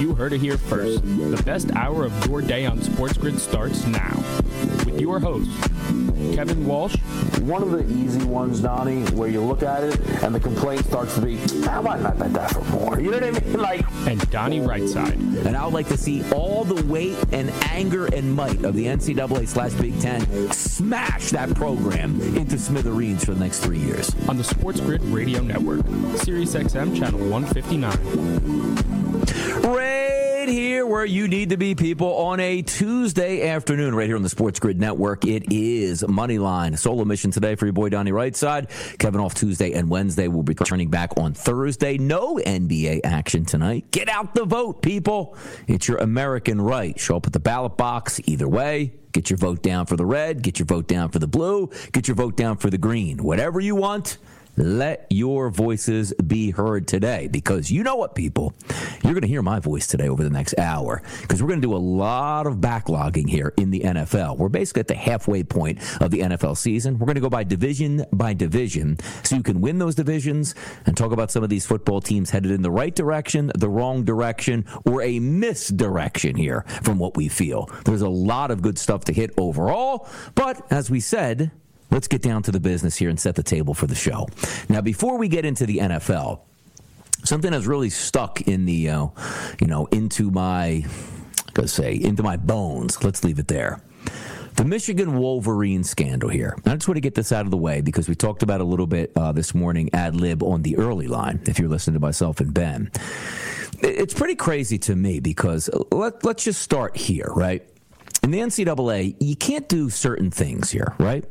You 0.00 0.14
heard 0.14 0.32
it 0.32 0.40
here 0.40 0.56
first. 0.56 1.02
The 1.02 1.42
best 1.44 1.70
hour 1.72 2.06
of 2.06 2.26
your 2.26 2.40
day 2.40 2.64
on 2.64 2.80
Sports 2.80 3.18
Grid 3.18 3.38
starts 3.38 3.86
now. 3.86 4.16
With 4.86 4.98
your 4.98 5.20
host, 5.20 5.50
Kevin 6.34 6.66
Walsh. 6.66 6.96
One 7.42 7.62
of 7.62 7.70
the 7.70 7.84
easy 7.86 8.24
ones, 8.24 8.60
Donnie, 8.60 9.02
where 9.10 9.28
you 9.28 9.42
look 9.42 9.62
at 9.62 9.84
it 9.84 10.00
and 10.22 10.34
the 10.34 10.40
complaint 10.40 10.86
starts 10.86 11.16
to 11.16 11.20
be, 11.20 11.38
ah, 11.68 11.82
why 11.82 11.98
not 11.98 12.18
bet 12.18 12.32
that 12.32 12.50
for 12.50 12.64
more? 12.64 12.98
You 12.98 13.10
know 13.10 13.18
what 13.18 13.24
I 13.24 13.30
mean? 13.40 13.60
Like, 13.60 13.84
and 14.06 14.30
Donnie 14.30 14.60
Rightside. 14.60 15.44
And 15.44 15.54
I 15.54 15.66
would 15.66 15.74
like 15.74 15.88
to 15.88 15.98
see 15.98 16.24
all 16.32 16.64
the 16.64 16.82
weight 16.86 17.18
and 17.30 17.50
anger 17.68 18.06
and 18.06 18.34
might 18.34 18.64
of 18.64 18.74
the 18.74 18.86
NCAA 18.86 19.46
slash 19.46 19.74
Big 19.74 20.00
Ten 20.00 20.50
smash 20.50 21.28
that 21.30 21.54
program 21.54 22.18
into 22.38 22.58
smithereens 22.58 23.22
for 23.22 23.34
the 23.34 23.40
next 23.40 23.60
three 23.60 23.78
years. 23.78 24.14
On 24.30 24.38
the 24.38 24.44
Sports 24.44 24.80
Grid 24.80 25.02
Radio 25.04 25.42
Network, 25.42 25.84
Sirius 26.16 26.54
XM 26.54 26.98
Channel 26.98 27.20
159. 27.28 28.99
Right 29.20 30.48
here 30.48 30.86
where 30.86 31.04
you 31.04 31.28
need 31.28 31.50
to 31.50 31.58
be, 31.58 31.74
people, 31.74 32.16
on 32.16 32.40
a 32.40 32.62
Tuesday 32.62 33.48
afternoon, 33.48 33.94
right 33.94 34.06
here 34.06 34.16
on 34.16 34.22
the 34.22 34.30
Sports 34.30 34.58
Grid 34.58 34.80
Network. 34.80 35.26
It 35.26 35.52
is 35.52 36.02
Moneyline. 36.02 36.78
Solo 36.78 37.04
mission 37.04 37.30
today 37.30 37.54
for 37.54 37.66
your 37.66 37.74
boy 37.74 37.90
Donnie 37.90 38.12
Rightside. 38.12 38.70
Kevin 38.98 39.20
off 39.20 39.34
Tuesday 39.34 39.72
and 39.72 39.90
Wednesday. 39.90 40.28
We'll 40.28 40.42
be 40.42 40.54
returning 40.58 40.88
back 40.88 41.18
on 41.18 41.34
Thursday. 41.34 41.98
No 41.98 42.36
NBA 42.36 43.00
action 43.04 43.44
tonight. 43.44 43.90
Get 43.90 44.08
out 44.08 44.34
the 44.34 44.46
vote, 44.46 44.80
people. 44.80 45.36
It's 45.66 45.86
your 45.86 45.98
American 45.98 46.60
right. 46.60 46.98
Show 46.98 47.16
up 47.16 47.26
at 47.26 47.34
the 47.34 47.40
ballot 47.40 47.76
box 47.76 48.20
either 48.24 48.48
way. 48.48 48.94
Get 49.12 49.28
your 49.28 49.36
vote 49.36 49.62
down 49.62 49.86
for 49.86 49.96
the 49.96 50.06
red, 50.06 50.40
get 50.40 50.60
your 50.60 50.66
vote 50.66 50.86
down 50.86 51.10
for 51.10 51.18
the 51.18 51.26
blue, 51.26 51.70
get 51.90 52.06
your 52.06 52.14
vote 52.14 52.36
down 52.36 52.58
for 52.58 52.70
the 52.70 52.78
green. 52.78 53.24
Whatever 53.24 53.58
you 53.58 53.74
want 53.74 54.18
let 54.56 55.06
your 55.10 55.50
voices 55.50 56.12
be 56.26 56.50
heard 56.50 56.86
today 56.86 57.28
because 57.28 57.70
you 57.70 57.82
know 57.82 57.96
what, 57.96 58.14
people? 58.14 58.52
You're 59.02 59.12
going 59.12 59.22
to 59.22 59.28
hear 59.28 59.42
my 59.42 59.60
voice 59.60 59.86
today 59.86 60.08
over 60.08 60.22
the 60.22 60.30
next 60.30 60.58
hour 60.58 61.02
because 61.22 61.42
we're 61.42 61.48
going 61.48 61.60
to 61.60 61.66
do 61.66 61.74
a 61.74 61.78
lot 61.78 62.46
of 62.46 62.56
backlogging 62.56 63.28
here 63.28 63.52
in 63.56 63.70
the 63.70 63.80
NFL. 63.80 64.36
We're 64.36 64.48
basically 64.48 64.80
at 64.80 64.88
the 64.88 64.94
halfway 64.94 65.42
point 65.42 65.78
of 66.00 66.10
the 66.10 66.20
NFL 66.20 66.56
season. 66.56 66.98
We're 66.98 67.06
going 67.06 67.14
to 67.16 67.20
go 67.20 67.30
by 67.30 67.44
division 67.44 68.04
by 68.12 68.34
division 68.34 68.98
so 69.22 69.36
you 69.36 69.42
can 69.42 69.60
win 69.60 69.78
those 69.78 69.94
divisions 69.94 70.54
and 70.86 70.96
talk 70.96 71.12
about 71.12 71.30
some 71.30 71.42
of 71.42 71.48
these 71.48 71.66
football 71.66 72.00
teams 72.00 72.30
headed 72.30 72.50
in 72.50 72.62
the 72.62 72.70
right 72.70 72.94
direction, 72.94 73.50
the 73.54 73.68
wrong 73.68 74.04
direction, 74.04 74.64
or 74.84 75.02
a 75.02 75.18
misdirection 75.18 76.36
here 76.36 76.64
from 76.82 76.98
what 76.98 77.16
we 77.16 77.28
feel. 77.28 77.70
There's 77.84 78.02
a 78.02 78.08
lot 78.08 78.50
of 78.50 78.62
good 78.62 78.78
stuff 78.78 79.04
to 79.04 79.12
hit 79.12 79.32
overall, 79.36 80.08
but 80.34 80.66
as 80.70 80.90
we 80.90 81.00
said, 81.00 81.50
let's 81.90 82.08
get 82.08 82.22
down 82.22 82.42
to 82.44 82.50
the 82.50 82.60
business 82.60 82.96
here 82.96 83.08
and 83.08 83.18
set 83.18 83.34
the 83.34 83.42
table 83.42 83.74
for 83.74 83.86
the 83.86 83.94
show. 83.94 84.28
Now, 84.68 84.80
before 84.80 85.18
we 85.18 85.28
get 85.28 85.44
into 85.44 85.66
the 85.66 85.78
NFL, 85.78 86.40
something 87.24 87.50
that's 87.50 87.66
really 87.66 87.90
stuck 87.90 88.42
in 88.42 88.64
the, 88.66 88.88
uh, 88.90 89.06
you 89.60 89.66
know, 89.66 89.86
into 89.86 90.30
my, 90.30 90.84
I 91.56 91.66
say, 91.66 91.94
into 91.94 92.22
my 92.22 92.36
bones. 92.36 93.02
Let's 93.02 93.24
leave 93.24 93.38
it 93.38 93.48
there. 93.48 93.82
The 94.56 94.64
Michigan 94.64 95.18
Wolverine 95.18 95.84
scandal 95.84 96.28
here. 96.28 96.56
I 96.66 96.74
just 96.74 96.86
want 96.86 96.96
to 96.96 97.00
get 97.00 97.14
this 97.14 97.32
out 97.32 97.44
of 97.44 97.50
the 97.50 97.56
way 97.56 97.80
because 97.80 98.08
we 98.08 98.14
talked 98.14 98.42
about 98.42 98.60
a 98.60 98.64
little 98.64 98.86
bit 98.86 99.12
uh, 99.16 99.32
this 99.32 99.54
morning 99.54 99.88
ad 99.92 100.16
lib 100.16 100.42
on 100.42 100.62
the 100.62 100.76
early 100.76 101.06
line, 101.06 101.40
if 101.46 101.58
you're 101.58 101.68
listening 101.68 101.94
to 101.94 102.00
myself 102.00 102.40
and 102.40 102.52
Ben. 102.52 102.90
It's 103.82 104.12
pretty 104.12 104.34
crazy 104.34 104.76
to 104.78 104.96
me 104.96 105.20
because 105.20 105.70
let, 105.90 106.24
let's 106.24 106.44
just 106.44 106.60
start 106.60 106.96
here, 106.96 107.30
right? 107.34 107.66
In 108.22 108.32
the 108.32 108.40
NCAA, 108.40 109.16
you 109.18 109.36
can't 109.36 109.66
do 109.68 109.88
certain 109.88 110.30
things 110.30 110.70
here, 110.70 110.94
right? 110.98 111.24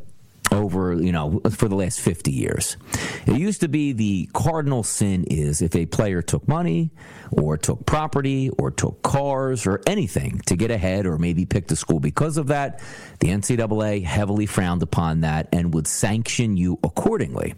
Over, 0.52 0.94
you 0.94 1.12
know, 1.12 1.42
for 1.52 1.68
the 1.68 1.76
last 1.76 2.00
50 2.02 2.32
years. 2.32 2.78
It 3.26 3.38
used 3.38 3.62
to 3.62 3.68
be 3.68 3.94
the 3.94 4.30
cardinal 4.34 4.84
sin 4.84 5.26
is 5.26 5.62
if 5.62 5.76
a 5.76 5.86
player 5.86 6.22
took 6.22 6.48
money 6.48 6.92
or 7.32 7.58
took 7.58 7.86
property 7.86 8.50
or 8.58 8.72
took 8.72 9.02
cars 9.04 9.68
or 9.68 9.82
anything 9.86 10.42
to 10.48 10.56
get 10.56 10.72
ahead 10.72 11.06
or 11.06 11.18
maybe 11.18 11.46
picked 11.46 11.72
a 11.72 11.76
school 11.76 12.00
because 12.00 12.38
of 12.38 12.48
that, 12.48 12.82
the 13.20 13.30
NCAA 13.30 14.04
heavily 14.04 14.46
frowned 14.46 14.84
upon 14.84 15.22
that 15.22 15.50
and 15.54 15.74
would 15.74 15.88
sanction 15.88 16.58
you 16.58 16.80
accordingly. 16.84 17.56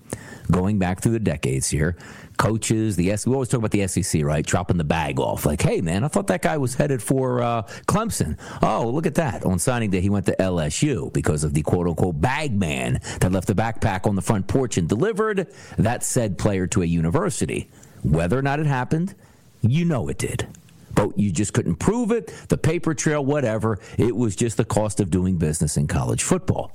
Going 0.50 0.80
back 0.80 1.02
through 1.02 1.14
the 1.14 1.20
decades 1.20 1.70
here, 1.70 1.96
coaches, 2.42 2.96
the 2.96 3.12
S. 3.12 3.28
We 3.28 3.34
always 3.34 3.50
talk 3.50 3.60
about 3.60 3.70
the 3.70 3.88
SEC, 3.88 4.24
right? 4.24 4.44
Dropping 4.44 4.78
the 4.78 4.84
bag 4.84 5.20
off, 5.20 5.46
like, 5.46 5.62
hey 5.62 5.80
man, 5.80 6.04
I 6.04 6.08
thought 6.08 6.26
that 6.28 6.42
guy 6.42 6.58
was 6.58 6.74
headed 6.74 7.02
for 7.02 7.40
uh, 7.40 7.62
Clemson. 7.86 8.40
Oh, 8.64 8.90
look 8.90 9.06
at 9.06 9.14
that! 9.16 9.46
On 9.46 9.60
signing 9.60 9.92
day, 9.92 10.02
he 10.02 10.10
went 10.10 10.26
to 10.26 10.36
LSU 10.40 11.14
because 11.14 11.44
of 11.44 11.54
the 11.54 11.62
quote 11.62 11.88
unquote 11.88 12.20
bag 12.20 12.52
man 12.58 13.00
that 13.20 13.32
left 13.32 13.46
the 13.46 13.54
backpack 13.54 14.08
on 14.08 14.16
the 14.16 14.24
front 14.24 14.48
porch 14.48 14.80
and 14.80 14.90
delivered 14.90 15.54
that 15.78 16.04
said 16.04 16.40
player 16.40 16.66
to 16.66 16.82
a 16.82 16.86
university. 16.86 17.70
Whether 18.02 18.40
or 18.40 18.42
not 18.42 18.60
it 18.60 18.66
happened, 18.66 19.14
you 19.62 19.86
know 19.86 20.08
it 20.10 20.18
did. 20.18 20.48
But 20.96 21.20
you 21.20 21.32
just 21.32 21.54
couldn't 21.54 21.76
prove 21.76 22.12
it, 22.12 22.34
the 22.50 22.58
paper 22.58 22.96
trail, 22.96 23.24
whatever. 23.24 23.78
It 24.00 24.16
was 24.16 24.36
just 24.36 24.58
the 24.58 24.66
cost 24.66 25.00
of 25.00 25.12
doing 25.12 25.38
business 25.38 25.78
in 25.78 25.86
college 25.86 26.24
football. 26.24 26.72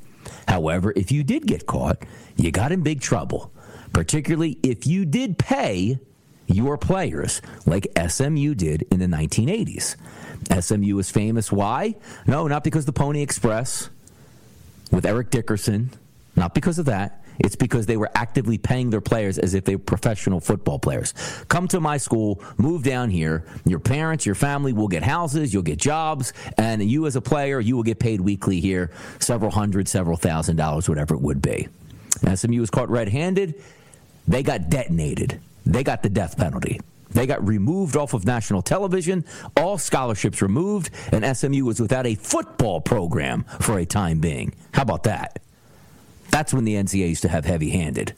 However, 0.46 0.92
if 0.94 1.10
you 1.10 1.24
did 1.24 1.44
get 1.44 1.66
caught, 1.66 1.98
you 2.36 2.52
got 2.52 2.70
in 2.70 2.82
big 2.82 3.00
trouble 3.00 3.52
particularly 3.92 4.58
if 4.62 4.86
you 4.86 5.04
did 5.04 5.38
pay 5.38 5.98
your 6.46 6.78
players 6.78 7.42
like 7.66 7.88
SMU 8.08 8.54
did 8.54 8.86
in 8.90 9.00
the 9.00 9.06
1980s. 9.06 9.96
SMU 10.60 10.98
is 10.98 11.10
famous. 11.10 11.50
Why? 11.50 11.96
No, 12.26 12.46
not 12.46 12.64
because 12.64 12.84
the 12.84 12.92
Pony 12.92 13.22
Express 13.22 13.90
with 14.90 15.04
Eric 15.04 15.30
Dickerson, 15.30 15.90
not 16.36 16.54
because 16.54 16.78
of 16.78 16.86
that. 16.86 17.22
It's 17.38 17.56
because 17.56 17.84
they 17.84 17.96
were 17.98 18.10
actively 18.14 18.56
paying 18.56 18.88
their 18.90 19.00
players 19.00 19.38
as 19.38 19.54
if 19.54 19.64
they 19.64 19.76
were 19.76 19.82
professional 19.82 20.40
football 20.40 20.78
players. 20.78 21.12
Come 21.48 21.68
to 21.68 21.80
my 21.80 21.98
school, 21.98 22.42
move 22.56 22.82
down 22.82 23.10
here. 23.10 23.44
Your 23.66 23.78
parents, 23.78 24.24
your 24.24 24.34
family 24.34 24.72
will 24.72 24.88
get 24.88 25.02
houses, 25.02 25.52
you'll 25.52 25.62
get 25.62 25.78
jobs, 25.78 26.32
and 26.56 26.82
you 26.82 27.06
as 27.06 27.16
a 27.16 27.20
player, 27.20 27.60
you 27.60 27.76
will 27.76 27.82
get 27.82 27.98
paid 27.98 28.22
weekly 28.22 28.60
here, 28.60 28.90
several 29.18 29.50
hundred, 29.50 29.86
several 29.86 30.16
thousand 30.16 30.56
dollars, 30.56 30.88
whatever 30.88 31.14
it 31.14 31.20
would 31.20 31.42
be. 31.42 31.68
SMU 32.34 32.60
was 32.60 32.70
caught 32.70 32.88
red 32.88 33.08
handed. 33.08 33.62
They 34.28 34.42
got 34.42 34.68
detonated. 34.68 35.40
They 35.64 35.82
got 35.82 36.02
the 36.02 36.08
death 36.08 36.36
penalty. 36.36 36.80
They 37.10 37.26
got 37.26 37.46
removed 37.46 37.96
off 37.96 38.12
of 38.14 38.26
national 38.26 38.62
television, 38.62 39.24
all 39.56 39.78
scholarships 39.78 40.42
removed, 40.42 40.90
and 41.12 41.36
SMU 41.36 41.64
was 41.64 41.80
without 41.80 42.06
a 42.06 42.14
football 42.14 42.80
program 42.80 43.44
for 43.60 43.78
a 43.78 43.86
time 43.86 44.20
being. 44.20 44.54
How 44.72 44.82
about 44.82 45.04
that? 45.04 45.40
That's 46.30 46.52
when 46.52 46.64
the 46.64 46.74
NCAA 46.74 47.08
used 47.08 47.22
to 47.22 47.28
have 47.28 47.44
heavy 47.44 47.70
handed. 47.70 48.14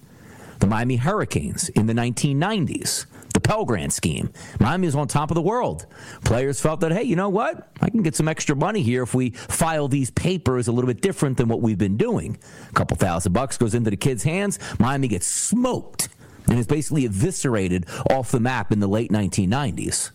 The 0.59 0.67
Miami 0.67 0.97
Hurricanes 0.97 1.69
in 1.71 1.87
the 1.87 1.93
1990s, 1.93 3.07
the 3.33 3.41
Pell 3.41 3.65
Grant 3.65 3.93
scheme. 3.93 4.31
Miami 4.59 4.87
was 4.87 4.97
on 4.97 5.07
top 5.07 5.31
of 5.31 5.37
the 5.37 5.43
world. 5.43 5.87
Players 6.25 6.61
felt 6.61 6.81
that, 6.81 6.91
hey, 6.91 7.05
you 7.05 7.15
know 7.15 7.29
what? 7.29 7.69
I 7.81 7.91
can 7.91 8.03
get 8.03 8.17
some 8.17 8.27
extra 8.27 8.57
money 8.57 8.83
here 8.83 9.05
if 9.05 9.15
we 9.15 9.31
file 9.31 9.87
these 9.87 10.11
papers 10.11 10.67
a 10.67 10.73
little 10.73 10.89
bit 10.89 11.01
different 11.01 11.37
than 11.37 11.49
what 11.49 11.61
we've 11.61 11.79
been 11.79 11.97
doing. 11.97 12.39
A 12.71 12.73
couple 12.73 12.97
thousand 12.97 13.33
bucks 13.33 13.57
goes 13.57 13.75
into 13.75 13.91
the 13.91 13.97
kids' 13.97 14.25
hands. 14.25 14.59
Miami 14.81 15.07
gets 15.07 15.27
smoked 15.27 16.09
and 16.49 16.59
is 16.59 16.67
basically 16.67 17.05
eviscerated 17.05 17.87
off 18.11 18.33
the 18.33 18.41
map 18.41 18.73
in 18.73 18.81
the 18.81 18.89
late 18.89 19.13
1990s. 19.13 20.11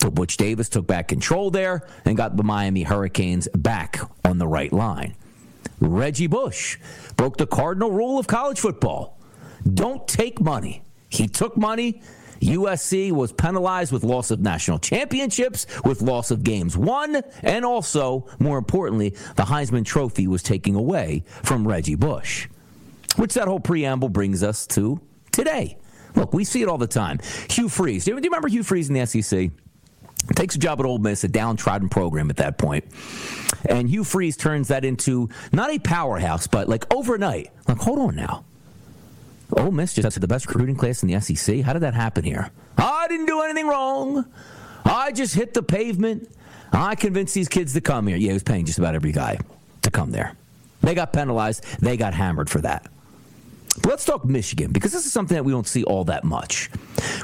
So 0.00 0.10
Butch 0.10 0.38
Davis 0.38 0.68
took 0.70 0.86
back 0.86 1.08
control 1.08 1.50
there 1.50 1.86
and 2.04 2.16
got 2.16 2.36
the 2.36 2.42
Miami 2.42 2.82
Hurricanes 2.82 3.48
back 3.54 4.00
on 4.24 4.38
the 4.38 4.46
right 4.46 4.72
line. 4.72 5.14
Reggie 5.80 6.28
Bush 6.28 6.78
broke 7.16 7.36
the 7.36 7.46
cardinal 7.46 7.90
rule 7.90 8.18
of 8.18 8.26
college 8.26 8.58
football 8.58 9.18
don't 9.72 10.06
take 10.06 10.40
money. 10.40 10.82
He 11.08 11.26
took 11.26 11.56
money. 11.56 12.02
USC 12.40 13.12
was 13.12 13.32
penalized 13.32 13.92
with 13.92 14.04
loss 14.04 14.30
of 14.30 14.40
national 14.40 14.78
championships, 14.78 15.66
with 15.84 16.02
loss 16.02 16.30
of 16.30 16.44
games 16.44 16.76
won, 16.76 17.22
and 17.42 17.64
also, 17.64 18.26
more 18.38 18.58
importantly, 18.58 19.10
the 19.36 19.44
Heisman 19.44 19.84
Trophy 19.84 20.26
was 20.26 20.42
taken 20.42 20.74
away 20.74 21.24
from 21.42 21.66
Reggie 21.66 21.94
Bush. 21.94 22.48
Which 23.16 23.34
that 23.34 23.48
whole 23.48 23.60
preamble 23.60 24.08
brings 24.08 24.42
us 24.42 24.66
to 24.68 25.00
today. 25.30 25.78
Look, 26.16 26.34
we 26.34 26.44
see 26.44 26.62
it 26.62 26.68
all 26.68 26.78
the 26.78 26.86
time. 26.86 27.20
Hugh 27.48 27.68
Freeze. 27.68 28.04
Do 28.04 28.10
you 28.10 28.16
remember 28.16 28.48
Hugh 28.48 28.62
Freeze 28.62 28.88
in 28.88 28.94
the 28.94 29.06
SEC? 29.06 29.50
Takes 30.34 30.54
a 30.54 30.58
job 30.58 30.80
at 30.80 30.86
Ole 30.86 30.98
Miss, 30.98 31.22
a 31.24 31.28
downtrodden 31.28 31.88
program 31.88 32.30
at 32.30 32.36
that 32.36 32.56
point. 32.58 32.84
And 33.66 33.88
Hugh 33.88 34.04
Freeze 34.04 34.36
turns 34.36 34.68
that 34.68 34.84
into 34.84 35.28
not 35.52 35.70
a 35.70 35.78
powerhouse, 35.78 36.46
but 36.46 36.68
like 36.68 36.92
overnight. 36.94 37.50
Like, 37.68 37.78
hold 37.78 37.98
on 37.98 38.16
now. 38.16 38.44
Ole 39.56 39.70
Miss 39.70 39.94
just 39.94 40.14
had 40.14 40.20
the 40.20 40.28
best 40.28 40.46
recruiting 40.46 40.76
class 40.76 41.02
in 41.02 41.08
the 41.08 41.20
SEC. 41.20 41.60
How 41.60 41.72
did 41.72 41.82
that 41.82 41.94
happen 41.94 42.24
here? 42.24 42.50
I 42.76 43.06
didn't 43.08 43.26
do 43.26 43.40
anything 43.42 43.66
wrong. 43.66 44.24
I 44.84 45.12
just 45.12 45.34
hit 45.34 45.54
the 45.54 45.62
pavement. 45.62 46.28
I 46.72 46.94
convinced 46.94 47.34
these 47.34 47.48
kids 47.48 47.72
to 47.74 47.80
come 47.80 48.06
here. 48.06 48.16
Yeah, 48.16 48.28
he 48.28 48.32
was 48.32 48.42
paying 48.42 48.64
just 48.64 48.78
about 48.78 48.94
every 48.94 49.12
guy 49.12 49.38
to 49.82 49.90
come 49.90 50.10
there. 50.10 50.36
They 50.82 50.94
got 50.94 51.12
penalized. 51.12 51.64
They 51.80 51.96
got 51.96 52.14
hammered 52.14 52.50
for 52.50 52.60
that. 52.62 52.90
But 53.76 53.86
let's 53.86 54.04
talk 54.04 54.24
Michigan 54.24 54.72
because 54.72 54.92
this 54.92 55.06
is 55.06 55.12
something 55.12 55.34
that 55.34 55.44
we 55.44 55.52
don't 55.52 55.66
see 55.66 55.84
all 55.84 56.04
that 56.04 56.24
much. 56.24 56.70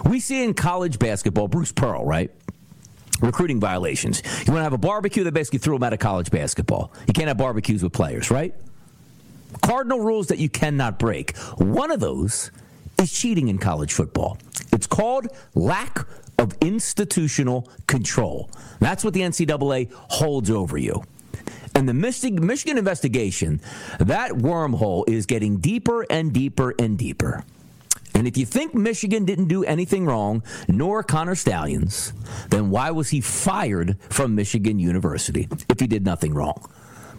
We 0.05 0.21
see 0.21 0.43
in 0.43 0.55
college 0.55 0.99
basketball, 0.99 1.49
Bruce 1.49 1.73
Pearl, 1.73 2.05
right? 2.05 2.31
Recruiting 3.21 3.61
violations. 3.61 4.23
You 4.47 4.53
want 4.53 4.61
to 4.61 4.65
have 4.65 4.73
a 4.73 4.79
barbecue, 4.79 5.25
they 5.25 5.31
basically 5.31 5.59
threw 5.59 5.75
them 5.75 5.83
out 5.83 5.93
of 5.93 5.99
college 5.99 6.31
basketball. 6.31 6.93
You 7.07 7.13
can't 7.13 7.29
have 7.29 7.37
barbecues 7.37 7.83
with 7.83 7.93
players, 7.93 8.31
right? 8.31 8.55
Cardinal 9.61 10.01
rules 10.01 10.29
that 10.29 10.39
you 10.39 10.49
cannot 10.49 10.99
break. 10.99 11.37
One 11.59 11.91
of 11.91 12.01
those 12.01 12.51
is 13.01 13.13
cheating 13.13 13.49
in 13.49 13.59
college 13.59 13.93
football. 13.93 14.39
It's 14.73 14.87
called 14.87 15.29
lack 15.55 16.07
of 16.39 16.57
institutional 16.61 17.69
control. 17.87 18.51
That's 18.79 19.05
what 19.05 19.15
the 19.15 19.21
NCAA 19.21 19.93
holds 19.93 20.51
over 20.51 20.79
you. 20.79 21.03
And 21.75 21.89
the 21.89 21.95
Michigan 21.95 22.79
investigation, 22.79 23.61
that 23.99 24.33
wormhole 24.33 25.09
is 25.09 25.27
getting 25.27 25.59
deeper 25.59 26.05
and 26.11 26.33
deeper 26.33 26.75
and 26.79 26.99
deeper. 26.99 27.45
And 28.15 28.27
if 28.27 28.37
you 28.37 28.45
think 28.45 28.75
Michigan 28.75 29.25
didn't 29.25 29.49
do 29.49 29.65
anything 29.65 30.05
wrong, 30.05 30.43
nor 30.69 31.03
Connor 31.03 31.37
Stalions, 31.37 32.13
then 32.51 32.71
why 32.71 32.91
was 32.91 33.11
he 33.11 33.21
fired 33.21 33.97
from 34.11 34.35
Michigan 34.35 34.79
University 34.79 35.49
if 35.69 35.79
he 35.79 35.87
did 35.87 36.05
nothing 36.05 36.35
wrong? 36.35 36.71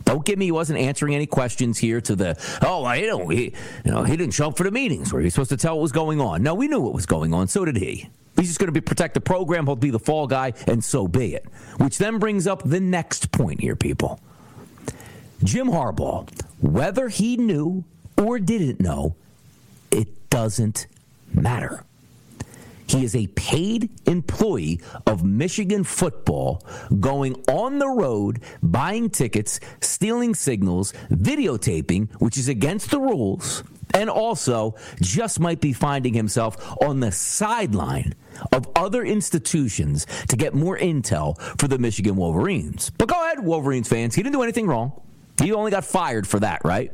Don't 0.06 0.26
give 0.26 0.38
me 0.38 0.46
he 0.46 0.52
wasn't 0.52 0.80
answering 0.80 1.16
any 1.16 1.26
questions 1.26 1.78
here 1.78 2.02
to 2.02 2.16
the 2.16 2.60
oh 2.62 2.84
I 2.84 3.02
don't 3.02 3.30
he 3.30 3.54
you 3.86 3.92
know 3.92 4.04
he 4.04 4.18
didn't 4.18 4.34
show 4.34 4.48
up 4.48 4.58
for 4.58 4.64
the 4.64 4.72
meetings 4.72 5.14
where 5.14 5.22
he's 5.22 5.34
supposed 5.34 5.50
to 5.52 5.58
tell 5.58 5.76
what 5.76 5.82
was 5.82 5.92
going 5.92 6.20
on. 6.20 6.44
No, 6.44 6.54
we 6.54 6.68
knew 6.68 6.80
what 6.82 6.94
was 6.94 7.06
going 7.06 7.34
on. 7.34 7.48
So 7.48 7.66
did 7.66 7.78
he. 7.78 8.10
He's 8.38 8.48
just 8.48 8.60
going 8.60 8.68
to 8.68 8.74
be 8.74 8.82
protect 8.82 9.14
the 9.14 9.22
program. 9.22 9.66
He'll 9.66 9.76
be 9.76 9.90
the 9.90 10.00
fall 10.00 10.26
guy, 10.26 10.54
and 10.68 10.84
so 10.84 11.08
be 11.08 11.36
it. 11.36 11.46
Which 11.78 11.98
then 11.98 12.18
brings 12.18 12.48
up 12.48 12.64
the 12.64 12.80
next 12.80 13.32
point 13.32 13.60
here, 13.60 13.76
people. 13.76 14.20
Jim 15.44 15.68
Harbaugh, 15.68 16.30
whether 16.60 17.10
he 17.10 17.36
knew 17.36 17.84
or 18.18 18.40
didn't 18.40 18.80
know, 18.80 19.16
it 19.92 20.30
doesn't 20.30 20.88
matter. 21.34 21.84
He 22.92 23.06
is 23.06 23.16
a 23.16 23.28
paid 23.28 23.90
employee 24.06 24.82
of 25.08 25.24
Michigan 25.24 25.86
football 25.86 26.62
going 27.00 27.36
on 27.48 27.80
the 27.80 27.88
road, 27.88 28.42
buying 28.62 29.10
tickets, 29.10 29.62
stealing 29.80 30.36
signals, 30.36 30.94
videotaping, 31.10 32.12
which 32.20 32.38
is 32.38 32.50
against 32.50 32.92
the 32.92 33.00
rules, 33.00 33.64
and 33.94 34.10
also 34.10 34.76
just 35.02 35.40
might 35.40 35.62
be 35.62 35.72
finding 35.72 36.14
himself 36.14 36.58
on 36.82 37.00
the 37.00 37.14
sideline 37.14 38.14
of 38.52 38.68
other 38.76 39.06
institutions 39.06 40.06
to 40.28 40.36
get 40.36 40.54
more 40.54 40.78
intel 40.78 41.40
for 41.60 41.70
the 41.70 41.78
Michigan 41.78 42.18
Wolverines. 42.18 42.90
But 42.90 43.08
go 43.08 43.16
ahead, 43.24 43.40
Wolverines 43.40 43.88
fans. 43.88 44.16
He 44.16 44.22
didn't 44.22 44.36
do 44.36 44.44
anything 44.44 44.68
wrong. 44.68 44.92
He 45.42 45.54
only 45.54 45.72
got 45.72 45.86
fired 45.86 46.28
for 46.28 46.42
that, 46.42 46.62
right? 46.66 46.92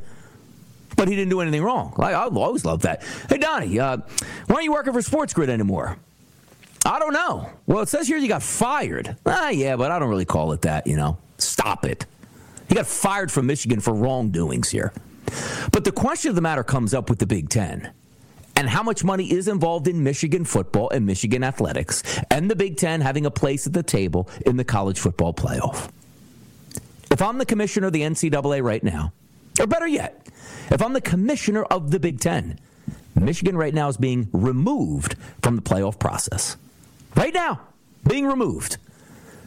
But 0.97 1.07
he 1.07 1.15
didn't 1.15 1.29
do 1.29 1.39
anything 1.39 1.63
wrong. 1.63 1.93
I, 1.97 2.11
I 2.11 2.27
always 2.27 2.65
love 2.65 2.81
that. 2.81 3.03
Hey, 3.29 3.37
Donnie, 3.37 3.79
uh, 3.79 3.97
why 4.47 4.55
aren't 4.55 4.65
you 4.65 4.73
working 4.73 4.91
for 4.91 5.01
Sports 5.01 5.33
Grid 5.33 5.49
anymore? 5.49 5.97
I 6.85 6.99
don't 6.99 7.13
know. 7.13 7.49
Well, 7.65 7.81
it 7.81 7.89
says 7.89 8.07
here 8.07 8.17
you 8.17 8.27
got 8.27 8.43
fired. 8.43 9.15
Ah, 9.25 9.49
yeah, 9.49 9.77
but 9.77 9.91
I 9.91 9.99
don't 9.99 10.09
really 10.09 10.25
call 10.25 10.51
it 10.51 10.63
that, 10.63 10.87
you 10.87 10.97
know. 10.97 11.17
Stop 11.37 11.85
it. 11.85 12.05
He 12.67 12.75
got 12.75 12.87
fired 12.87 13.31
from 13.31 13.45
Michigan 13.45 13.79
for 13.79 13.93
wrongdoings 13.93 14.69
here. 14.69 14.91
But 15.71 15.83
the 15.85 15.91
question 15.91 16.29
of 16.29 16.35
the 16.35 16.41
matter 16.41 16.63
comes 16.63 16.93
up 16.93 17.09
with 17.09 17.19
the 17.19 17.27
Big 17.27 17.49
Ten 17.49 17.91
and 18.55 18.67
how 18.67 18.81
much 18.81 19.03
money 19.03 19.31
is 19.31 19.47
involved 19.47 19.87
in 19.87 20.03
Michigan 20.03 20.43
football 20.43 20.89
and 20.89 21.05
Michigan 21.05 21.43
athletics, 21.43 22.01
and 22.31 22.49
the 22.49 22.55
Big 22.55 22.75
Ten 22.75 23.01
having 23.01 23.27
a 23.27 23.31
place 23.31 23.67
at 23.67 23.73
the 23.73 23.83
table 23.83 24.27
in 24.47 24.57
the 24.57 24.63
college 24.63 24.99
football 24.99 25.31
playoff. 25.31 25.91
If 27.11 27.21
I'm 27.21 27.37
the 27.37 27.45
commissioner 27.45 27.87
of 27.87 27.93
the 27.93 28.01
NCAA 28.01 28.63
right 28.63 28.83
now, 28.83 29.13
or 29.59 29.67
better 29.67 29.87
yet, 29.87 30.27
if 30.69 30.81
I'm 30.81 30.93
the 30.93 31.01
commissioner 31.01 31.63
of 31.63 31.91
the 31.91 31.99
Big 31.99 32.19
Ten, 32.19 32.59
Michigan 33.15 33.57
right 33.57 33.73
now 33.73 33.87
is 33.87 33.97
being 33.97 34.29
removed 34.31 35.15
from 35.41 35.55
the 35.55 35.61
playoff 35.61 35.99
process. 35.99 36.57
Right 37.15 37.33
now, 37.33 37.61
being 38.07 38.27
removed. 38.27 38.77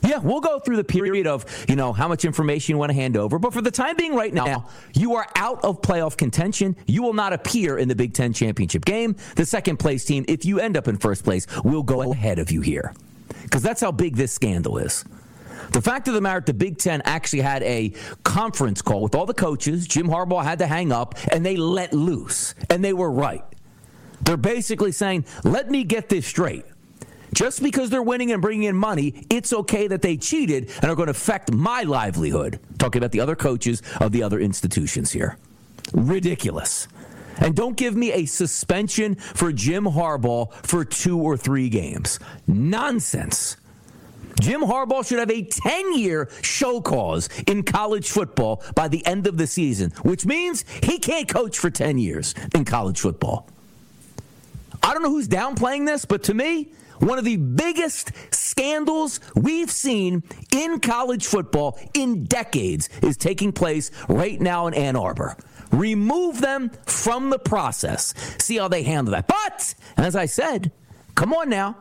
Yeah, 0.02 0.18
we'll 0.18 0.40
go 0.40 0.58
through 0.58 0.76
the 0.76 0.84
period 0.84 1.26
of, 1.26 1.44
you 1.68 1.76
know, 1.76 1.92
how 1.92 2.08
much 2.08 2.24
information 2.24 2.74
you 2.74 2.78
want 2.78 2.90
to 2.90 2.94
hand 2.94 3.16
over. 3.16 3.38
But 3.38 3.52
for 3.52 3.60
the 3.60 3.70
time 3.70 3.96
being, 3.96 4.14
right 4.14 4.32
now, 4.32 4.68
you 4.94 5.14
are 5.16 5.26
out 5.36 5.62
of 5.62 5.82
playoff 5.82 6.16
contention. 6.16 6.74
You 6.86 7.02
will 7.02 7.12
not 7.12 7.32
appear 7.32 7.76
in 7.78 7.86
the 7.88 7.94
Big 7.94 8.14
Ten 8.14 8.32
championship 8.32 8.84
game. 8.84 9.16
The 9.36 9.44
second 9.44 9.76
place 9.76 10.04
team, 10.04 10.24
if 10.26 10.44
you 10.44 10.58
end 10.58 10.76
up 10.76 10.88
in 10.88 10.96
first 10.96 11.22
place, 11.22 11.46
will 11.62 11.82
go 11.82 12.12
ahead 12.12 12.38
of 12.38 12.50
you 12.50 12.62
here. 12.62 12.94
Because 13.42 13.62
that's 13.62 13.80
how 13.80 13.92
big 13.92 14.16
this 14.16 14.32
scandal 14.32 14.78
is. 14.78 15.04
The 15.72 15.82
fact 15.82 16.08
of 16.08 16.14
the 16.14 16.20
matter, 16.20 16.40
the 16.40 16.54
Big 16.54 16.78
Ten 16.78 17.02
actually 17.04 17.42
had 17.42 17.62
a 17.62 17.92
conference 18.24 18.82
call 18.82 19.02
with 19.02 19.14
all 19.14 19.26
the 19.26 19.34
coaches. 19.34 19.86
Jim 19.86 20.08
Harbaugh 20.08 20.42
had 20.42 20.58
to 20.60 20.66
hang 20.66 20.92
up, 20.92 21.16
and 21.30 21.44
they 21.44 21.56
let 21.56 21.92
loose, 21.92 22.54
and 22.68 22.84
they 22.84 22.92
were 22.92 23.10
right. 23.10 23.44
They're 24.22 24.36
basically 24.36 24.92
saying, 24.92 25.24
let 25.44 25.70
me 25.70 25.84
get 25.84 26.08
this 26.08 26.26
straight. 26.26 26.64
Just 27.32 27.62
because 27.62 27.90
they're 27.90 28.02
winning 28.02 28.32
and 28.32 28.42
bringing 28.42 28.64
in 28.64 28.76
money, 28.76 29.24
it's 29.30 29.52
okay 29.52 29.86
that 29.86 30.02
they 30.02 30.16
cheated 30.16 30.70
and 30.82 30.90
are 30.90 30.96
going 30.96 31.06
to 31.06 31.12
affect 31.12 31.52
my 31.52 31.82
livelihood. 31.82 32.58
Talking 32.78 33.00
about 33.00 33.12
the 33.12 33.20
other 33.20 33.36
coaches 33.36 33.82
of 34.00 34.12
the 34.12 34.22
other 34.22 34.40
institutions 34.40 35.12
here. 35.12 35.38
Ridiculous. 35.92 36.88
And 37.38 37.54
don't 37.54 37.76
give 37.76 37.96
me 37.96 38.12
a 38.12 38.26
suspension 38.26 39.14
for 39.14 39.52
Jim 39.52 39.84
Harbaugh 39.84 40.52
for 40.52 40.84
two 40.84 41.18
or 41.18 41.36
three 41.36 41.68
games. 41.68 42.18
Nonsense. 42.46 43.56
Jim 44.40 44.62
Harbaugh 44.62 45.06
should 45.06 45.18
have 45.18 45.30
a 45.30 45.42
10 45.42 45.98
year 45.98 46.28
show 46.42 46.80
cause 46.80 47.28
in 47.46 47.62
college 47.62 48.10
football 48.10 48.62
by 48.74 48.88
the 48.88 49.04
end 49.06 49.26
of 49.26 49.36
the 49.36 49.46
season, 49.46 49.90
which 50.02 50.24
means 50.26 50.64
he 50.82 50.98
can't 50.98 51.28
coach 51.28 51.58
for 51.58 51.70
10 51.70 51.98
years 51.98 52.34
in 52.54 52.64
college 52.64 52.98
football. 52.98 53.48
I 54.82 54.94
don't 54.94 55.02
know 55.02 55.10
who's 55.10 55.28
downplaying 55.28 55.86
this, 55.86 56.04
but 56.04 56.22
to 56.24 56.34
me, 56.34 56.68
one 57.00 57.18
of 57.18 57.24
the 57.24 57.36
biggest 57.36 58.12
scandals 58.34 59.20
we've 59.34 59.70
seen 59.70 60.22
in 60.54 60.80
college 60.80 61.26
football 61.26 61.78
in 61.94 62.24
decades 62.24 62.88
is 63.02 63.16
taking 63.16 63.52
place 63.52 63.90
right 64.08 64.40
now 64.40 64.66
in 64.66 64.74
Ann 64.74 64.96
Arbor. 64.96 65.36
Remove 65.70 66.40
them 66.40 66.70
from 66.86 67.30
the 67.30 67.38
process. 67.38 68.14
See 68.38 68.58
how 68.58 68.68
they 68.68 68.82
handle 68.82 69.12
that. 69.12 69.28
But, 69.28 69.74
as 69.96 70.16
I 70.16 70.26
said, 70.26 70.72
come 71.14 71.32
on 71.32 71.48
now. 71.48 71.76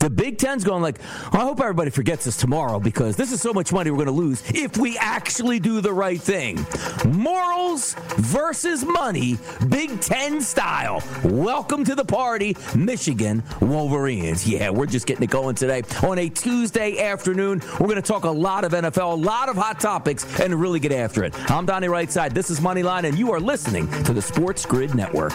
The 0.00 0.08
Big 0.08 0.38
Ten's 0.38 0.64
going 0.64 0.80
like, 0.82 0.98
oh, 1.26 1.30
I 1.34 1.40
hope 1.40 1.60
everybody 1.60 1.90
forgets 1.90 2.24
this 2.24 2.38
tomorrow 2.38 2.80
because 2.80 3.16
this 3.16 3.32
is 3.32 3.42
so 3.42 3.52
much 3.52 3.70
money 3.70 3.90
we're 3.90 3.98
going 3.98 4.06
to 4.06 4.12
lose 4.12 4.42
if 4.54 4.78
we 4.78 4.96
actually 4.96 5.60
do 5.60 5.82
the 5.82 5.92
right 5.92 6.18
thing. 6.18 6.58
Morals 7.06 7.92
versus 8.16 8.82
money, 8.82 9.36
Big 9.68 10.00
Ten 10.00 10.40
style. 10.40 11.02
Welcome 11.22 11.84
to 11.84 11.94
the 11.94 12.06
party, 12.06 12.56
Michigan 12.74 13.42
Wolverines. 13.60 14.48
Yeah, 14.48 14.70
we're 14.70 14.86
just 14.86 15.06
getting 15.06 15.24
it 15.24 15.30
going 15.30 15.54
today 15.54 15.82
on 16.02 16.18
a 16.18 16.30
Tuesday 16.30 17.02
afternoon. 17.02 17.60
We're 17.78 17.88
going 17.88 17.96
to 17.96 18.02
talk 18.02 18.24
a 18.24 18.30
lot 18.30 18.64
of 18.64 18.72
NFL, 18.72 19.12
a 19.12 19.14
lot 19.16 19.50
of 19.50 19.56
hot 19.56 19.80
topics, 19.80 20.24
and 20.40 20.54
really 20.54 20.80
get 20.80 20.92
after 20.92 21.24
it. 21.24 21.34
I'm 21.50 21.66
Donnie 21.66 21.88
Rightside. 21.88 22.32
This 22.32 22.48
is 22.48 22.58
Moneyline, 22.58 23.04
and 23.04 23.18
you 23.18 23.32
are 23.32 23.40
listening 23.40 23.86
to 24.04 24.14
the 24.14 24.22
Sports 24.22 24.64
Grid 24.64 24.94
Network. 24.94 25.34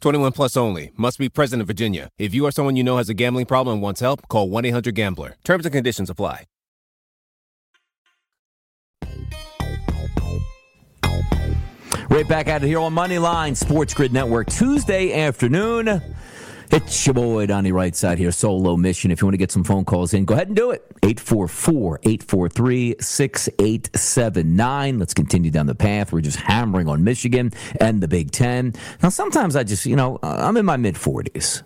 21 0.00 0.32
plus 0.32 0.56
only. 0.56 0.92
Must 0.96 1.18
be 1.18 1.28
present 1.28 1.60
in 1.60 1.66
Virginia. 1.66 2.08
If 2.18 2.34
you 2.34 2.46
or 2.46 2.50
someone 2.50 2.76
you 2.76 2.84
know 2.84 2.98
has 2.98 3.08
a 3.08 3.14
gambling 3.14 3.46
problem 3.46 3.74
and 3.74 3.82
wants 3.82 4.00
help, 4.00 4.28
call 4.28 4.48
1 4.50 4.64
800 4.66 4.94
Gambler. 4.94 5.36
Terms 5.44 5.64
and 5.66 5.72
conditions 5.72 6.10
apply. 6.10 6.44
Right 12.08 12.28
back 12.28 12.48
out 12.48 12.62
it 12.62 12.66
here 12.66 12.78
on 12.78 12.94
Moneyline 12.94 13.56
Sports 13.56 13.92
Grid 13.92 14.12
Network 14.12 14.48
Tuesday 14.48 15.12
afternoon. 15.12 16.00
It's 16.70 17.06
your 17.06 17.14
boy 17.14 17.46
Donnie 17.46 17.70
Rightside 17.70 18.18
here, 18.18 18.32
solo 18.32 18.76
mission. 18.76 19.10
If 19.10 19.20
you 19.20 19.26
want 19.26 19.34
to 19.34 19.38
get 19.38 19.52
some 19.52 19.64
phone 19.64 19.84
calls 19.84 20.12
in, 20.12 20.24
go 20.24 20.34
ahead 20.34 20.48
and 20.48 20.56
do 20.56 20.70
it. 20.72 20.84
844 21.02 22.00
843 22.02 22.96
6879. 23.00 24.98
Let's 24.98 25.14
continue 25.14 25.50
down 25.50 25.66
the 25.66 25.74
path. 25.74 26.12
We're 26.12 26.20
just 26.20 26.38
hammering 26.38 26.88
on 26.88 27.04
Michigan 27.04 27.52
and 27.80 28.00
the 28.00 28.08
Big 28.08 28.32
Ten. 28.32 28.74
Now, 29.02 29.10
sometimes 29.10 29.54
I 29.54 29.62
just, 29.62 29.86
you 29.86 29.96
know, 29.96 30.18
I'm 30.22 30.56
in 30.56 30.64
my 30.66 30.76
mid 30.76 30.96
40s. 30.96 31.62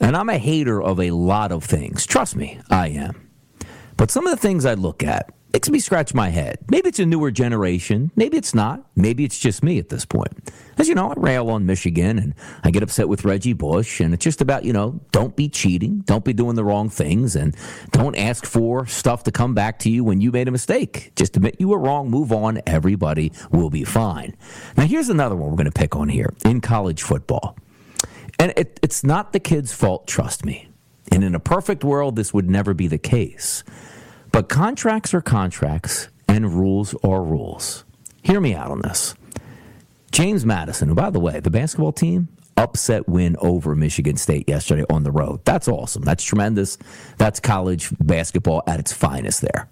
And 0.00 0.16
I'm 0.16 0.28
a 0.28 0.38
hater 0.38 0.82
of 0.82 0.98
a 0.98 1.10
lot 1.12 1.52
of 1.52 1.62
things. 1.62 2.06
Trust 2.06 2.34
me, 2.34 2.60
I 2.70 2.88
am. 2.88 3.28
But 3.96 4.10
some 4.10 4.26
of 4.26 4.32
the 4.32 4.36
things 4.36 4.66
I 4.66 4.74
look 4.74 5.04
at, 5.04 5.32
makes 5.52 5.68
me 5.68 5.78
scratch 5.78 6.14
my 6.14 6.30
head. 6.30 6.58
Maybe 6.70 6.88
it's 6.88 6.98
a 6.98 7.06
newer 7.06 7.30
generation. 7.30 8.10
Maybe 8.16 8.36
it's 8.36 8.54
not. 8.54 8.84
Maybe 8.96 9.24
it's 9.24 9.38
just 9.38 9.62
me 9.62 9.78
at 9.78 9.90
this 9.90 10.04
point. 10.04 10.50
As 10.78 10.88
you 10.88 10.94
know, 10.94 11.10
I 11.10 11.14
rail 11.16 11.50
on 11.50 11.66
Michigan 11.66 12.18
and 12.18 12.34
I 12.64 12.70
get 12.70 12.82
upset 12.82 13.08
with 13.08 13.24
Reggie 13.24 13.52
Bush, 13.52 14.00
and 14.00 14.14
it's 14.14 14.24
just 14.24 14.40
about, 14.40 14.64
you 14.64 14.72
know, 14.72 15.00
don't 15.12 15.36
be 15.36 15.48
cheating, 15.48 16.00
don't 16.06 16.24
be 16.24 16.32
doing 16.32 16.56
the 16.56 16.64
wrong 16.64 16.88
things, 16.88 17.36
and 17.36 17.54
don't 17.90 18.16
ask 18.16 18.46
for 18.46 18.86
stuff 18.86 19.24
to 19.24 19.32
come 19.32 19.54
back 19.54 19.78
to 19.80 19.90
you 19.90 20.04
when 20.04 20.20
you 20.20 20.32
made 20.32 20.48
a 20.48 20.50
mistake. 20.50 21.12
Just 21.16 21.36
admit 21.36 21.56
you 21.58 21.68
were 21.68 21.78
wrong, 21.78 22.10
move 22.10 22.32
on, 22.32 22.60
everybody 22.66 23.32
will 23.50 23.70
be 23.70 23.84
fine. 23.84 24.34
Now, 24.76 24.86
here's 24.86 25.10
another 25.10 25.36
one 25.36 25.50
we're 25.50 25.56
going 25.56 25.66
to 25.66 25.72
pick 25.72 25.94
on 25.94 26.08
here 26.08 26.32
in 26.44 26.60
college 26.60 27.02
football. 27.02 27.56
And 28.38 28.52
it, 28.56 28.80
it's 28.82 29.04
not 29.04 29.32
the 29.32 29.40
kid's 29.40 29.72
fault, 29.72 30.06
trust 30.06 30.44
me. 30.44 30.68
And 31.12 31.22
in 31.22 31.34
a 31.34 31.40
perfect 31.40 31.84
world, 31.84 32.16
this 32.16 32.32
would 32.32 32.48
never 32.48 32.72
be 32.72 32.88
the 32.88 32.98
case. 32.98 33.62
But 34.32 34.48
contracts 34.48 35.12
are 35.12 35.20
contracts 35.20 36.08
and 36.26 36.54
rules 36.54 36.94
are 37.04 37.22
rules. 37.22 37.84
Hear 38.22 38.40
me 38.40 38.54
out 38.54 38.70
on 38.70 38.80
this. 38.80 39.14
James 40.10 40.44
Madison, 40.44 40.88
who, 40.88 40.94
by 40.94 41.10
the 41.10 41.20
way, 41.20 41.40
the 41.40 41.50
basketball 41.50 41.92
team, 41.92 42.28
upset 42.56 43.08
win 43.08 43.36
over 43.40 43.74
Michigan 43.74 44.16
State 44.16 44.48
yesterday 44.48 44.84
on 44.90 45.02
the 45.02 45.10
road. 45.10 45.44
That's 45.44 45.68
awesome. 45.68 46.02
That's 46.02 46.24
tremendous. 46.24 46.78
That's 47.18 47.40
college 47.40 47.88
basketball 48.00 48.62
at 48.66 48.80
its 48.80 48.92
finest 48.92 49.42
there. 49.42 49.68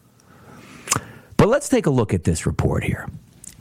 But 1.36 1.48
let's 1.48 1.68
take 1.68 1.86
a 1.86 1.90
look 1.90 2.12
at 2.12 2.24
this 2.24 2.44
report 2.46 2.84
here. 2.84 3.08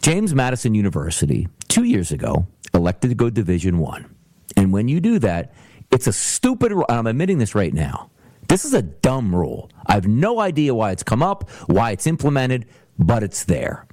James 0.02 0.34
Madison 0.34 0.74
University, 0.74 1.48
two 1.68 1.84
years 1.84 2.12
ago, 2.12 2.48
elected 2.74 3.12
to 3.12 3.16
go 3.16 3.30
Division 3.30 3.78
One. 3.78 4.14
And 4.58 4.74
when 4.74 4.88
you 4.88 5.00
do 5.00 5.20
that, 5.20 5.54
it's 5.92 6.08
a 6.08 6.14
stupid 6.14 6.72
rule. 6.72 6.86
I'm 6.90 7.08
admitting 7.08 7.38
this 7.38 7.56
right 7.56 7.74
now. 7.74 8.10
This 8.48 8.66
is 8.66 8.74
a 8.74 8.82
dumb 8.82 9.34
rule. 9.36 9.70
I 9.90 9.94
have 9.94 10.08
no 10.08 10.40
idea 10.40 10.74
why 10.74 10.92
it's 10.92 11.04
come 11.04 11.24
up, 11.24 11.50
why 11.66 11.92
it's 11.92 12.08
implemented, 12.08 12.68
but 12.98 13.24
it's 13.24 13.44
there. 13.44 13.88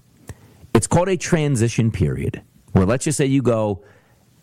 It's 0.74 0.86
called 0.86 1.08
a 1.08 1.16
transition 1.16 1.90
period, 1.90 2.42
where 2.72 2.84
let's 2.84 3.06
just 3.06 3.16
say 3.16 3.24
you 3.26 3.40
go 3.40 3.82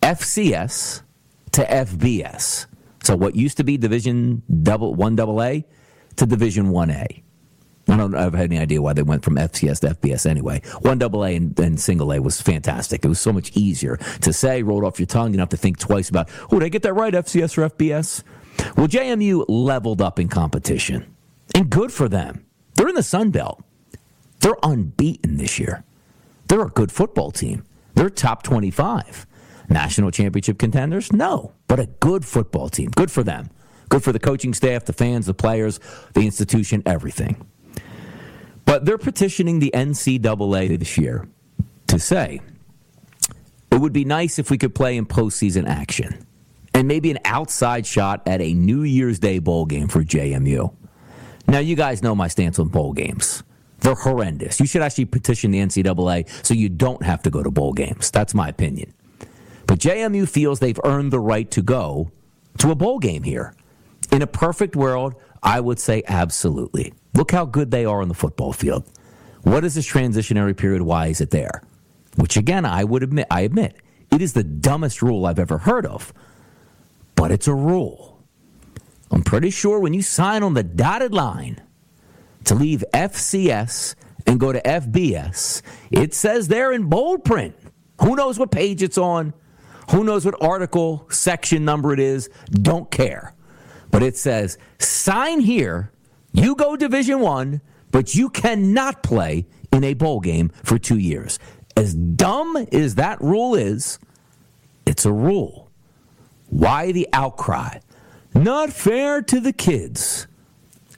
FCS 0.02 1.02
to 1.52 1.64
FBS. 1.64 2.66
So 3.04 3.16
what 3.16 3.36
used 3.36 3.56
to 3.58 3.64
be 3.64 3.76
Division 3.76 4.42
double 4.62 4.94
one 4.94 5.14
double 5.14 5.40
A 5.42 5.64
to 6.16 6.26
Division 6.26 6.70
one 6.70 6.90
A. 6.90 7.22
I 7.86 7.96
don't 7.96 8.14
have 8.14 8.34
any 8.34 8.58
idea 8.58 8.80
why 8.80 8.94
they 8.94 9.02
went 9.02 9.24
from 9.24 9.36
FCS 9.36 9.80
to 9.80 9.94
FBS 9.94 10.26
anyway. 10.26 10.62
One 10.80 10.98
double 10.98 11.24
A 11.24 11.36
and, 11.36 11.58
and, 11.60 11.78
single 11.78 12.12
A 12.12 12.20
was 12.20 12.40
fantastic. 12.40 13.04
It 13.04 13.08
was 13.08 13.20
so 13.20 13.32
much 13.32 13.52
easier 13.54 13.98
to 14.22 14.32
say, 14.32 14.62
rolled 14.62 14.84
off 14.84 14.98
your 14.98 15.06
tongue. 15.06 15.32
You 15.32 15.36
don't 15.36 15.42
have 15.42 15.48
to 15.50 15.56
think 15.58 15.78
twice 15.78 16.08
about, 16.08 16.30
oh, 16.50 16.58
did 16.58 16.64
I 16.64 16.68
get 16.70 16.82
that 16.82 16.94
right, 16.94 17.12
FCS 17.12 17.58
or 17.58 17.68
FBS? 17.68 18.22
Well, 18.76 18.88
JMU 18.88 19.44
leveled 19.48 20.00
up 20.00 20.18
in 20.18 20.28
competition, 20.28 21.13
and 21.54 21.70
good 21.70 21.92
for 21.92 22.08
them. 22.08 22.44
They're 22.74 22.88
in 22.88 22.94
the 22.94 23.02
Sun 23.02 23.30
Belt. 23.30 23.62
They're 24.40 24.56
unbeaten 24.62 25.36
this 25.36 25.58
year. 25.58 25.84
They're 26.48 26.62
a 26.62 26.70
good 26.70 26.92
football 26.92 27.30
team. 27.30 27.64
They're 27.94 28.10
top 28.10 28.42
25. 28.42 29.26
National 29.68 30.10
championship 30.10 30.58
contenders? 30.58 31.12
No, 31.12 31.52
but 31.68 31.80
a 31.80 31.86
good 32.00 32.24
football 32.24 32.68
team. 32.68 32.90
Good 32.90 33.10
for 33.10 33.22
them. 33.22 33.48
Good 33.88 34.02
for 34.02 34.12
the 34.12 34.18
coaching 34.18 34.52
staff, 34.52 34.84
the 34.84 34.92
fans, 34.92 35.26
the 35.26 35.34
players, 35.34 35.80
the 36.14 36.22
institution, 36.22 36.82
everything. 36.84 37.46
But 38.64 38.84
they're 38.84 38.98
petitioning 38.98 39.60
the 39.60 39.70
NCAA 39.74 40.78
this 40.78 40.98
year 40.98 41.28
to 41.86 41.98
say 41.98 42.40
it 43.70 43.80
would 43.80 43.92
be 43.92 44.04
nice 44.04 44.38
if 44.38 44.50
we 44.50 44.58
could 44.58 44.74
play 44.74 44.96
in 44.96 45.06
postseason 45.06 45.68
action 45.68 46.26
and 46.74 46.88
maybe 46.88 47.10
an 47.10 47.18
outside 47.24 47.86
shot 47.86 48.26
at 48.26 48.40
a 48.40 48.52
New 48.52 48.82
Year's 48.82 49.18
Day 49.18 49.38
bowl 49.38 49.64
game 49.64 49.88
for 49.88 50.02
JMU. 50.02 50.74
Now, 51.46 51.58
you 51.58 51.76
guys 51.76 52.02
know 52.02 52.14
my 52.14 52.28
stance 52.28 52.58
on 52.58 52.68
bowl 52.68 52.92
games. 52.92 53.42
They're 53.80 53.94
horrendous. 53.94 54.60
You 54.60 54.66
should 54.66 54.82
actually 54.82 55.04
petition 55.04 55.50
the 55.50 55.58
NCAA 55.58 56.28
so 56.44 56.54
you 56.54 56.68
don't 56.68 57.02
have 57.02 57.22
to 57.22 57.30
go 57.30 57.42
to 57.42 57.50
bowl 57.50 57.72
games. 57.74 58.10
That's 58.10 58.34
my 58.34 58.48
opinion. 58.48 58.94
But 59.66 59.78
JMU 59.78 60.28
feels 60.28 60.60
they've 60.60 60.80
earned 60.84 61.12
the 61.12 61.20
right 61.20 61.50
to 61.50 61.62
go 61.62 62.10
to 62.58 62.70
a 62.70 62.74
bowl 62.74 62.98
game 62.98 63.22
here. 63.22 63.54
In 64.10 64.22
a 64.22 64.26
perfect 64.26 64.76
world, 64.76 65.14
I 65.42 65.60
would 65.60 65.78
say 65.78 66.02
absolutely. 66.08 66.94
Look 67.14 67.30
how 67.30 67.44
good 67.44 67.70
they 67.70 67.84
are 67.84 68.00
on 68.00 68.08
the 68.08 68.14
football 68.14 68.52
field. 68.52 68.84
What 69.42 69.64
is 69.64 69.74
this 69.74 69.86
transitionary 69.86 70.56
period? 70.56 70.82
Why 70.82 71.08
is 71.08 71.20
it 71.20 71.30
there? 71.30 71.62
Which 72.16 72.36
again, 72.36 72.64
I 72.64 72.84
would 72.84 73.02
admit, 73.02 73.26
I 73.30 73.42
admit, 73.42 73.76
it 74.10 74.22
is 74.22 74.32
the 74.32 74.44
dumbest 74.44 75.02
rule 75.02 75.26
I've 75.26 75.38
ever 75.38 75.58
heard 75.58 75.84
of. 75.84 76.12
But 77.16 77.30
it's 77.32 77.48
a 77.48 77.54
rule. 77.54 78.13
I'm 79.14 79.22
pretty 79.22 79.50
sure 79.50 79.78
when 79.78 79.94
you 79.94 80.02
sign 80.02 80.42
on 80.42 80.54
the 80.54 80.64
dotted 80.64 81.14
line 81.14 81.62
to 82.46 82.56
leave 82.56 82.82
FCS 82.92 83.94
and 84.26 84.40
go 84.40 84.52
to 84.52 84.60
FBS, 84.60 85.62
it 85.92 86.12
says 86.12 86.48
there 86.48 86.72
in 86.72 86.88
bold 86.88 87.24
print. 87.24 87.54
Who 88.00 88.16
knows 88.16 88.40
what 88.40 88.50
page 88.50 88.82
it's 88.82 88.98
on? 88.98 89.32
Who 89.92 90.02
knows 90.02 90.24
what 90.24 90.42
article, 90.42 91.06
section 91.10 91.64
number 91.64 91.92
it 91.92 92.00
is? 92.00 92.28
Don't 92.50 92.90
care. 92.90 93.34
But 93.92 94.02
it 94.02 94.16
says 94.16 94.58
sign 94.80 95.38
here 95.38 95.92
you 96.32 96.56
go 96.56 96.74
Division 96.74 97.20
One, 97.20 97.60
but 97.92 98.16
you 98.16 98.30
cannot 98.30 99.04
play 99.04 99.46
in 99.72 99.84
a 99.84 99.94
bowl 99.94 100.18
game 100.18 100.50
for 100.64 100.76
two 100.76 100.98
years. 100.98 101.38
As 101.76 101.94
dumb 101.94 102.56
as 102.72 102.96
that 102.96 103.20
rule 103.20 103.54
is, 103.54 104.00
it's 104.86 105.04
a 105.04 105.12
rule. 105.12 105.70
Why 106.48 106.90
the 106.90 107.08
outcry? 107.12 107.78
Not 108.34 108.72
fair 108.72 109.22
to 109.22 109.40
the 109.40 109.52
kids. 109.52 110.26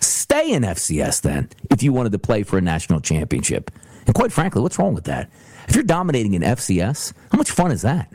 Stay 0.00 0.52
in 0.52 0.62
FCS 0.62 1.21
then 1.21 1.49
if 1.71 1.83
you 1.83 1.93
wanted 1.93 2.12
to 2.12 2.19
play 2.19 2.43
for 2.43 2.59
a 2.59 2.62
national 2.62 3.00
championship. 3.00 3.71
And 4.07 4.14
quite 4.14 4.33
frankly, 4.33 4.62
what's 4.62 4.78
wrong 4.78 4.95
with 4.95 5.05
that? 5.05 5.31
If 5.69 5.75
you're 5.75 5.85
dominating 5.85 6.35
in 6.35 6.43
FCS, 6.43 7.12
how 7.31 7.38
much 7.38 7.50
fun 7.50 7.73
is 7.73 7.83
that? 7.83 8.12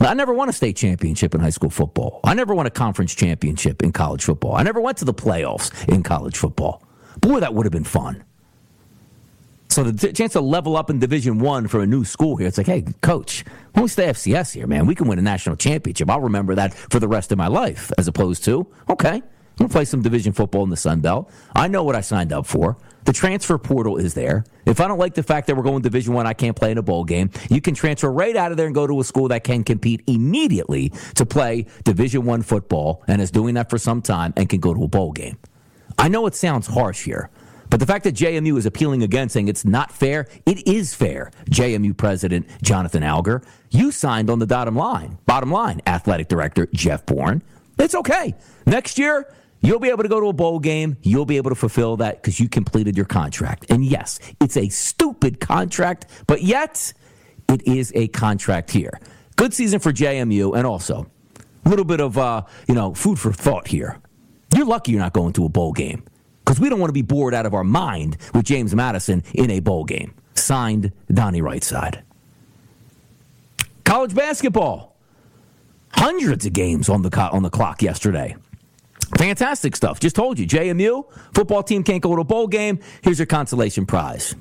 I 0.00 0.14
never 0.14 0.34
won 0.34 0.48
a 0.48 0.52
state 0.52 0.76
championship 0.76 1.34
in 1.34 1.40
high 1.40 1.50
school 1.50 1.70
football. 1.70 2.20
I 2.24 2.34
never 2.34 2.54
won 2.54 2.66
a 2.66 2.70
conference 2.70 3.14
championship 3.14 3.82
in 3.82 3.92
college 3.92 4.24
football. 4.24 4.54
I 4.54 4.62
never 4.62 4.80
went 4.80 4.98
to 4.98 5.04
the 5.04 5.14
playoffs 5.14 5.88
in 5.88 6.02
college 6.02 6.36
football. 6.36 6.82
Boy, 7.20 7.40
that 7.40 7.54
would 7.54 7.64
have 7.64 7.72
been 7.72 7.84
fun. 7.84 8.24
So 9.74 9.82
the 9.82 10.12
chance 10.12 10.34
to 10.34 10.40
level 10.40 10.76
up 10.76 10.88
in 10.88 11.00
Division 11.00 11.40
One 11.40 11.66
for 11.66 11.80
a 11.80 11.86
new 11.86 12.04
school 12.04 12.36
here, 12.36 12.46
it's 12.46 12.58
like, 12.58 12.68
hey, 12.68 12.84
coach, 13.02 13.44
when 13.72 13.82
we 13.82 13.88
stay 13.88 14.06
FCS 14.06 14.54
here, 14.54 14.68
man, 14.68 14.86
we 14.86 14.94
can 14.94 15.08
win 15.08 15.18
a 15.18 15.22
national 15.22 15.56
championship. 15.56 16.08
I'll 16.08 16.20
remember 16.20 16.54
that 16.54 16.72
for 16.74 17.00
the 17.00 17.08
rest 17.08 17.32
of 17.32 17.38
my 17.38 17.48
life, 17.48 17.90
as 17.98 18.06
opposed 18.06 18.44
to, 18.44 18.68
okay, 18.88 19.14
I'm 19.14 19.22
gonna 19.58 19.68
play 19.68 19.84
some 19.84 20.00
division 20.00 20.32
football 20.32 20.62
in 20.62 20.70
the 20.70 20.76
Sun 20.76 21.00
Belt. 21.00 21.28
I 21.56 21.66
know 21.66 21.82
what 21.82 21.96
I 21.96 22.02
signed 22.02 22.32
up 22.32 22.46
for. 22.46 22.76
The 23.04 23.12
transfer 23.12 23.58
portal 23.58 23.96
is 23.96 24.14
there. 24.14 24.44
If 24.64 24.80
I 24.80 24.86
don't 24.86 25.00
like 25.00 25.14
the 25.14 25.24
fact 25.24 25.48
that 25.48 25.56
we're 25.56 25.64
going 25.64 25.82
Division 25.82 26.14
One, 26.14 26.24
I, 26.24 26.30
I 26.30 26.34
can't 26.34 26.54
play 26.54 26.70
in 26.70 26.78
a 26.78 26.82
bowl 26.82 27.02
game. 27.02 27.30
You 27.50 27.60
can 27.60 27.74
transfer 27.74 28.12
right 28.12 28.36
out 28.36 28.52
of 28.52 28.56
there 28.56 28.66
and 28.66 28.76
go 28.76 28.86
to 28.86 29.00
a 29.00 29.04
school 29.04 29.26
that 29.26 29.42
can 29.42 29.64
compete 29.64 30.04
immediately 30.06 30.92
to 31.16 31.26
play 31.26 31.66
Division 31.82 32.24
One 32.24 32.42
football, 32.42 33.02
and 33.08 33.20
is 33.20 33.32
doing 33.32 33.54
that 33.54 33.70
for 33.70 33.78
some 33.78 34.02
time 34.02 34.34
and 34.36 34.48
can 34.48 34.60
go 34.60 34.72
to 34.72 34.84
a 34.84 34.88
bowl 34.88 35.10
game. 35.10 35.36
I 35.98 36.06
know 36.06 36.26
it 36.26 36.36
sounds 36.36 36.68
harsh 36.68 37.04
here, 37.04 37.30
but 37.74 37.80
the 37.80 37.86
fact 37.86 38.04
that 38.04 38.14
JMU 38.14 38.56
is 38.56 38.66
appealing 38.66 39.02
again, 39.02 39.28
saying 39.28 39.48
it's 39.48 39.64
not 39.64 39.90
fair, 39.90 40.28
it 40.46 40.64
is 40.64 40.94
fair. 40.94 41.32
JMU 41.50 41.96
President 41.96 42.46
Jonathan 42.62 43.02
Alger, 43.02 43.42
you 43.68 43.90
signed 43.90 44.30
on 44.30 44.38
the 44.38 44.46
bottom 44.46 44.76
line. 44.76 45.18
Bottom 45.26 45.50
line, 45.50 45.82
Athletic 45.84 46.28
Director 46.28 46.68
Jeff 46.72 47.04
Bourne. 47.04 47.42
It's 47.76 47.96
okay. 47.96 48.36
Next 48.64 48.96
year, 48.96 49.28
You'll 49.60 49.80
be 49.80 49.88
able 49.88 50.04
to 50.04 50.08
go 50.08 50.20
to 50.20 50.28
a 50.28 50.32
bowl 50.32 50.60
game. 50.60 50.98
You'll 51.02 51.24
be 51.24 51.36
able 51.36 51.50
to 51.50 51.56
fulfill 51.56 51.96
that 51.96 52.22
because 52.22 52.38
you 52.38 52.48
completed 52.48 52.96
your 52.96 53.06
contract. 53.06 53.66
And 53.70 53.84
yes, 53.84 54.20
it's 54.40 54.56
a 54.56 54.68
stupid 54.68 55.40
contract, 55.40 56.06
but 56.28 56.42
yet 56.42 56.92
it 57.48 57.66
is 57.66 57.90
a 57.96 58.06
contract 58.08 58.70
here. 58.70 59.00
Good 59.34 59.52
season 59.52 59.80
for 59.80 59.90
JMU, 59.90 60.56
and 60.56 60.64
also 60.64 61.10
a 61.64 61.68
little 61.68 61.84
bit 61.84 62.00
of 62.00 62.18
uh, 62.18 62.42
you 62.68 62.74
know 62.76 62.94
food 62.94 63.18
for 63.18 63.32
thought 63.32 63.66
here. 63.66 63.98
You're 64.54 64.66
lucky 64.66 64.92
you're 64.92 65.00
not 65.00 65.12
going 65.12 65.32
to 65.32 65.46
a 65.46 65.48
bowl 65.48 65.72
game 65.72 66.04
because 66.44 66.60
we 66.60 66.68
don't 66.68 66.80
want 66.80 66.88
to 66.90 66.94
be 66.94 67.02
bored 67.02 67.34
out 67.34 67.46
of 67.46 67.54
our 67.54 67.64
mind 67.64 68.16
with 68.34 68.44
James 68.44 68.74
Madison 68.74 69.22
in 69.32 69.50
a 69.50 69.60
bowl 69.60 69.84
game. 69.84 70.14
Signed, 70.34 70.92
Donnie 71.12 71.40
Rightside. 71.40 72.02
College 73.84 74.14
basketball, 74.14 74.96
hundreds 75.90 76.46
of 76.46 76.52
games 76.52 76.88
on 76.88 77.02
the 77.02 77.10
co- 77.10 77.28
on 77.32 77.42
the 77.42 77.50
clock 77.50 77.82
yesterday. 77.82 78.36
Fantastic 79.18 79.76
stuff. 79.76 80.00
Just 80.00 80.16
told 80.16 80.38
you, 80.38 80.46
JMU 80.46 81.04
football 81.34 81.62
team 81.62 81.84
can't 81.84 82.02
go 82.02 82.14
to 82.14 82.22
a 82.22 82.24
bowl 82.24 82.46
game. 82.48 82.80
Here's 83.02 83.18
your 83.18 83.26
consolation 83.26 83.86
prize. 83.86 84.34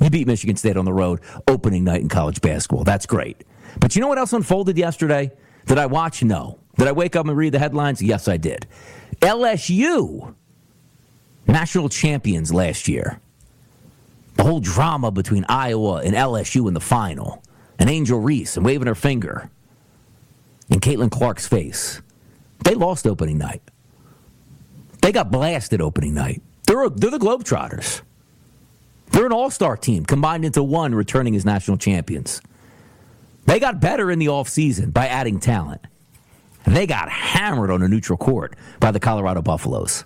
You 0.00 0.10
beat 0.10 0.26
Michigan 0.26 0.56
State 0.56 0.76
on 0.76 0.84
the 0.84 0.92
road 0.92 1.20
opening 1.48 1.84
night 1.84 2.02
in 2.02 2.08
college 2.08 2.40
basketball. 2.40 2.84
That's 2.84 3.06
great. 3.06 3.44
But 3.80 3.96
you 3.96 4.02
know 4.02 4.08
what 4.08 4.18
else 4.18 4.32
unfolded 4.32 4.76
yesterday? 4.76 5.32
Did 5.66 5.78
I 5.78 5.86
watch? 5.86 6.22
No. 6.22 6.58
Did 6.76 6.86
I 6.86 6.92
wake 6.92 7.16
up 7.16 7.26
and 7.26 7.36
read 7.36 7.52
the 7.52 7.58
headlines? 7.58 8.02
Yes, 8.02 8.28
I 8.28 8.36
did. 8.36 8.66
LSU, 9.20 10.34
national 11.52 11.88
champions 11.88 12.52
last 12.52 12.88
year. 12.88 13.20
The 14.36 14.44
whole 14.44 14.60
drama 14.60 15.10
between 15.10 15.44
Iowa 15.48 16.02
and 16.02 16.14
LSU 16.14 16.68
in 16.68 16.74
the 16.74 16.80
final, 16.80 17.42
and 17.78 17.90
Angel 17.90 18.20
Reese 18.20 18.56
and 18.56 18.64
waving 18.64 18.86
her 18.86 18.94
finger 18.94 19.50
in 20.68 20.80
Caitlin 20.80 21.10
Clark's 21.10 21.48
face. 21.48 22.00
They 22.64 22.74
lost 22.74 23.06
opening 23.06 23.38
night. 23.38 23.62
They 25.02 25.12
got 25.12 25.30
blasted 25.30 25.80
opening 25.80 26.14
night. 26.14 26.42
They're, 26.66 26.84
a, 26.84 26.90
they're 26.90 27.10
the 27.10 27.18
Globetrotters. 27.18 28.02
They're 29.10 29.26
an 29.26 29.32
all 29.32 29.50
star 29.50 29.76
team 29.76 30.04
combined 30.04 30.44
into 30.44 30.62
one, 30.62 30.94
returning 30.94 31.34
as 31.34 31.44
national 31.44 31.78
champions. 31.78 32.40
They 33.46 33.58
got 33.58 33.80
better 33.80 34.10
in 34.10 34.18
the 34.18 34.26
offseason 34.26 34.92
by 34.92 35.08
adding 35.08 35.40
talent. 35.40 35.80
They 36.66 36.86
got 36.86 37.08
hammered 37.08 37.70
on 37.70 37.82
a 37.82 37.88
neutral 37.88 38.18
court 38.18 38.54
by 38.78 38.90
the 38.90 39.00
Colorado 39.00 39.42
Buffaloes. 39.42 40.04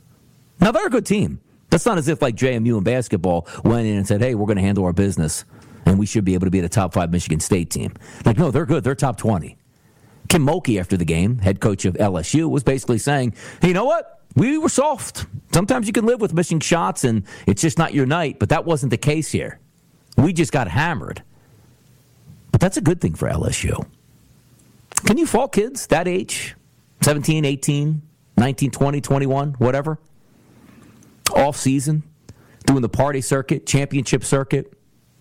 Now, 0.60 0.72
they're 0.72 0.86
a 0.86 0.90
good 0.90 1.06
team. 1.06 1.40
That's 1.70 1.86
not 1.86 1.98
as 1.98 2.08
if 2.08 2.22
like 2.22 2.36
JMU 2.36 2.78
in 2.78 2.84
basketball 2.84 3.48
went 3.64 3.86
in 3.86 3.96
and 3.96 4.06
said, 4.06 4.20
hey, 4.20 4.34
we're 4.34 4.46
going 4.46 4.56
to 4.58 4.62
handle 4.62 4.84
our 4.84 4.92
business 4.92 5.44
and 5.86 5.98
we 5.98 6.06
should 6.06 6.24
be 6.24 6.34
able 6.34 6.46
to 6.46 6.50
be 6.50 6.60
the 6.60 6.68
top 6.68 6.94
five 6.94 7.10
Michigan 7.10 7.40
State 7.40 7.70
team. 7.70 7.94
Like, 8.24 8.38
no, 8.38 8.50
they're 8.50 8.66
good. 8.66 8.84
They're 8.84 8.94
top 8.94 9.16
20. 9.16 9.56
Kim 10.28 10.46
Mulkey, 10.46 10.80
after 10.80 10.96
the 10.96 11.04
game, 11.04 11.38
head 11.38 11.60
coach 11.60 11.84
of 11.84 11.94
LSU, 11.94 12.48
was 12.48 12.62
basically 12.62 12.98
saying, 12.98 13.34
hey, 13.60 13.68
you 13.68 13.74
know 13.74 13.84
what? 13.84 14.22
We 14.34 14.58
were 14.58 14.68
soft. 14.68 15.26
Sometimes 15.52 15.86
you 15.86 15.92
can 15.92 16.06
live 16.06 16.20
with 16.20 16.32
missing 16.32 16.60
shots 16.60 17.04
and 17.04 17.24
it's 17.46 17.62
just 17.62 17.78
not 17.78 17.94
your 17.94 18.06
night, 18.06 18.38
but 18.38 18.48
that 18.48 18.64
wasn't 18.64 18.90
the 18.90 18.96
case 18.96 19.30
here. 19.30 19.60
We 20.16 20.32
just 20.32 20.52
got 20.52 20.68
hammered. 20.68 21.22
But 22.50 22.60
that's 22.60 22.76
a 22.76 22.80
good 22.80 23.00
thing 23.00 23.14
for 23.14 23.28
LSU. 23.28 23.86
Can 25.06 25.18
you 25.18 25.26
fault 25.26 25.52
kids 25.52 25.88
that 25.88 26.08
age? 26.08 26.56
17, 27.02 27.44
18, 27.44 28.02
19, 28.36 28.70
20, 28.70 29.00
21, 29.00 29.52
whatever? 29.54 29.98
Off 31.32 31.56
season, 31.56 32.02
doing 32.66 32.82
the 32.82 32.88
party 32.88 33.20
circuit, 33.20 33.66
championship 33.66 34.24
circuit, 34.24 34.72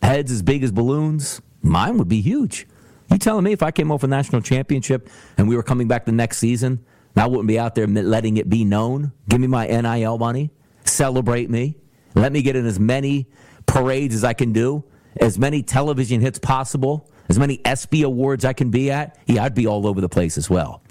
heads 0.02 0.32
as 0.32 0.42
big 0.42 0.64
as 0.64 0.72
balloons. 0.72 1.42
Mine 1.62 1.98
would 1.98 2.10
be 2.10 2.22
huge. 2.22 2.68
You 3.10 3.18
telling 3.18 3.44
me 3.44 3.52
if 3.52 3.64
I 3.64 3.72
came 3.72 3.92
off 3.92 4.04
a 4.04 4.08
national 4.08 4.42
championship 4.42 5.10
and 5.38 5.48
we 5.48 5.56
were 5.56 5.64
coming 5.64 5.88
back 5.88 6.06
the 6.06 6.12
next 6.12 6.38
season, 6.38 6.84
I 7.16 7.28
wouldn't 7.28 7.48
be 7.48 7.60
out 7.60 7.76
there 7.76 7.88
letting 7.88 8.38
it 8.38 8.50
be 8.50 8.66
known. 8.66 9.12
Give 9.30 9.40
me 9.40 9.48
my 9.48 9.68
NIL 9.68 10.18
money. 10.18 10.52
Celebrate 10.84 11.50
me. 11.50 11.76
Let 12.16 12.32
me 12.32 12.42
get 12.42 12.56
in 12.56 12.66
as 12.66 12.80
many 12.80 13.28
parades 13.66 14.16
as 14.16 14.24
I 14.24 14.34
can 14.34 14.52
do, 14.52 14.84
as 15.20 15.38
many 15.38 15.64
television 15.64 16.22
hits 16.22 16.40
possible, 16.40 17.10
as 17.30 17.40
many 17.40 17.62
ESPY 17.66 18.04
awards 18.04 18.46
I 18.46 18.54
can 18.54 18.70
be 18.70 18.92
at. 18.92 19.18
Yeah, 19.26 19.44
I'd 19.44 19.56
be 19.56 19.68
all 19.68 19.88
over 19.88 20.02
the 20.02 20.10
place 20.10 20.38
as 20.38 20.50
well. 20.50 20.82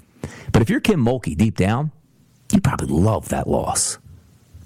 But 0.51 0.61
if 0.61 0.69
you're 0.69 0.79
Kim 0.79 1.03
Mulkey 1.03 1.35
deep 1.35 1.57
down, 1.57 1.91
you 2.53 2.61
probably 2.61 2.87
love 2.87 3.29
that 3.29 3.47
loss. 3.47 3.97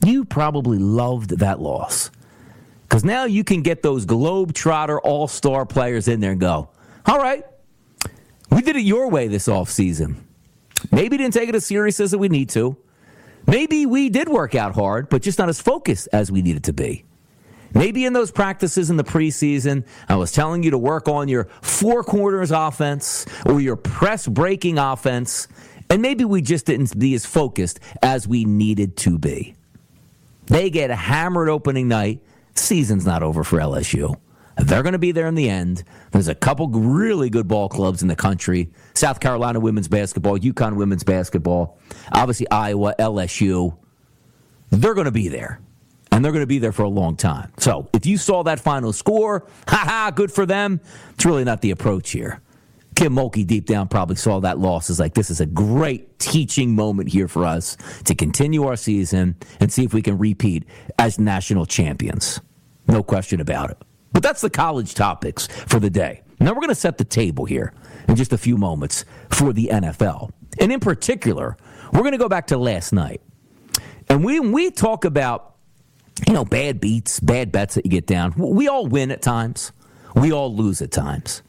You 0.07 0.23
probably 0.23 0.77
loved 0.77 1.39
that 1.39 1.59
loss. 1.59 2.11
Because 2.83 3.03
now 3.03 3.25
you 3.25 3.43
can 3.43 3.61
get 3.61 3.83
those 3.83 4.05
Globetrotter 4.05 4.99
all 5.03 5.27
star 5.27 5.65
players 5.65 6.07
in 6.07 6.21
there 6.21 6.31
and 6.31 6.39
go, 6.39 6.69
all 7.05 7.17
right, 7.17 7.43
we 8.49 8.61
did 8.61 8.77
it 8.77 8.83
your 8.83 9.09
way 9.09 9.27
this 9.27 9.49
offseason. 9.49 10.15
Maybe 10.93 11.17
didn't 11.17 11.33
take 11.33 11.49
it 11.49 11.55
as 11.55 11.65
serious 11.65 11.99
as 11.99 12.15
we 12.15 12.29
need 12.29 12.47
to. 12.51 12.77
Maybe 13.47 13.85
we 13.85 14.07
did 14.09 14.29
work 14.29 14.55
out 14.55 14.75
hard, 14.75 15.09
but 15.09 15.23
just 15.23 15.39
not 15.39 15.49
as 15.49 15.59
focused 15.59 16.07
as 16.13 16.31
we 16.31 16.41
needed 16.41 16.63
to 16.63 16.73
be. 16.73 17.03
Maybe 17.73 18.05
in 18.05 18.13
those 18.13 18.31
practices 18.31 18.89
in 18.89 18.95
the 18.95 19.03
preseason, 19.03 19.85
I 20.07 20.15
was 20.15 20.31
telling 20.31 20.63
you 20.63 20.71
to 20.71 20.77
work 20.77 21.09
on 21.09 21.27
your 21.27 21.49
four 21.61 22.05
corners 22.05 22.51
offense 22.51 23.25
or 23.45 23.59
your 23.59 23.75
press 23.75 24.25
breaking 24.25 24.77
offense, 24.77 25.49
and 25.89 26.01
maybe 26.01 26.23
we 26.23 26.41
just 26.41 26.65
didn't 26.65 26.97
be 26.97 27.13
as 27.13 27.25
focused 27.25 27.81
as 28.01 28.25
we 28.25 28.45
needed 28.45 28.95
to 28.97 29.17
be. 29.17 29.56
They 30.47 30.69
get 30.69 30.89
hammered 30.89 31.49
opening 31.49 31.87
night. 31.87 32.21
Season's 32.55 33.05
not 33.05 33.23
over 33.23 33.43
for 33.43 33.59
LSU. 33.59 34.15
They're 34.57 34.81
going 34.81 34.93
to 34.93 34.99
be 34.99 35.11
there 35.11 35.27
in 35.27 35.35
the 35.35 35.49
end. 35.49 35.83
There's 36.11 36.27
a 36.27 36.35
couple 36.35 36.67
really 36.69 37.29
good 37.29 37.47
ball 37.47 37.69
clubs 37.69 38.01
in 38.01 38.07
the 38.07 38.15
country 38.15 38.71
South 38.95 39.19
Carolina 39.19 39.59
women's 39.59 39.87
basketball, 39.87 40.39
UConn 40.39 40.75
women's 40.75 41.03
basketball, 41.03 41.77
obviously 42.11 42.49
Iowa, 42.49 42.95
LSU. 42.97 43.77
They're 44.71 44.95
going 44.95 45.05
to 45.05 45.11
be 45.11 45.27
there. 45.27 45.61
And 46.11 46.23
they're 46.23 46.31
going 46.31 46.41
to 46.43 46.47
be 46.47 46.57
there 46.57 46.71
for 46.71 46.83
a 46.83 46.89
long 46.89 47.15
time. 47.15 47.51
So 47.59 47.89
if 47.93 48.05
you 48.05 48.17
saw 48.17 48.43
that 48.43 48.59
final 48.59 48.93
score, 48.93 49.45
haha, 49.67 50.09
good 50.09 50.31
for 50.31 50.45
them. 50.45 50.79
It's 51.11 51.25
really 51.25 51.43
not 51.43 51.61
the 51.61 51.71
approach 51.71 52.11
here. 52.11 52.41
Kim 52.97 53.13
Mulkey 53.13 53.45
deep 53.45 53.67
down 53.67 53.87
probably 53.87 54.15
saw 54.15 54.39
that 54.39 54.57
loss 54.57 54.89
as 54.89 54.99
like 54.99 55.13
this 55.13 55.29
is 55.29 55.39
a 55.39 55.45
great 55.45 56.17
teaching 56.17 56.73
moment 56.73 57.07
here 57.07 57.27
for 57.27 57.45
us 57.45 57.77
to 58.05 58.15
continue 58.15 58.65
our 58.65 58.75
season 58.75 59.35
and 59.59 59.71
see 59.71 59.83
if 59.83 59.93
we 59.93 60.01
can 60.01 60.17
repeat 60.17 60.63
as 60.97 61.19
national 61.19 61.67
champions. 61.67 62.41
No 62.87 63.03
question 63.03 63.39
about 63.39 63.69
it. 63.69 63.77
But 64.13 64.23
that's 64.23 64.41
the 64.41 64.49
college 64.49 64.95
topics 64.95 65.45
for 65.45 65.79
the 65.79 65.91
day. 65.91 66.23
Now 66.39 66.53
we're 66.53 66.61
going 66.61 66.69
to 66.69 66.75
set 66.75 66.97
the 66.97 67.05
table 67.05 67.45
here 67.45 67.71
in 68.07 68.15
just 68.15 68.33
a 68.33 68.37
few 68.37 68.57
moments 68.57 69.05
for 69.29 69.53
the 69.53 69.69
NFL. 69.71 70.31
And 70.59 70.71
in 70.71 70.79
particular, 70.79 71.55
we're 71.93 71.99
going 71.99 72.13
to 72.13 72.17
go 72.17 72.29
back 72.29 72.47
to 72.47 72.57
last 72.57 72.93
night. 72.93 73.21
And 74.09 74.25
we, 74.25 74.39
we 74.39 74.71
talk 74.71 75.05
about, 75.05 75.53
you 76.25 76.33
know, 76.33 76.45
bad 76.45 76.81
beats, 76.81 77.19
bad 77.19 77.51
bets 77.51 77.75
that 77.75 77.85
you 77.85 77.91
get 77.91 78.07
down. 78.07 78.33
We 78.35 78.67
all 78.67 78.87
win 78.87 79.11
at 79.11 79.21
times. 79.21 79.71
We 80.15 80.33
all 80.33 80.51
lose 80.55 80.81
at 80.81 80.91
times. 80.91 81.43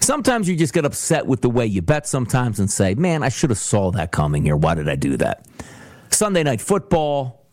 Sometimes 0.00 0.48
you 0.48 0.56
just 0.56 0.72
get 0.72 0.84
upset 0.84 1.26
with 1.26 1.42
the 1.42 1.50
way 1.50 1.66
you 1.66 1.82
bet 1.82 2.06
sometimes 2.06 2.58
and 2.58 2.70
say, 2.70 2.94
man, 2.94 3.22
I 3.22 3.28
should 3.28 3.50
have 3.50 3.58
saw 3.58 3.90
that 3.92 4.10
coming 4.10 4.44
here. 4.44 4.56
Why 4.56 4.74
did 4.74 4.88
I 4.88 4.96
do 4.96 5.16
that? 5.18 5.46
Sunday 6.10 6.42
night 6.42 6.60
football 6.60 7.44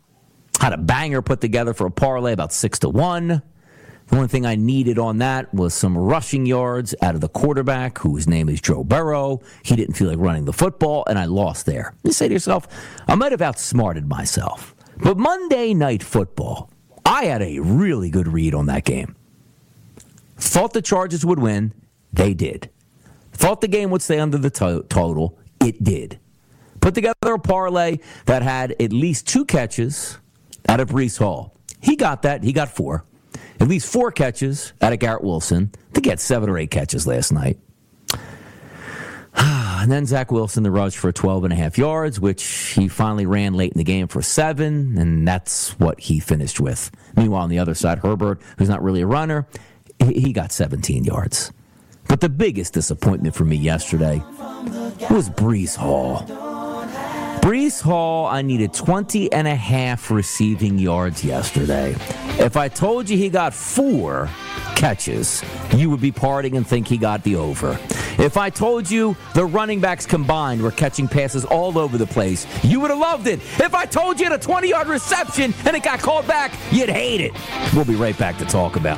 had 0.59 0.73
a 0.73 0.77
banger 0.77 1.21
put 1.21 1.41
together 1.41 1.73
for 1.73 1.87
a 1.87 1.91
parlay 1.91 2.33
about 2.33 2.53
six 2.53 2.79
to 2.79 2.89
one. 2.89 3.41
The 4.07 4.15
only 4.15 4.29
thing 4.29 4.45
I 4.45 4.55
needed 4.55 4.97
on 4.97 5.17
that 5.17 5.53
was 5.53 5.73
some 5.73 5.97
rushing 5.97 6.45
yards 6.45 6.95
out 7.01 7.15
of 7.15 7.21
the 7.21 7.27
quarterback, 7.27 7.97
whose 7.97 8.27
name 8.27 8.47
is 8.47 8.61
Joe 8.61 8.85
Burrow. 8.85 9.41
He 9.63 9.75
didn't 9.75 9.95
feel 9.95 10.07
like 10.07 10.17
running 10.17 10.45
the 10.45 10.53
football, 10.53 11.03
and 11.07 11.19
I 11.19 11.25
lost 11.25 11.65
there. 11.65 11.93
You 12.03 12.13
say 12.13 12.29
to 12.29 12.33
yourself, 12.33 12.67
I 13.07 13.15
might 13.15 13.33
have 13.33 13.41
outsmarted 13.41 14.07
myself. 14.07 14.73
But 14.97 15.17
Monday 15.17 15.73
night 15.73 16.01
football, 16.01 16.69
I 17.05 17.25
had 17.25 17.41
a 17.41 17.59
really 17.59 18.09
good 18.09 18.29
read 18.29 18.55
on 18.55 18.67
that 18.67 18.85
game. 18.85 19.15
Thought 20.37 20.71
the 20.71 20.81
Chargers 20.81 21.25
would 21.25 21.39
win. 21.39 21.73
They 22.13 22.33
did. 22.33 22.69
Thought 23.33 23.61
the 23.61 23.67
game 23.67 23.91
would 23.91 24.01
stay 24.01 24.19
under 24.19 24.37
the 24.37 24.49
to- 24.49 24.85
total. 24.89 25.37
It 25.63 25.83
did. 25.83 26.19
Put 26.79 26.95
together 26.95 27.33
a 27.33 27.39
parlay 27.39 27.97
that 28.25 28.41
had 28.41 28.75
at 28.79 28.93
least 28.93 29.27
two 29.27 29.45
catches 29.45 30.17
out 30.69 30.79
of 30.79 30.89
Breece 30.89 31.17
Hall 31.17 31.53
He 31.81 31.95
got 31.95 32.23
that. 32.23 32.43
He 32.43 32.53
got 32.53 32.69
four. 32.69 33.03
At 33.59 33.67
least 33.67 33.91
four 33.91 34.11
catches 34.11 34.73
out 34.81 34.93
of 34.93 34.99
Garrett 34.99 35.23
Wilson. 35.23 35.71
He 36.01 36.09
had 36.09 36.19
seven 36.19 36.49
or 36.49 36.57
eight 36.57 36.71
catches 36.71 37.05
last 37.05 37.31
night. 37.31 37.57
And 39.79 39.91
then 39.91 40.07
Zach 40.07 40.31
Wilson, 40.31 40.63
the 40.63 40.71
rush 40.71 40.97
for 40.97 41.11
12 41.11 41.43
and 41.43 41.53
a 41.53 41.55
half 41.55 41.77
yards, 41.77 42.19
which 42.19 42.43
he 42.43 42.87
finally 42.87 43.27
ran 43.27 43.53
late 43.53 43.71
in 43.71 43.77
the 43.77 43.83
game 43.83 44.07
for 44.07 44.23
seven, 44.23 44.97
and 44.97 45.27
that's 45.27 45.79
what 45.79 45.99
he 45.99 46.19
finished 46.19 46.59
with. 46.59 46.89
Meanwhile, 47.15 47.43
on 47.43 47.49
the 47.49 47.59
other 47.59 47.75
side, 47.75 47.99
Herbert, 47.99 48.41
who's 48.57 48.69
not 48.69 48.81
really 48.81 49.01
a 49.01 49.05
runner, 49.05 49.47
he 50.03 50.33
got 50.33 50.51
17 50.51 51.03
yards. 51.03 51.51
But 52.07 52.21
the 52.21 52.29
biggest 52.29 52.73
disappointment 52.73 53.35
for 53.35 53.45
me 53.45 53.55
yesterday 53.55 54.21
was 55.09 55.29
Breece 55.29 55.75
Hall. 55.75 56.23
Breece 57.41 57.81
Hall, 57.81 58.25
I 58.25 58.41
needed 58.41 58.73
20 58.73 59.31
and 59.31 59.47
a 59.47 59.55
half 59.55 60.11
receiving 60.11 60.77
yards 60.77 61.23
yesterday. 61.23 61.95
If 62.39 62.57
I 62.57 62.67
told 62.67 63.09
you 63.09 63.17
he 63.17 63.29
got 63.29 63.53
four 63.53 64.29
catches, 64.75 65.43
you 65.73 65.89
would 65.89 66.01
be 66.01 66.11
partying 66.11 66.57
and 66.57 66.67
think 66.67 66.87
he 66.87 66.97
got 66.97 67.23
the 67.23 67.35
over. 67.35 67.79
If 68.19 68.35
I 68.35 68.49
told 68.49 68.89
you 68.89 69.15
the 69.33 69.45
running 69.45 69.79
backs 69.79 70.05
combined 70.05 70.61
were 70.61 70.71
catching 70.71 71.07
passes 71.07 71.45
all 71.45 71.77
over 71.77 71.97
the 71.97 72.07
place, 72.07 72.45
you 72.63 72.79
would 72.79 72.89
have 72.89 72.99
loved 72.99 73.27
it. 73.27 73.39
If 73.59 73.73
I 73.73 73.85
told 73.85 74.19
you 74.19 74.25
had 74.25 74.37
a 74.37 74.43
20 74.43 74.67
yard 74.67 74.87
reception 74.87 75.53
and 75.65 75.75
it 75.75 75.83
got 75.83 75.99
called 75.99 76.27
back, 76.27 76.51
you'd 76.71 76.89
hate 76.89 77.21
it. 77.21 77.31
We'll 77.73 77.85
be 77.85 77.95
right 77.95 78.17
back 78.17 78.37
to 78.39 78.45
talk 78.45 78.75
about. 78.75 78.97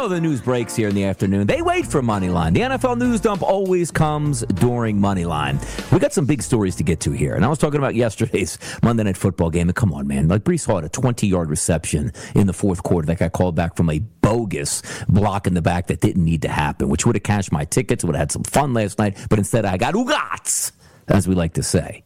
Know 0.00 0.08
the 0.08 0.18
news 0.18 0.40
breaks 0.40 0.74
here 0.74 0.88
in 0.88 0.94
the 0.94 1.04
afternoon. 1.04 1.46
They 1.46 1.60
wait 1.60 1.84
for 1.84 2.00
Moneyline. 2.00 2.54
The 2.54 2.60
NFL 2.60 2.96
news 2.96 3.20
dump 3.20 3.42
always 3.42 3.90
comes 3.90 4.40
during 4.54 4.98
Moneyline. 4.98 5.60
We 5.92 5.98
got 5.98 6.14
some 6.14 6.24
big 6.24 6.40
stories 6.40 6.74
to 6.76 6.82
get 6.82 7.00
to 7.00 7.10
here. 7.10 7.34
And 7.34 7.44
I 7.44 7.48
was 7.48 7.58
talking 7.58 7.76
about 7.76 7.94
yesterday's 8.04 8.56
Monday 8.82 9.02
Night 9.02 9.18
Football 9.18 9.50
game. 9.50 9.68
And 9.68 9.76
come 9.76 9.92
on, 9.92 10.06
man. 10.06 10.26
Like 10.26 10.42
Breece 10.42 10.74
had 10.74 10.84
a 10.84 10.88
20 10.88 11.26
yard 11.26 11.50
reception 11.50 12.12
in 12.34 12.46
the 12.46 12.54
fourth 12.54 12.82
quarter 12.82 13.04
that 13.08 13.18
got 13.18 13.32
called 13.32 13.56
back 13.56 13.76
from 13.76 13.90
a 13.90 13.98
bogus 13.98 14.82
block 15.06 15.46
in 15.46 15.52
the 15.52 15.60
back 15.60 15.88
that 15.88 16.00
didn't 16.00 16.24
need 16.24 16.40
to 16.42 16.48
happen, 16.48 16.88
which 16.88 17.04
would 17.04 17.14
have 17.14 17.22
cashed 17.22 17.52
my 17.52 17.66
tickets, 17.66 18.02
would 18.02 18.14
have 18.14 18.20
had 18.20 18.32
some 18.32 18.44
fun 18.44 18.72
last 18.72 18.98
night. 18.98 19.18
But 19.28 19.38
instead, 19.38 19.66
I 19.66 19.76
got 19.76 19.92
ugats, 19.92 20.72
as 21.08 21.28
we 21.28 21.34
like 21.34 21.52
to 21.54 21.62
say. 21.62 22.04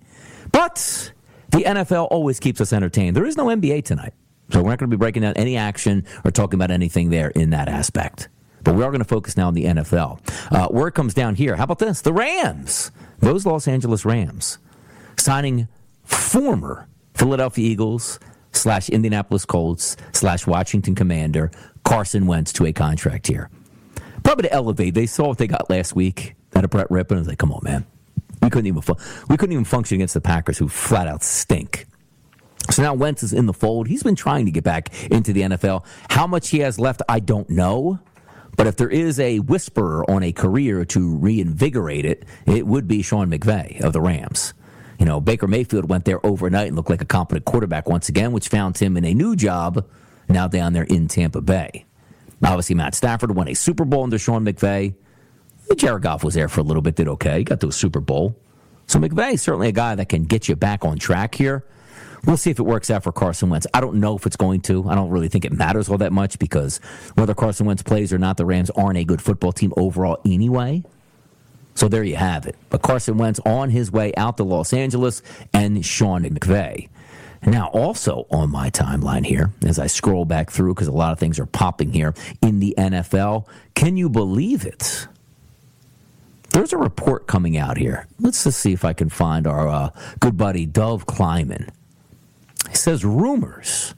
But 0.51 1.13
the 1.51 1.59
NFL 1.59 2.09
always 2.11 2.41
keeps 2.41 2.61
us 2.61 2.73
entertained. 2.73 3.15
There 3.15 3.25
is 3.25 3.37
no 3.37 3.47
NBA 3.47 3.85
tonight. 3.85 4.15
So 4.51 4.63
we're 4.63 4.71
not 4.71 4.79
going 4.79 4.91
to 4.91 4.97
be 4.97 5.01
breaking 5.01 5.23
down 5.23 5.35
any 5.35 5.57
action 5.57 6.05
or 6.25 6.31
talking 6.31 6.59
about 6.59 6.71
anything 6.71 7.11
there 7.11 7.31
in 7.31 7.51
that 7.51 7.69
aspect. 7.69 8.29
But 8.63 8.75
we 8.75 8.83
are 8.83 8.91
going 8.91 9.01
to 9.01 9.09
focus 9.09 9.37
now 9.37 9.49
on 9.49 9.55
the 9.55 9.65
NFL. 9.65 10.21
Uh, 10.53 10.69
where 10.69 10.89
it 10.89 10.93
comes 10.93 11.15
down 11.15 11.35
here, 11.35 11.57
how 11.57 11.65
about 11.65 11.79
this? 11.79 12.01
The 12.01 12.13
Rams, 12.13 12.91
those 13.19 13.45
Los 13.45 13.69
Angeles 13.69 14.05
Rams, 14.05 14.59
signing 15.19 15.69
former 16.05 16.89
Philadelphia 17.15 17.69
Eagles 17.69 18.19
slash 18.53 18.89
Indianapolis 18.89 19.45
Colts 19.45 19.97
slash 20.13 20.47
Washington 20.47 20.95
Commander 20.95 21.51
Carson 21.85 22.27
Wentz 22.27 22.53
to 22.55 22.67
a 22.67 22.73
contract 22.73 23.27
here. 23.27 23.51
Probably 24.23 24.49
to 24.49 24.53
elevate. 24.53 24.95
They 24.95 25.07
saw 25.07 25.29
what 25.29 25.39
they 25.39 25.47
got 25.47 25.69
last 25.69 25.95
week 25.95 26.35
out 26.57 26.65
of 26.65 26.71
Brett 26.71 26.89
Rypien 26.89 27.11
and 27.11 27.19
was 27.21 27.29
like, 27.29 27.39
come 27.39 27.53
on, 27.53 27.61
man. 27.63 27.85
We 28.43 28.51
couldn't 28.51 28.67
even 28.67 28.83
we 29.29 29.37
couldn't 29.37 29.53
even 29.53 29.65
function 29.65 29.97
against 29.97 30.15
the 30.15 30.21
Packers, 30.21 30.59
who 30.59 30.69
flat 30.69 31.09
out 31.09 31.23
stink. 31.23 31.87
So 32.71 32.83
now 32.83 32.95
Wentz 32.95 33.23
is 33.23 33.33
in 33.33 33.47
the 33.47 33.53
fold. 33.53 33.89
He's 33.89 34.03
been 34.03 34.17
trying 34.17 34.47
to 34.47 34.51
get 34.51 34.65
back 34.65 34.91
into 35.11 35.33
the 35.33 35.43
NFL. 35.43 35.85
How 36.11 36.27
much 36.27 36.49
he 36.49 36.61
has 36.61 36.79
left, 36.79 37.03
I 37.09 37.21
don't 37.21 37.49
know. 37.51 37.99
But 38.57 38.67
if 38.67 38.77
there 38.77 38.89
is 38.89 39.19
a 39.21 39.41
whisperer 39.41 40.09
on 40.11 40.23
a 40.23 40.33
career 40.33 40.85
to 40.87 41.17
reinvigorate 41.17 42.05
it, 42.05 42.25
it 42.47 42.67
would 42.67 42.87
be 42.87 43.03
Sean 43.03 43.31
McVay 43.31 43.81
of 43.81 43.93
the 43.93 44.01
Rams. 44.01 44.55
You 44.99 45.07
know, 45.07 45.21
Baker 45.21 45.49
Mayfield 45.49 45.89
went 45.89 46.05
there 46.05 46.25
overnight 46.25 46.69
and 46.69 46.77
looked 46.77 46.91
like 46.91 47.03
a 47.03 47.07
competent 47.07 47.45
quarterback 47.45 47.89
once 47.89 48.09
again, 48.09 48.33
which 48.33 48.49
found 48.49 48.79
him 48.79 48.97
in 48.97 49.05
a 49.05 49.13
new 49.13 49.35
job 49.35 49.85
now 50.29 50.47
down 50.47 50.73
there 50.73 50.85
in 50.85 51.09
Tampa 51.09 51.41
Bay. 51.41 51.85
Obviously, 52.43 52.77
Matt 52.77 52.95
Stafford 52.95 53.35
won 53.35 53.49
a 53.49 53.55
Super 53.55 53.85
Bowl 53.85 54.05
under 54.05 54.19
Sean 54.19 54.45
McVay. 54.45 54.95
Jared 55.77 56.03
Goff 56.03 56.23
was 56.23 56.35
there 56.35 56.49
for 56.49 56.61
a 56.61 56.65
little 56.65 56.83
bit, 56.83 56.95
did 56.95 57.09
okay. 57.09 57.39
He 57.39 57.45
got 57.45 57.61
to 57.61 57.69
a 57.69 57.73
Super 57.73 58.01
Bowl. 58.01 58.37
So 58.87 58.99
McVay 58.99 59.35
is 59.35 59.43
certainly 59.43 59.69
a 59.69 59.73
guy 59.73 59.95
that 59.95 60.09
can 60.09 60.25
get 60.25 60.49
you 60.49 60.55
back 60.55 60.85
on 60.85 60.99
track 60.99 61.35
here. 61.35 61.65
We'll 62.27 62.37
see 62.39 62.51
if 62.51 62.59
it 62.59 62.65
works 62.65 62.91
out 62.91 63.03
for 63.03 63.13
Carson 63.13 63.51
Wentz. 63.51 63.67
I 63.75 63.81
don't 63.81 63.97
know 63.97 64.17
if 64.17 64.27
it's 64.27 64.37
going 64.37 64.61
to. 64.63 64.89
I 64.89 64.95
don't 64.95 65.11
really 65.11 65.29
think 65.29 65.45
it 65.45 65.53
matters 65.53 65.89
all 65.89 65.99
that 65.99 66.13
much 66.13 66.39
because 66.39 66.79
whether 67.15 67.35
Carson 67.35 67.67
Wentz 67.67 67.83
plays 67.83 68.13
or 68.13 68.19
not, 68.19 68.37
the 68.37 68.47
Rams 68.47 68.71
aren't 68.71 68.99
a 68.99 69.05
good 69.05 69.21
football 69.21 69.53
team 69.53 69.73
overall 69.77 70.21
anyway. 70.25 70.83
So 71.75 71.89
there 71.89 72.05
you 72.05 72.17
have 72.17 72.47
it. 72.47 72.57
But 72.71 72.83
Carson 72.83 73.19
Wentz 73.19 73.41
on 73.41 73.71
his 73.71 73.91
way 73.91 74.15
out 74.17 74.37
to 74.39 74.45
Los 74.45 74.73
Angeles 74.73 75.23
and 75.53 75.85
Sean 75.85 76.25
McVay. 76.25 76.89
Now, 77.47 77.69
also 77.69 78.27
on 78.31 78.51
my 78.51 78.71
timeline 78.71 79.27
here, 79.27 79.53
as 79.67 79.79
I 79.79 79.87
scroll 79.87 80.25
back 80.25 80.51
through, 80.51 80.75
because 80.75 80.89
a 80.89 80.93
lot 80.93 81.13
of 81.13 81.19
things 81.19 81.39
are 81.39 81.47
popping 81.47 81.93
here 81.93 82.15
in 82.41 82.59
the 82.59 82.75
NFL, 82.79 83.47
can 83.75 83.99
you 83.99 84.09
believe 84.09 84.65
it? 84.65 85.09
There's 86.53 86.73
a 86.73 86.79
report 86.79 87.27
coming 87.27 87.59
out 87.59 87.77
here. 87.77 88.07
Let's 88.19 88.45
just 88.45 88.61
see 88.61 88.73
if 88.73 88.85
I 88.85 88.93
can 88.95 89.11
find 89.11 89.47
our 89.47 89.69
uh, 89.69 89.91
good 90.21 90.39
buddy 90.39 90.65
Dov 90.65 91.05
Kleiman. 91.05 91.71
Says 92.73 93.05
rumors. 93.05 93.95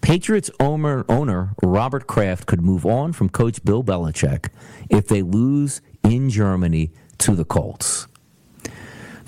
Patriots 0.00 0.50
owner, 0.58 1.04
owner 1.08 1.54
Robert 1.62 2.06
Kraft 2.06 2.46
could 2.46 2.60
move 2.60 2.84
on 2.84 3.12
from 3.12 3.28
coach 3.28 3.64
Bill 3.64 3.84
Belichick 3.84 4.48
if 4.90 5.06
they 5.06 5.22
lose 5.22 5.80
in 6.02 6.28
Germany 6.28 6.90
to 7.18 7.36
the 7.36 7.44
Colts. 7.44 8.08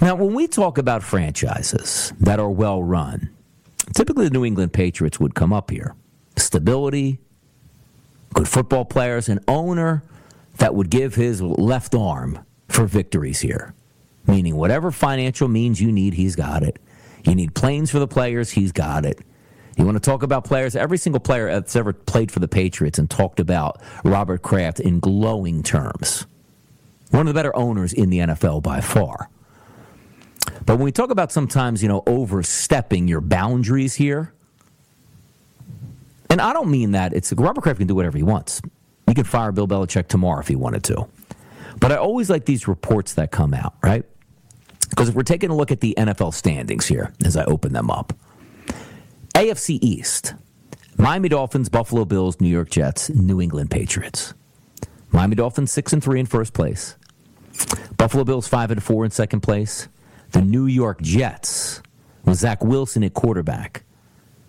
Now, 0.01 0.17
when 0.17 0.35
we 0.35 0.49
talk 0.49 0.77
about 0.77 1.05
franchises 1.05 2.13
that 2.19 2.41
are 2.41 2.51
well 2.51 2.83
run, 2.83 3.31
typically 3.95 4.29
the 4.29 4.35
New 4.35 4.45
England 4.45 4.73
Patriots 4.73 5.21
would 5.21 5.37
come 5.37 5.53
up 5.53 5.71
here. 5.71 5.95
Stability, 6.37 7.21
good 8.35 8.49
football 8.49 8.85
players, 8.85 9.29
an 9.29 9.39
owner 9.47 10.03
that 10.59 10.75
would 10.75 10.91
give 10.91 11.15
his 11.15 11.41
left 11.41 11.95
arm 11.95 12.41
for 12.69 12.87
victories 12.87 13.41
here. 13.41 13.75
Meaning, 14.27 14.57
whatever 14.57 14.91
financial 14.91 15.49
means 15.49 15.81
you 15.81 15.93
need, 15.93 16.15
he's 16.15 16.35
got 16.35 16.63
it. 16.65 16.79
You 17.25 17.35
need 17.35 17.55
planes 17.55 17.91
for 17.91 17.99
the 17.99 18.09
players, 18.09 18.51
he's 18.51 18.73
got 18.73 19.05
it. 19.07 19.19
You 19.77 19.85
want 19.85 19.97
to 19.97 20.01
talk 20.01 20.23
about 20.23 20.45
players? 20.45 20.77
Every 20.77 20.99
single 20.99 21.21
player 21.21 21.47
that's 21.47 21.75
ever 21.75 21.93
played 21.93 22.31
for 22.31 22.39
the 22.39 22.47
Patriots 22.47 22.99
and 22.99 23.11
talked 23.11 23.41
about 23.41 23.81
Robert 24.05 24.43
Kraft 24.43 24.79
in 24.79 25.01
glowing 25.01 25.63
terms. 25.63 26.27
One 27.11 27.23
of 27.23 27.27
the 27.27 27.35
better 27.35 27.55
owners 27.57 27.93
in 27.93 28.11
the 28.11 28.19
NFL 28.19 28.63
by 28.63 28.81
far. 28.81 29.29
But 30.67 30.77
when 30.77 30.85
we 30.85 30.93
talk 30.93 31.11
about 31.11 31.33
sometimes, 31.33 31.83
you 31.83 31.89
know, 31.89 32.03
overstepping 32.07 33.09
your 33.09 33.21
boundaries 33.21 33.95
here, 33.95 34.33
and 36.31 36.41
I 36.41 36.53
don't 36.53 36.71
mean 36.71 36.93
that. 36.93 37.13
It's 37.13 37.33
Robert 37.33 37.61
Kraft 37.61 37.79
can 37.79 37.87
do 37.87 37.95
whatever 37.95 38.17
he 38.17 38.25
wants. 38.25 38.61
He 39.07 39.15
could 39.15 39.27
fire 39.27 39.53
Bill 39.53 39.69
Belichick 39.69 40.09
tomorrow 40.09 40.41
if 40.41 40.49
he 40.49 40.57
wanted 40.57 40.85
to. 40.85 41.07
But 41.79 41.93
I 41.93 41.97
always 41.97 42.31
like 42.31 42.45
these 42.45 42.67
reports 42.67 43.15
that 43.15 43.31
come 43.31 43.55
out, 43.55 43.75
right? 43.83 44.05
Because 44.95 45.09
if 45.09 45.17
we're 45.17 45.25
taking 45.25 45.51
a 45.51 45.57
look 45.57 45.73
at 45.73 45.81
the 45.81 45.93
NFL 45.99 46.33
standings 46.35 46.87
here 46.87 47.13
as 47.25 47.37
I 47.37 47.45
open 47.47 47.73
them 47.73 47.91
up, 47.91 48.13
AFC 49.35 49.81
East, 49.83 50.35
Miami 50.97 51.29
Dolphins, 51.29 51.69
Buffalo 51.69 52.05
Bills, 52.05 52.41
New 52.41 52.49
York 52.49 52.71
Jets, 52.71 53.11
New 53.11 53.41
England 53.41 53.73
Patriots. 53.73 54.35
Miami 55.11 55.35
Dolphins 55.35 55.73
six 55.73 55.93
and 55.93 56.01
three 56.03 56.21
in 56.21 56.27
first 56.27 56.53
place. 56.53 56.95
Buffalo 57.97 58.23
Bills 58.23 58.47
five 58.47 58.71
and 58.71 58.81
four 58.81 59.05
in 59.05 59.11
second 59.11 59.41
place. 59.41 59.89
The 60.31 60.43
New 60.43 60.67
York 60.67 61.03
Jets 61.03 61.83
with 62.25 62.39
Zach 62.39 62.63
Wilson 62.63 63.03
at 63.03 63.15
quarterback 63.15 63.83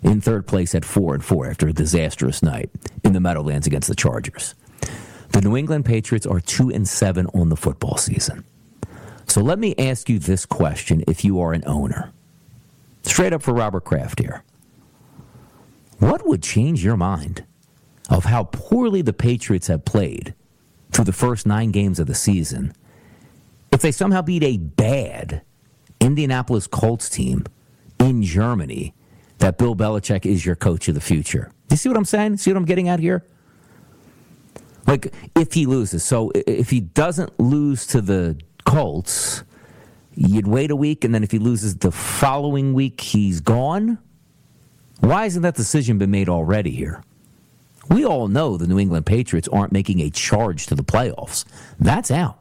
in 0.04 0.22
third 0.22 0.46
place 0.46 0.76
at 0.76 0.86
four 0.86 1.16
and 1.16 1.26
four 1.26 1.50
after 1.50 1.68
a 1.68 1.74
disastrous 1.74 2.44
night 2.44 2.70
in 3.04 3.14
the 3.14 3.20
Meadowlands 3.20 3.66
against 3.66 3.88
the 3.88 3.96
Chargers. 3.96 4.54
The 5.30 5.42
New 5.42 5.58
England 5.58 5.86
Patriots 5.86 6.28
are 6.28 6.40
two 6.40 6.70
and 6.70 6.88
seven 6.88 7.26
on 7.34 7.50
the 7.50 7.58
football 7.58 7.98
season. 7.98 8.46
So 9.28 9.42
let 9.42 9.60
me 9.60 9.76
ask 9.78 10.10
you 10.10 10.20
this 10.20 10.46
question 10.46 11.04
if 11.08 11.26
you 11.26 11.40
are 11.42 11.54
an 11.54 11.64
owner. 11.66 12.12
Straight 13.04 13.34
up 13.34 13.44
for 13.44 13.54
Robert 13.54 13.84
Kraft 13.84 14.20
here. 14.20 14.44
What 16.00 16.28
would 16.28 16.44
change 16.44 16.84
your 16.84 16.98
mind 16.98 17.44
of 18.10 18.26
how 18.26 18.46
poorly 18.46 19.02
the 19.02 19.14
Patriots 19.14 19.68
have 19.68 19.86
played 19.86 20.34
through 20.92 21.06
the 21.06 21.14
first 21.14 21.46
nine 21.46 21.72
games 21.72 22.00
of 22.00 22.08
the 22.08 22.16
season 22.16 22.74
if 23.72 23.82
they 23.82 23.92
somehow 23.92 24.22
beat 24.22 24.44
a 24.44 24.58
bad 24.58 25.42
Indianapolis 26.00 26.68
Colts 26.68 27.10
team 27.10 27.46
in 28.00 28.24
Germany 28.24 28.94
that 29.40 29.58
Bill 29.58 29.76
Belichick 29.76 30.26
is 30.26 30.46
your 30.46 30.56
coach 30.56 30.88
of 30.88 30.96
the 30.96 31.02
future. 31.02 31.52
Do 31.68 31.74
you 31.74 31.78
see 31.78 31.90
what 31.90 31.98
I'm 31.98 32.06
saying? 32.06 32.38
See 32.38 32.52
what 32.52 32.58
I'm 32.58 32.66
getting 32.66 32.88
at 32.88 33.00
here? 33.00 33.26
Like, 34.88 35.14
if 35.36 35.54
he 35.54 35.66
loses. 35.66 36.04
So, 36.04 36.32
if 36.36 36.70
he 36.70 36.80
doesn't 36.80 37.40
lose 37.40 37.88
to 37.88 38.02
the 38.02 38.38
Colts, 38.66 39.44
you'd 40.16 40.48
wait 40.48 40.72
a 40.72 40.76
week, 40.76 41.04
and 41.04 41.16
then 41.16 41.24
if 41.24 41.32
he 41.32 41.40
loses 41.40 41.78
the 41.78 41.92
following 41.92 42.74
week, 42.74 43.00
he's 43.00 43.40
gone? 43.40 43.98
Why 45.00 45.24
hasn't 45.24 45.44
that 45.44 45.56
decision 45.56 45.98
been 45.98 46.12
made 46.12 46.30
already 46.30 46.72
here? 46.72 47.04
We 47.90 48.06
all 48.06 48.28
know 48.28 48.58
the 48.58 48.68
New 48.68 48.80
England 48.80 49.06
Patriots 49.06 49.48
aren't 49.48 49.72
making 49.72 50.00
a 50.00 50.10
charge 50.10 50.66
to 50.68 50.76
the 50.76 50.84
playoffs. 50.84 51.46
That's 51.80 52.10
out. 52.10 52.40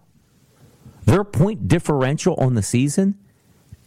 Their 1.05 1.25
point 1.25 1.69
differential 1.69 2.35
on 2.37 2.55
the 2.55 2.63
season, 2.63 3.19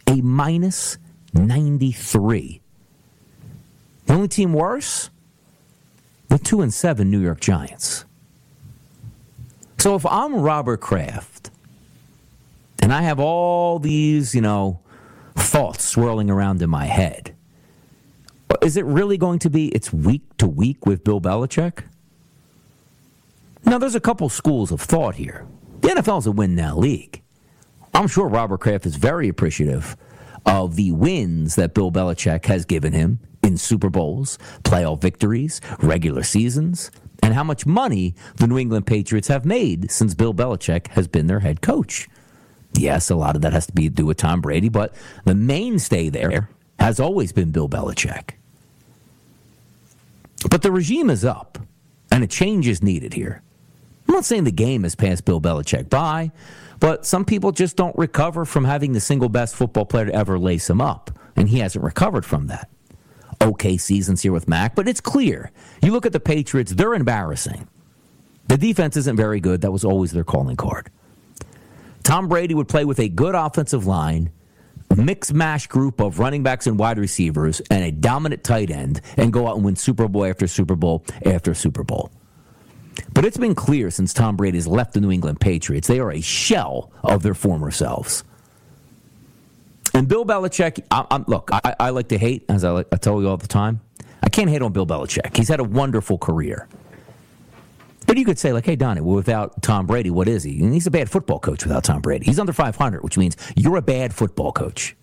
a 0.06 0.20
minus 0.20 0.98
93. 1.34 2.60
The 4.06 4.14
only 4.14 4.28
team 4.28 4.52
worse? 4.52 5.10
The 6.28 6.38
2 6.38 6.60
and 6.60 6.72
7 6.72 7.10
New 7.10 7.20
York 7.20 7.40
Giants. 7.40 8.04
So 9.78 9.94
if 9.94 10.06
I'm 10.06 10.36
Robert 10.36 10.80
Kraft 10.80 11.50
and 12.82 12.92
I 12.92 13.02
have 13.02 13.20
all 13.20 13.78
these, 13.78 14.34
you 14.34 14.40
know, 14.40 14.80
thoughts 15.34 15.84
swirling 15.84 16.30
around 16.30 16.62
in 16.62 16.70
my 16.70 16.86
head, 16.86 17.34
uh, 18.50 18.56
is 18.62 18.76
it 18.76 18.84
really 18.84 19.18
going 19.18 19.38
to 19.40 19.50
be 19.50 19.68
it's 19.68 19.92
week 19.92 20.22
to 20.38 20.46
week 20.46 20.86
with 20.86 21.04
Bill 21.04 21.20
Belichick? 21.20 21.84
Now, 23.64 23.78
there's 23.78 23.94
a 23.94 24.00
couple 24.00 24.28
schools 24.28 24.72
of 24.72 24.80
thought 24.80 25.16
here. 25.16 25.46
The 25.80 25.88
NFL 25.88 26.20
is 26.20 26.26
a 26.26 26.32
win 26.32 26.54
now 26.54 26.76
league. 26.76 27.22
I'm 27.92 28.08
sure 28.08 28.28
Robert 28.28 28.60
Kraft 28.60 28.86
is 28.86 28.96
very 28.96 29.28
appreciative 29.28 29.96
of 30.46 30.76
the 30.76 30.92
wins 30.92 31.56
that 31.56 31.74
Bill 31.74 31.92
Belichick 31.92 32.46
has 32.46 32.64
given 32.64 32.92
him 32.92 33.18
in 33.42 33.56
Super 33.56 33.90
Bowls, 33.90 34.38
playoff 34.62 35.02
victories, 35.02 35.60
regular 35.80 36.22
seasons, 36.22 36.90
and 37.22 37.34
how 37.34 37.44
much 37.44 37.66
money 37.66 38.14
the 38.36 38.46
New 38.46 38.58
England 38.58 38.86
Patriots 38.86 39.28
have 39.28 39.44
made 39.44 39.90
since 39.90 40.14
Bill 40.14 40.32
Belichick 40.32 40.88
has 40.88 41.08
been 41.08 41.26
their 41.26 41.40
head 41.40 41.60
coach. 41.60 42.08
Yes, 42.74 43.10
a 43.10 43.16
lot 43.16 43.36
of 43.36 43.42
that 43.42 43.52
has 43.52 43.66
to 43.66 43.72
be 43.72 43.88
do 43.88 44.06
with 44.06 44.18
Tom 44.18 44.40
Brady, 44.40 44.68
but 44.68 44.94
the 45.24 45.34
mainstay 45.34 46.08
there 46.10 46.50
has 46.78 47.00
always 47.00 47.32
been 47.32 47.50
Bill 47.50 47.68
Belichick. 47.68 48.30
But 50.48 50.62
the 50.62 50.70
regime 50.70 51.10
is 51.10 51.24
up, 51.24 51.58
and 52.12 52.22
a 52.22 52.28
change 52.28 52.68
is 52.68 52.82
needed 52.82 53.14
here. 53.14 53.42
I'm 54.06 54.14
not 54.14 54.24
saying 54.24 54.44
the 54.44 54.52
game 54.52 54.84
has 54.84 54.94
passed 54.94 55.24
Bill 55.24 55.40
Belichick 55.40 55.90
by, 55.90 56.30
but 56.80 57.04
some 57.04 57.24
people 57.24 57.52
just 57.52 57.76
don't 57.76 57.96
recover 57.98 58.44
from 58.44 58.64
having 58.64 58.92
the 58.92 59.00
single 59.00 59.28
best 59.28 59.56
football 59.56 59.84
player 59.84 60.06
to 60.06 60.14
ever 60.14 60.38
lace 60.38 60.70
him 60.70 60.80
up, 60.80 61.10
and 61.36 61.48
he 61.48 61.58
hasn't 61.58 61.84
recovered 61.84 62.24
from 62.24 62.46
that. 62.46 62.68
Okay 63.42 63.76
seasons 63.76 64.22
here 64.22 64.32
with 64.32 64.48
Mac, 64.48 64.74
but 64.74 64.88
it's 64.88 65.00
clear. 65.00 65.50
You 65.82 65.92
look 65.92 66.06
at 66.06 66.12
the 66.12 66.20
Patriots, 66.20 66.72
they're 66.72 66.94
embarrassing. 66.94 67.68
The 68.48 68.56
defense 68.56 68.96
isn't 68.96 69.16
very 69.16 69.40
good. 69.40 69.60
That 69.60 69.72
was 69.72 69.84
always 69.84 70.12
their 70.12 70.24
calling 70.24 70.56
card. 70.56 70.90
Tom 72.08 72.26
Brady 72.26 72.54
would 72.54 72.68
play 72.68 72.86
with 72.86 73.00
a 73.00 73.08
good 73.10 73.34
offensive 73.34 73.86
line, 73.86 74.30
mix 74.96 75.30
mash 75.30 75.66
group 75.66 76.00
of 76.00 76.18
running 76.18 76.42
backs 76.42 76.66
and 76.66 76.78
wide 76.78 76.98
receivers, 76.98 77.60
and 77.70 77.84
a 77.84 77.90
dominant 77.90 78.42
tight 78.42 78.70
end, 78.70 79.02
and 79.18 79.30
go 79.30 79.46
out 79.46 79.56
and 79.56 79.64
win 79.66 79.76
Super 79.76 80.08
Bowl 80.08 80.24
after 80.24 80.46
Super 80.46 80.74
Bowl 80.74 81.04
after 81.26 81.52
Super 81.52 81.84
Bowl. 81.84 82.10
But 83.12 83.26
it's 83.26 83.36
been 83.36 83.54
clear 83.54 83.90
since 83.90 84.14
Tom 84.14 84.36
Brady 84.36 84.56
has 84.56 84.66
left 84.66 84.94
the 84.94 85.02
New 85.02 85.12
England 85.12 85.38
Patriots, 85.38 85.86
they 85.86 86.00
are 86.00 86.10
a 86.10 86.22
shell 86.22 86.90
of 87.04 87.22
their 87.22 87.34
former 87.34 87.70
selves. 87.70 88.24
And 89.92 90.08
Bill 90.08 90.24
Belichick, 90.24 90.82
I, 90.90 91.04
I'm, 91.10 91.26
look, 91.28 91.50
I, 91.52 91.76
I, 91.78 91.90
like 91.90 92.08
to 92.08 92.16
hate, 92.16 92.46
as 92.48 92.64
I, 92.64 92.70
like, 92.70 92.86
I 92.90 92.96
tell 92.96 93.20
you 93.20 93.28
all 93.28 93.36
the 93.36 93.46
time. 93.46 93.82
I 94.22 94.30
can't 94.30 94.48
hate 94.48 94.62
on 94.62 94.72
Bill 94.72 94.86
Belichick. 94.86 95.36
He's 95.36 95.48
had 95.50 95.60
a 95.60 95.64
wonderful 95.64 96.16
career. 96.16 96.68
But 98.08 98.16
you 98.16 98.24
could 98.24 98.38
say, 98.38 98.54
like, 98.54 98.64
hey, 98.64 98.74
Donnie, 98.74 99.02
without 99.02 99.60
Tom 99.60 99.86
Brady, 99.86 100.08
what 100.08 100.28
is 100.28 100.42
he? 100.42 100.62
And 100.62 100.72
he's 100.72 100.86
a 100.86 100.90
bad 100.90 101.10
football 101.10 101.38
coach 101.38 101.62
without 101.62 101.84
Tom 101.84 102.00
Brady. 102.00 102.24
He's 102.24 102.38
under 102.38 102.54
500, 102.54 103.04
which 103.04 103.18
means 103.18 103.36
you're 103.54 103.76
a 103.76 103.82
bad 103.82 104.14
football 104.14 104.50
coach. 104.50 104.96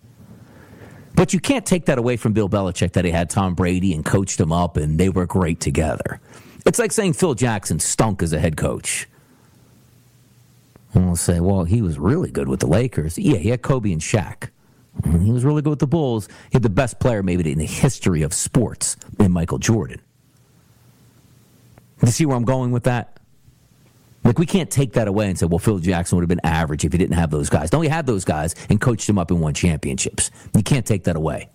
But 1.13 1.31
you 1.31 1.39
can't 1.39 1.67
take 1.67 1.85
that 1.85 1.99
away 1.99 2.17
from 2.17 2.33
Bill 2.33 2.49
Belichick 2.49 2.93
that 2.93 3.05
he 3.05 3.11
had 3.11 3.29
Tom 3.29 3.53
Brady 3.53 3.93
and 3.93 4.03
coached 4.03 4.39
him 4.39 4.51
up 4.51 4.75
and 4.75 4.99
they 4.99 5.09
were 5.09 5.27
great 5.27 5.59
together. 5.59 6.19
It's 6.65 6.79
like 6.79 6.91
saying 6.91 7.13
Phil 7.13 7.35
Jackson 7.35 7.77
stunk 7.79 8.23
as 8.23 8.33
a 8.33 8.39
head 8.39 8.57
coach. 8.57 9.07
And 10.95 11.05
we'll 11.05 11.15
say, 11.15 11.39
well, 11.39 11.63
he 11.63 11.83
was 11.83 11.99
really 11.99 12.31
good 12.31 12.47
with 12.47 12.59
the 12.59 12.67
Lakers. 12.67 13.19
Yeah, 13.19 13.37
he 13.37 13.49
had 13.49 13.61
Kobe 13.61 13.91
and 13.91 14.01
Shaq. 14.01 14.49
He 15.21 15.31
was 15.31 15.45
really 15.45 15.61
good 15.61 15.69
with 15.69 15.79
the 15.79 15.85
Bulls. 15.85 16.27
He 16.49 16.53
had 16.53 16.63
the 16.63 16.69
best 16.69 16.99
player 16.99 17.21
maybe 17.21 17.51
in 17.51 17.59
the 17.59 17.65
history 17.65 18.23
of 18.23 18.33
sports 18.33 18.97
in 19.19 19.31
Michael 19.31 19.59
Jordan. 19.59 20.01
You 22.01 22.07
see 22.09 22.25
where 22.25 22.35
I'm 22.35 22.45
going 22.45 22.71
with 22.71 22.83
that? 22.83 23.19
Like, 24.23 24.39
we 24.39 24.47
can't 24.47 24.71
take 24.71 24.93
that 24.93 25.07
away 25.07 25.27
and 25.29 25.37
say, 25.37 25.45
well, 25.45 25.59
Phil 25.59 25.77
Jackson 25.77 26.15
would 26.17 26.23
have 26.23 26.29
been 26.29 26.43
average 26.43 26.83
if 26.83 26.91
he 26.91 26.97
didn't 26.97 27.15
have 27.15 27.29
those 27.29 27.47
guys. 27.47 27.71
No, 27.71 27.81
he 27.81 27.89
had 27.89 28.07
those 28.07 28.25
guys 28.25 28.55
and 28.69 28.81
coached 28.81 29.05
them 29.05 29.19
up 29.19 29.29
and 29.29 29.39
won 29.39 29.53
championships. 29.53 30.31
You 30.55 30.63
can't 30.63 30.85
take 30.85 31.03
that 31.03 31.15
away. 31.15 31.49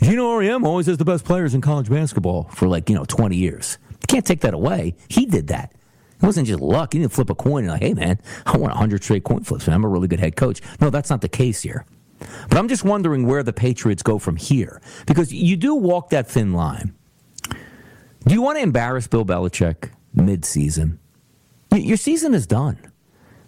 You 0.00 0.16
know, 0.16 0.36
REM 0.36 0.64
always 0.64 0.86
has 0.86 0.96
the 0.96 1.04
best 1.04 1.24
players 1.24 1.54
in 1.54 1.60
college 1.60 1.90
basketball 1.90 2.44
for 2.44 2.66
like, 2.66 2.88
you 2.88 2.94
know, 2.94 3.04
20 3.04 3.36
years. 3.36 3.78
You 3.90 4.06
can't 4.06 4.24
take 4.24 4.40
that 4.40 4.54
away. 4.54 4.94
He 5.08 5.26
did 5.26 5.48
that. 5.48 5.72
It 6.16 6.22
wasn't 6.22 6.46
just 6.46 6.60
luck. 6.60 6.94
He 6.94 6.98
didn't 6.98 7.12
flip 7.12 7.30
a 7.30 7.34
coin 7.34 7.64
and 7.64 7.72
like, 7.72 7.82
hey, 7.82 7.94
man, 7.94 8.18
I 8.46 8.52
want 8.52 8.72
100 8.72 9.02
straight 9.04 9.24
coin 9.24 9.44
flips, 9.44 9.66
and 9.66 9.74
I'm 9.74 9.84
a 9.84 9.88
really 9.88 10.08
good 10.08 10.20
head 10.20 10.34
coach. 10.34 10.60
No, 10.80 10.90
that's 10.90 11.10
not 11.10 11.20
the 11.20 11.28
case 11.28 11.62
here. 11.62 11.84
But 12.48 12.58
I'm 12.58 12.68
just 12.68 12.84
wondering 12.84 13.26
where 13.26 13.42
the 13.42 13.52
Patriots 13.52 14.02
go 14.02 14.18
from 14.18 14.36
here 14.36 14.80
because 15.06 15.32
you 15.32 15.56
do 15.56 15.74
walk 15.74 16.10
that 16.10 16.28
thin 16.28 16.52
line. 16.52 16.94
Do 18.26 18.34
you 18.34 18.42
want 18.42 18.58
to 18.58 18.62
embarrass 18.62 19.06
Bill 19.06 19.24
Belichick 19.24 19.90
mid-season? 20.14 20.98
Your 21.72 21.96
season 21.96 22.34
is 22.34 22.46
done. 22.46 22.78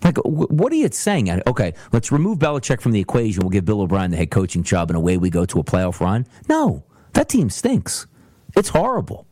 Like, 0.02 0.16
what 0.24 0.72
are 0.72 0.76
you 0.76 0.88
saying? 0.90 1.42
Okay, 1.46 1.74
let's 1.92 2.10
remove 2.10 2.38
Belichick 2.38 2.80
from 2.80 2.92
the 2.92 3.00
equation. 3.00 3.42
We'll 3.42 3.50
give 3.50 3.66
Bill 3.66 3.82
O'Brien 3.82 4.10
the 4.10 4.16
head 4.16 4.30
coaching 4.30 4.62
job, 4.62 4.90
and 4.90 4.96
away 4.96 5.18
we 5.18 5.28
go 5.28 5.44
to 5.44 5.58
a 5.58 5.64
playoff 5.64 6.00
run. 6.00 6.26
No, 6.48 6.84
that 7.12 7.28
team 7.28 7.50
stinks. 7.50 8.06
It's 8.56 8.70
horrible. 8.70 9.26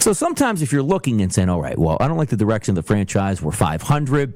So 0.00 0.12
sometimes, 0.12 0.62
if 0.62 0.72
you're 0.72 0.82
looking 0.82 1.20
and 1.20 1.32
saying, 1.32 1.48
"All 1.48 1.60
right, 1.60 1.78
well, 1.78 1.98
I 2.00 2.08
don't 2.08 2.16
like 2.16 2.30
the 2.30 2.36
direction 2.36 2.72
of 2.72 2.76
the 2.76 2.86
franchise. 2.86 3.40
We're 3.42 3.52
500." 3.52 4.34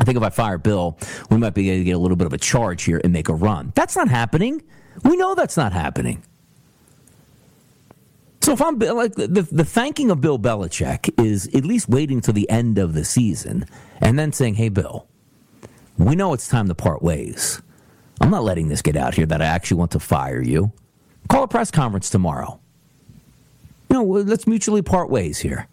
I 0.00 0.04
think 0.04 0.16
if 0.16 0.22
I 0.22 0.28
fire 0.28 0.58
Bill, 0.58 0.98
we 1.30 1.38
might 1.38 1.54
be 1.54 1.70
able 1.70 1.80
to 1.80 1.84
get 1.84 1.92
a 1.92 1.98
little 1.98 2.16
bit 2.16 2.26
of 2.26 2.32
a 2.32 2.38
charge 2.38 2.84
here 2.84 3.00
and 3.02 3.12
make 3.12 3.28
a 3.28 3.34
run. 3.34 3.72
That's 3.74 3.96
not 3.96 4.08
happening. 4.08 4.62
We 5.02 5.16
know 5.16 5.34
that's 5.34 5.56
not 5.56 5.72
happening. 5.72 6.22
So 8.48 8.54
if 8.54 8.62
I'm 8.62 8.78
like 8.78 9.14
the, 9.14 9.46
the 9.52 9.62
thanking 9.62 10.10
of 10.10 10.22
Bill 10.22 10.38
Belichick 10.38 11.22
is 11.22 11.48
at 11.48 11.66
least 11.66 11.86
waiting 11.86 12.22
till 12.22 12.32
the 12.32 12.48
end 12.48 12.78
of 12.78 12.94
the 12.94 13.04
season 13.04 13.66
and 14.00 14.18
then 14.18 14.32
saying, 14.32 14.54
"Hey, 14.54 14.70
Bill, 14.70 15.06
we 15.98 16.16
know 16.16 16.32
it's 16.32 16.48
time 16.48 16.66
to 16.68 16.74
part 16.74 17.02
ways. 17.02 17.60
I'm 18.22 18.30
not 18.30 18.44
letting 18.44 18.68
this 18.68 18.80
get 18.80 18.96
out 18.96 19.14
here 19.14 19.26
that 19.26 19.42
I 19.42 19.44
actually 19.44 19.76
want 19.76 19.90
to 19.90 20.00
fire 20.00 20.40
you. 20.40 20.72
Call 21.28 21.42
a 21.42 21.46
press 21.46 21.70
conference 21.70 22.08
tomorrow. 22.08 22.58
You 23.90 23.96
know, 23.98 24.04
let's 24.04 24.46
mutually 24.46 24.80
part 24.80 25.10
ways 25.10 25.40
here." 25.40 25.68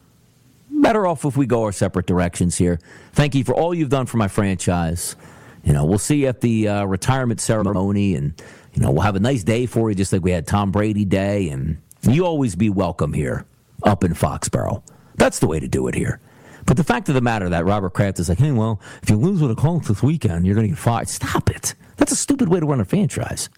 better 0.70 1.08
off 1.08 1.24
if 1.24 1.38
we 1.38 1.46
go 1.46 1.64
our 1.64 1.72
separate 1.72 2.08
directions 2.08 2.58
here. 2.58 2.78
Thank 3.14 3.36
you 3.36 3.46
for 3.46 3.56
all 3.56 3.74
you've 3.74 3.88
done 3.88 4.06
for 4.06 4.18
my 4.18 4.28
franchise. 4.28 5.16
You 5.64 5.72
know, 5.72 5.86
we'll 5.86 5.98
see 5.98 6.24
you 6.24 6.28
at 6.28 6.42
the 6.42 6.68
uh, 6.68 6.84
retirement 6.84 7.40
ceremony, 7.40 8.16
and 8.16 8.34
you 8.74 8.82
know 8.82 8.92
we'll 8.92 9.04
have 9.04 9.16
a 9.16 9.22
nice 9.22 9.46
day 9.46 9.66
for 9.66 9.90
you, 9.90 9.96
just 9.96 10.12
like 10.12 10.24
we 10.24 10.32
had 10.32 10.46
Tom 10.46 10.72
Brady 10.72 11.06
Day, 11.06 11.48
and 11.48 11.82
you 12.14 12.26
always 12.26 12.56
be 12.56 12.70
welcome 12.70 13.14
here 13.14 13.46
up 13.84 14.04
in 14.04 14.14
Foxborough. 14.14 14.84
That's 15.16 15.40
the 15.40 15.48
way 15.48 15.60
to 15.60 15.68
do 15.68 15.88
it 15.88 15.96
here. 15.96 16.20
But 16.66 16.78
the 16.78 16.84
fact 16.84 17.10
of 17.10 17.16
the 17.16 17.22
matter 17.22 17.48
that 17.50 17.66
Robert 17.66 17.94
Kraft 17.94 18.20
is 18.20 18.30
like, 18.30 18.40
hey, 18.40 18.52
well, 18.52 18.82
if 19.04 19.10
you 19.10 19.18
lose 19.18 19.42
with 19.42 19.52
a 19.52 19.56
Colts 19.56 19.88
this 19.88 20.02
weekend, 20.02 20.46
you're 20.46 20.56
going 20.56 20.68
to 20.68 20.74
get 20.74 20.80
fired. 20.80 21.10
Stop 21.10 21.50
it. 21.50 21.76
That's 21.98 22.12
a 22.12 22.16
stupid 22.16 22.50
way 22.50 22.60
to 22.60 22.66
run 22.66 22.82
a 22.82 22.86
franchise. 22.86 23.50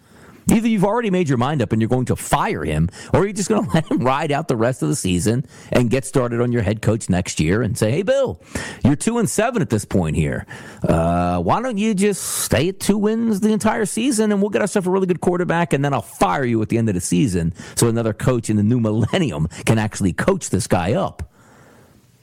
Either 0.49 0.67
you've 0.67 0.85
already 0.85 1.09
made 1.09 1.27
your 1.27 1.37
mind 1.37 1.61
up 1.61 1.71
and 1.71 1.81
you're 1.81 1.89
going 1.89 2.05
to 2.05 2.15
fire 2.15 2.63
him, 2.63 2.89
or 3.13 3.23
you're 3.23 3.33
just 3.33 3.49
going 3.49 3.65
to 3.67 3.73
let 3.73 3.91
him 3.91 3.99
ride 3.99 4.31
out 4.31 4.47
the 4.47 4.55
rest 4.55 4.81
of 4.81 4.89
the 4.89 4.95
season 4.95 5.45
and 5.71 5.89
get 5.89 6.05
started 6.05 6.41
on 6.41 6.51
your 6.51 6.61
head 6.61 6.81
coach 6.81 7.09
next 7.09 7.39
year 7.39 7.61
and 7.61 7.77
say, 7.77 7.91
"Hey, 7.91 8.01
Bill, 8.03 8.41
you're 8.83 8.95
two 8.95 9.17
and 9.17 9.29
seven 9.29 9.61
at 9.61 9.69
this 9.69 9.85
point 9.85 10.15
here. 10.15 10.45
Uh, 10.87 11.39
why 11.41 11.61
don't 11.61 11.77
you 11.77 11.93
just 11.93 12.23
stay 12.23 12.69
at 12.69 12.79
two 12.79 12.97
wins 12.97 13.39
the 13.41 13.51
entire 13.51 13.85
season, 13.85 14.31
and 14.31 14.41
we'll 14.41 14.49
get 14.49 14.61
ourselves 14.61 14.87
a 14.87 14.91
really 14.91 15.07
good 15.07 15.21
quarterback, 15.21 15.73
and 15.73 15.83
then 15.83 15.93
I'll 15.93 16.01
fire 16.01 16.45
you 16.45 16.61
at 16.61 16.69
the 16.69 16.77
end 16.77 16.89
of 16.89 16.95
the 16.95 17.01
season, 17.01 17.53
so 17.75 17.87
another 17.87 18.13
coach 18.13 18.49
in 18.49 18.57
the 18.57 18.63
new 18.63 18.79
millennium 18.87 19.47
can 19.65 19.77
actually 19.77 20.13
coach 20.13 20.49
this 20.49 20.67
guy 20.67 20.93
up." 20.93 21.23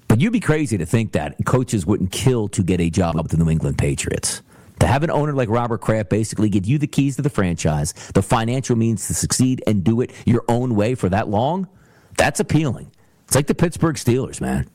But 0.09 0.21
you'd 0.21 0.33
be 0.33 0.41
crazy 0.41 0.79
to 0.79 0.87
think 0.87 1.13
that 1.13 1.37
coaches 1.45 1.87
wouldn't 1.87 2.13
kill 2.13 2.49
to 2.49 2.63
get 2.63 2.81
a 2.81 2.89
job 2.89 3.17
with 3.17 3.33
the 3.33 3.37
New 3.37 3.51
England 3.51 3.79
Patriots. 3.79 4.43
To 4.81 4.87
have 4.87 5.03
an 5.03 5.11
owner 5.11 5.33
like 5.33 5.49
Robert 5.49 5.81
Kraft 5.81 6.11
basically 6.11 6.49
give 6.49 6.67
you 6.67 6.79
the 6.79 6.87
keys 6.87 7.17
to 7.17 7.23
the 7.23 7.31
franchise, 7.31 7.93
the 8.15 8.23
financial 8.23 8.77
means 8.77 9.07
to 9.07 9.15
succeed 9.15 9.63
and 9.67 9.85
do 9.85 10.01
it 10.01 10.13
your 10.27 10.45
own 10.49 10.75
way 10.75 10.95
for 10.95 11.09
that 11.09 11.29
long, 11.29 11.69
that's 12.17 12.41
appealing. 12.41 12.91
It's 13.27 13.35
like 13.35 13.47
the 13.47 13.55
Pittsburgh 13.55 13.97
Steelers, 13.97 14.41
man. 14.41 14.69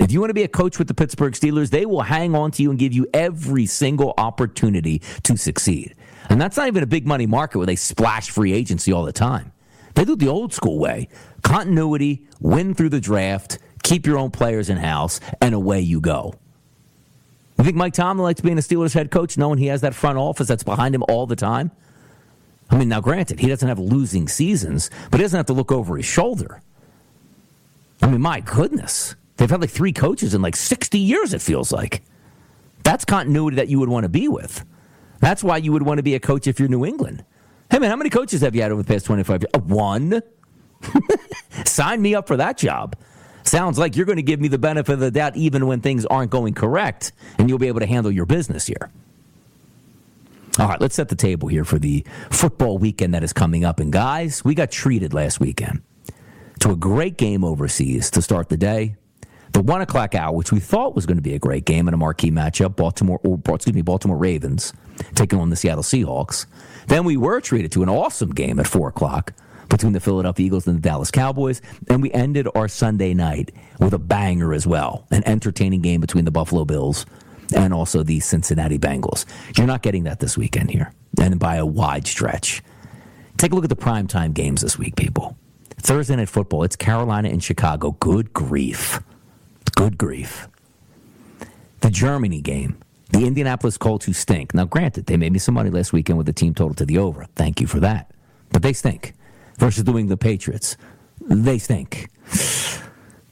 If 0.00 0.10
you 0.10 0.20
want 0.20 0.30
to 0.30 0.34
be 0.34 0.42
a 0.42 0.48
coach 0.48 0.78
with 0.78 0.88
the 0.88 0.94
Pittsburgh 0.94 1.34
Steelers, 1.34 1.70
they 1.70 1.84
will 1.84 2.02
hang 2.02 2.34
on 2.34 2.50
to 2.52 2.62
you 2.62 2.70
and 2.70 2.78
give 2.78 2.94
you 2.94 3.06
every 3.12 3.66
single 3.66 4.14
opportunity 4.16 5.02
to 5.24 5.36
succeed. 5.36 5.94
And 6.30 6.40
that's 6.40 6.56
not 6.56 6.66
even 6.68 6.82
a 6.82 6.86
big 6.86 7.06
money 7.06 7.26
market 7.26 7.58
where 7.58 7.66
they 7.66 7.76
splash 7.76 8.30
free 8.30 8.52
agency 8.52 8.92
all 8.92 9.04
the 9.04 9.12
time. 9.12 9.52
They 9.94 10.04
do 10.04 10.14
it 10.14 10.18
the 10.18 10.28
old 10.28 10.54
school 10.54 10.78
way 10.78 11.08
continuity, 11.42 12.26
win 12.40 12.74
through 12.74 12.88
the 12.88 13.00
draft, 13.00 13.58
keep 13.82 14.06
your 14.06 14.16
own 14.16 14.30
players 14.30 14.70
in 14.70 14.78
house, 14.78 15.20
and 15.40 15.54
away 15.54 15.80
you 15.80 16.00
go. 16.00 16.34
You 17.62 17.66
think 17.66 17.76
Mike 17.76 17.92
Tomlin 17.92 18.24
likes 18.24 18.40
being 18.40 18.58
a 18.58 18.60
Steelers 18.60 18.92
head 18.92 19.12
coach, 19.12 19.38
knowing 19.38 19.56
he 19.56 19.66
has 19.66 19.82
that 19.82 19.94
front 19.94 20.18
office 20.18 20.48
that's 20.48 20.64
behind 20.64 20.96
him 20.96 21.04
all 21.08 21.28
the 21.28 21.36
time? 21.36 21.70
I 22.68 22.76
mean, 22.76 22.88
now 22.88 23.00
granted, 23.00 23.38
he 23.38 23.46
doesn't 23.46 23.68
have 23.68 23.78
losing 23.78 24.26
seasons, 24.26 24.90
but 25.12 25.20
he 25.20 25.22
doesn't 25.22 25.36
have 25.36 25.46
to 25.46 25.52
look 25.52 25.70
over 25.70 25.96
his 25.96 26.04
shoulder. 26.04 26.60
I 28.02 28.08
mean, 28.08 28.20
my 28.20 28.40
goodness. 28.40 29.14
They've 29.36 29.48
had 29.48 29.60
like 29.60 29.70
three 29.70 29.92
coaches 29.92 30.34
in 30.34 30.42
like 30.42 30.56
60 30.56 30.98
years, 30.98 31.34
it 31.34 31.40
feels 31.40 31.70
like. 31.70 32.02
That's 32.82 33.04
continuity 33.04 33.54
that 33.54 33.68
you 33.68 33.78
would 33.78 33.88
want 33.88 34.02
to 34.02 34.08
be 34.08 34.26
with. 34.26 34.64
That's 35.20 35.44
why 35.44 35.58
you 35.58 35.70
would 35.70 35.84
want 35.84 35.98
to 35.98 36.02
be 36.02 36.16
a 36.16 36.20
coach 36.20 36.48
if 36.48 36.58
you're 36.58 36.68
New 36.68 36.84
England. 36.84 37.24
Hey, 37.70 37.78
man, 37.78 37.90
how 37.90 37.96
many 37.96 38.10
coaches 38.10 38.40
have 38.40 38.56
you 38.56 38.62
had 38.62 38.72
over 38.72 38.82
the 38.82 38.92
past 38.92 39.06
25 39.06 39.42
years? 39.42 39.50
Uh, 39.54 39.60
one. 39.60 40.20
Sign 41.64 42.02
me 42.02 42.16
up 42.16 42.26
for 42.26 42.38
that 42.38 42.58
job. 42.58 42.96
Sounds 43.44 43.78
like 43.78 43.96
you're 43.96 44.06
going 44.06 44.16
to 44.16 44.22
give 44.22 44.40
me 44.40 44.48
the 44.48 44.58
benefit 44.58 44.92
of 44.92 45.00
the 45.00 45.10
doubt 45.10 45.36
even 45.36 45.66
when 45.66 45.80
things 45.80 46.06
aren't 46.06 46.30
going 46.30 46.54
correct, 46.54 47.12
and 47.38 47.48
you'll 47.48 47.58
be 47.58 47.68
able 47.68 47.80
to 47.80 47.86
handle 47.86 48.12
your 48.12 48.26
business 48.26 48.66
here. 48.66 48.90
All 50.58 50.68
right, 50.68 50.80
let's 50.80 50.94
set 50.94 51.08
the 51.08 51.16
table 51.16 51.48
here 51.48 51.64
for 51.64 51.78
the 51.78 52.04
football 52.30 52.76
weekend 52.76 53.14
that 53.14 53.24
is 53.24 53.32
coming 53.32 53.64
up. 53.64 53.80
And 53.80 53.90
guys, 53.90 54.44
we 54.44 54.54
got 54.54 54.70
treated 54.70 55.14
last 55.14 55.40
weekend 55.40 55.82
to 56.60 56.70
a 56.70 56.76
great 56.76 57.16
game 57.16 57.42
overseas 57.42 58.10
to 58.10 58.22
start 58.22 58.50
the 58.50 58.58
day. 58.58 58.96
The 59.52 59.62
one 59.62 59.80
o'clock 59.80 60.14
hour, 60.14 60.34
which 60.34 60.52
we 60.52 60.60
thought 60.60 60.94
was 60.94 61.06
going 61.06 61.16
to 61.16 61.22
be 61.22 61.34
a 61.34 61.38
great 61.38 61.64
game 61.64 61.88
and 61.88 61.94
a 61.94 61.98
marquee 61.98 62.30
matchup, 62.30 62.76
Baltimore, 62.76 63.20
or, 63.22 63.38
excuse 63.54 63.74
me, 63.74 63.82
Baltimore 63.82 64.16
Ravens 64.16 64.72
taking 65.14 65.38
on 65.38 65.50
the 65.50 65.56
Seattle 65.56 65.82
Seahawks. 65.82 66.46
Then 66.86 67.04
we 67.04 67.16
were 67.16 67.40
treated 67.40 67.72
to 67.72 67.82
an 67.82 67.88
awesome 67.88 68.30
game 68.30 68.58
at 68.60 68.66
four 68.66 68.88
o'clock 68.88 69.32
between 69.72 69.94
the 69.94 70.00
Philadelphia 70.00 70.46
Eagles 70.46 70.66
and 70.66 70.76
the 70.76 70.80
Dallas 70.80 71.10
Cowboys. 71.10 71.62
And 71.88 72.02
we 72.02 72.12
ended 72.12 72.46
our 72.54 72.68
Sunday 72.68 73.14
night 73.14 73.50
with 73.80 73.94
a 73.94 73.98
banger 73.98 74.52
as 74.52 74.66
well, 74.66 75.06
an 75.10 75.26
entertaining 75.26 75.80
game 75.80 76.00
between 76.00 76.26
the 76.26 76.30
Buffalo 76.30 76.64
Bills 76.66 77.06
and 77.54 77.72
also 77.72 78.02
the 78.02 78.20
Cincinnati 78.20 78.78
Bengals. 78.78 79.24
You're 79.56 79.66
not 79.66 79.82
getting 79.82 80.04
that 80.04 80.20
this 80.20 80.36
weekend 80.36 80.70
here, 80.70 80.92
and 81.20 81.40
by 81.40 81.56
a 81.56 81.66
wide 81.66 82.06
stretch. 82.06 82.62
Take 83.38 83.52
a 83.52 83.54
look 83.54 83.64
at 83.64 83.70
the 83.70 83.76
primetime 83.76 84.34
games 84.34 84.60
this 84.60 84.78
week, 84.78 84.94
people. 84.94 85.36
Thursday 85.78 86.16
night 86.16 86.28
football, 86.28 86.62
it's 86.64 86.76
Carolina 86.76 87.30
and 87.30 87.42
Chicago. 87.42 87.92
Good 87.92 88.32
grief. 88.32 89.00
Good 89.74 89.98
grief. 89.98 90.48
The 91.80 91.90
Germany 91.90 92.42
game, 92.42 92.76
the 93.10 93.26
Indianapolis 93.26 93.78
Colts 93.78 94.04
who 94.04 94.12
stink. 94.12 94.54
Now, 94.54 94.66
granted, 94.66 95.06
they 95.06 95.16
made 95.16 95.32
me 95.32 95.38
some 95.38 95.54
money 95.54 95.70
last 95.70 95.92
weekend 95.92 96.18
with 96.18 96.26
the 96.26 96.32
team 96.32 96.54
total 96.54 96.74
to 96.74 96.84
the 96.84 96.98
over. 96.98 97.26
Thank 97.36 97.60
you 97.60 97.66
for 97.66 97.80
that. 97.80 98.10
But 98.50 98.62
they 98.62 98.74
stink 98.74 99.14
versus 99.62 99.84
doing 99.84 100.08
the 100.08 100.16
Patriots. 100.16 100.76
They 101.20 101.56
stink. 101.56 102.08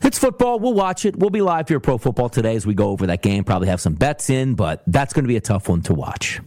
It's 0.01 0.17
football. 0.17 0.61
We'll 0.61 0.75
watch 0.75 1.05
it. 1.05 1.17
We'll 1.17 1.31
be 1.31 1.43
live 1.43 1.69
here 1.69 1.81
Pro 1.81 1.99
Football 1.99 2.29
today 2.29 2.55
as 2.55 2.65
we 2.65 2.73
go 2.73 2.91
over 2.91 3.05
that 3.09 3.21
game. 3.21 3.43
Probably 3.43 3.67
have 3.67 3.81
some 3.81 3.95
bets 3.95 4.31
in, 4.31 4.55
but 4.55 4.85
that's 4.87 5.13
going 5.13 5.25
to 5.25 5.29
be 5.29 5.37
a 5.37 5.41
tough 5.41 5.69
one 5.69 5.83
to 5.83 5.93
watch. 5.93 6.41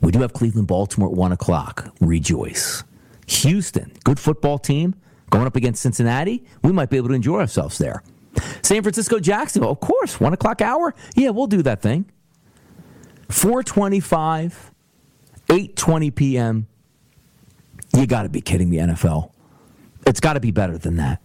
We 0.00 0.12
do 0.12 0.20
have 0.20 0.32
Cleveland, 0.32 0.66
Baltimore 0.66 1.10
at 1.10 1.14
1 1.14 1.32
o'clock. 1.32 1.94
Rejoice. 2.00 2.84
Houston, 3.26 3.92
good 4.04 4.18
football 4.18 4.58
team, 4.58 4.94
going 5.28 5.46
up 5.46 5.54
against 5.54 5.82
Cincinnati. 5.82 6.42
We 6.62 6.72
might 6.72 6.88
be 6.88 6.96
able 6.96 7.08
to 7.08 7.14
enjoy 7.14 7.40
ourselves 7.40 7.76
there. 7.76 8.02
San 8.62 8.82
Francisco, 8.82 9.18
Jacksonville, 9.20 9.72
of 9.72 9.80
course, 9.80 10.18
1 10.18 10.32
o'clock 10.32 10.62
hour. 10.62 10.94
Yeah, 11.14 11.30
we'll 11.30 11.48
do 11.48 11.60
that 11.64 11.82
thing. 11.82 12.06
425, 13.28 14.72
8.20 15.48 16.14
p.m. 16.14 16.66
You 17.96 18.06
got 18.06 18.22
to 18.22 18.28
be 18.28 18.40
kidding 18.40 18.68
me, 18.68 18.78
NFL. 18.78 19.30
It's 20.06 20.20
got 20.20 20.34
to 20.34 20.40
be 20.40 20.50
better 20.50 20.78
than 20.78 20.96
that. 20.96 21.20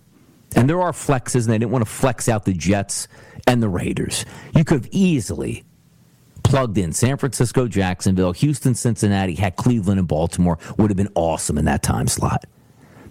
And 0.56 0.70
there 0.70 0.82
are 0.82 0.92
flexes, 0.92 1.46
and 1.46 1.54
they 1.54 1.58
didn't 1.58 1.72
want 1.72 1.86
to 1.86 1.92
flex 1.92 2.30
out 2.30 2.46
the 2.46 2.54
Jets 2.54 3.08
and 3.48 3.62
the 3.62 3.70
Raiders. 3.70 4.26
You 4.56 4.64
could 4.64 4.84
have 4.84 4.90
easily 4.92 5.64
plugged 6.44 6.78
in 6.78 6.94
San 6.94 7.18
Francisco, 7.18 7.68
Jacksonville, 7.68 8.34
Houston, 8.34 8.76
Cincinnati, 8.76 9.36
had 9.36 9.56
Cleveland 9.56 10.00
and 10.00 10.08
Baltimore 10.08 10.60
would 10.78 10.90
have 10.90 10.98
been 10.98 11.10
awesome 11.16 11.58
in 11.58 11.66
that 11.66 11.82
time 11.82 12.08
slot. 12.08 12.46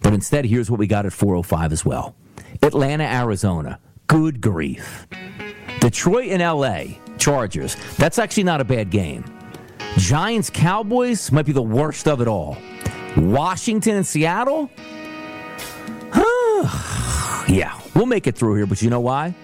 But 0.01 0.13
instead, 0.13 0.45
here's 0.45 0.71
what 0.71 0.79
we 0.79 0.87
got 0.87 1.07
at 1.07 1.13
405 1.13 1.73
as 1.73 1.85
well. 1.85 2.15
Atlanta, 2.63 3.05
Arizona. 3.05 3.79
Good 4.07 4.41
grief. 4.41 5.07
Detroit 5.81 6.29
and 6.29 6.43
LA, 6.43 6.99
Chargers. 7.19 7.77
That's 7.97 8.19
actually 8.19 8.45
not 8.45 8.61
a 8.61 8.65
bad 8.65 8.91
game. 8.91 9.25
Giants, 9.97 10.51
Cowboys 10.51 11.33
might 11.33 11.47
be 11.47 11.53
the 11.53 11.63
worst 11.63 12.07
of 12.07 12.21
it 12.21 12.29
all. 12.29 12.57
Washington 13.17 13.97
and 13.97 14.07
Seattle? 14.07 14.71
yeah, 17.49 17.79
we'll 17.95 18.07
make 18.07 18.27
it 18.27 18.37
through 18.37 18.57
here, 18.57 18.67
but 18.67 18.83
you 18.83 18.91
know 18.91 19.01
why? 19.01 19.35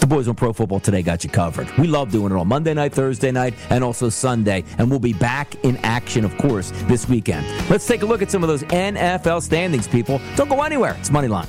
The 0.00 0.06
boys 0.06 0.28
on 0.28 0.34
Pro 0.34 0.52
Football 0.52 0.80
Today 0.80 1.02
got 1.02 1.24
you 1.24 1.30
covered. 1.30 1.70
We 1.78 1.86
love 1.86 2.10
doing 2.10 2.32
it 2.32 2.36
on 2.36 2.48
Monday 2.48 2.74
night, 2.74 2.92
Thursday 2.92 3.30
night, 3.30 3.54
and 3.70 3.82
also 3.82 4.08
Sunday. 4.08 4.64
And 4.78 4.90
we'll 4.90 4.98
be 4.98 5.12
back 5.14 5.54
in 5.64 5.76
action, 5.78 6.24
of 6.24 6.36
course, 6.36 6.72
this 6.84 7.08
weekend. 7.08 7.46
Let's 7.70 7.86
take 7.86 8.02
a 8.02 8.06
look 8.06 8.20
at 8.20 8.30
some 8.30 8.42
of 8.42 8.48
those 8.48 8.64
NFL 8.64 9.42
standings, 9.42 9.88
people. 9.88 10.20
Don't 10.36 10.48
go 10.48 10.62
anywhere. 10.62 10.96
It's 10.98 11.10
Moneyline. 11.10 11.48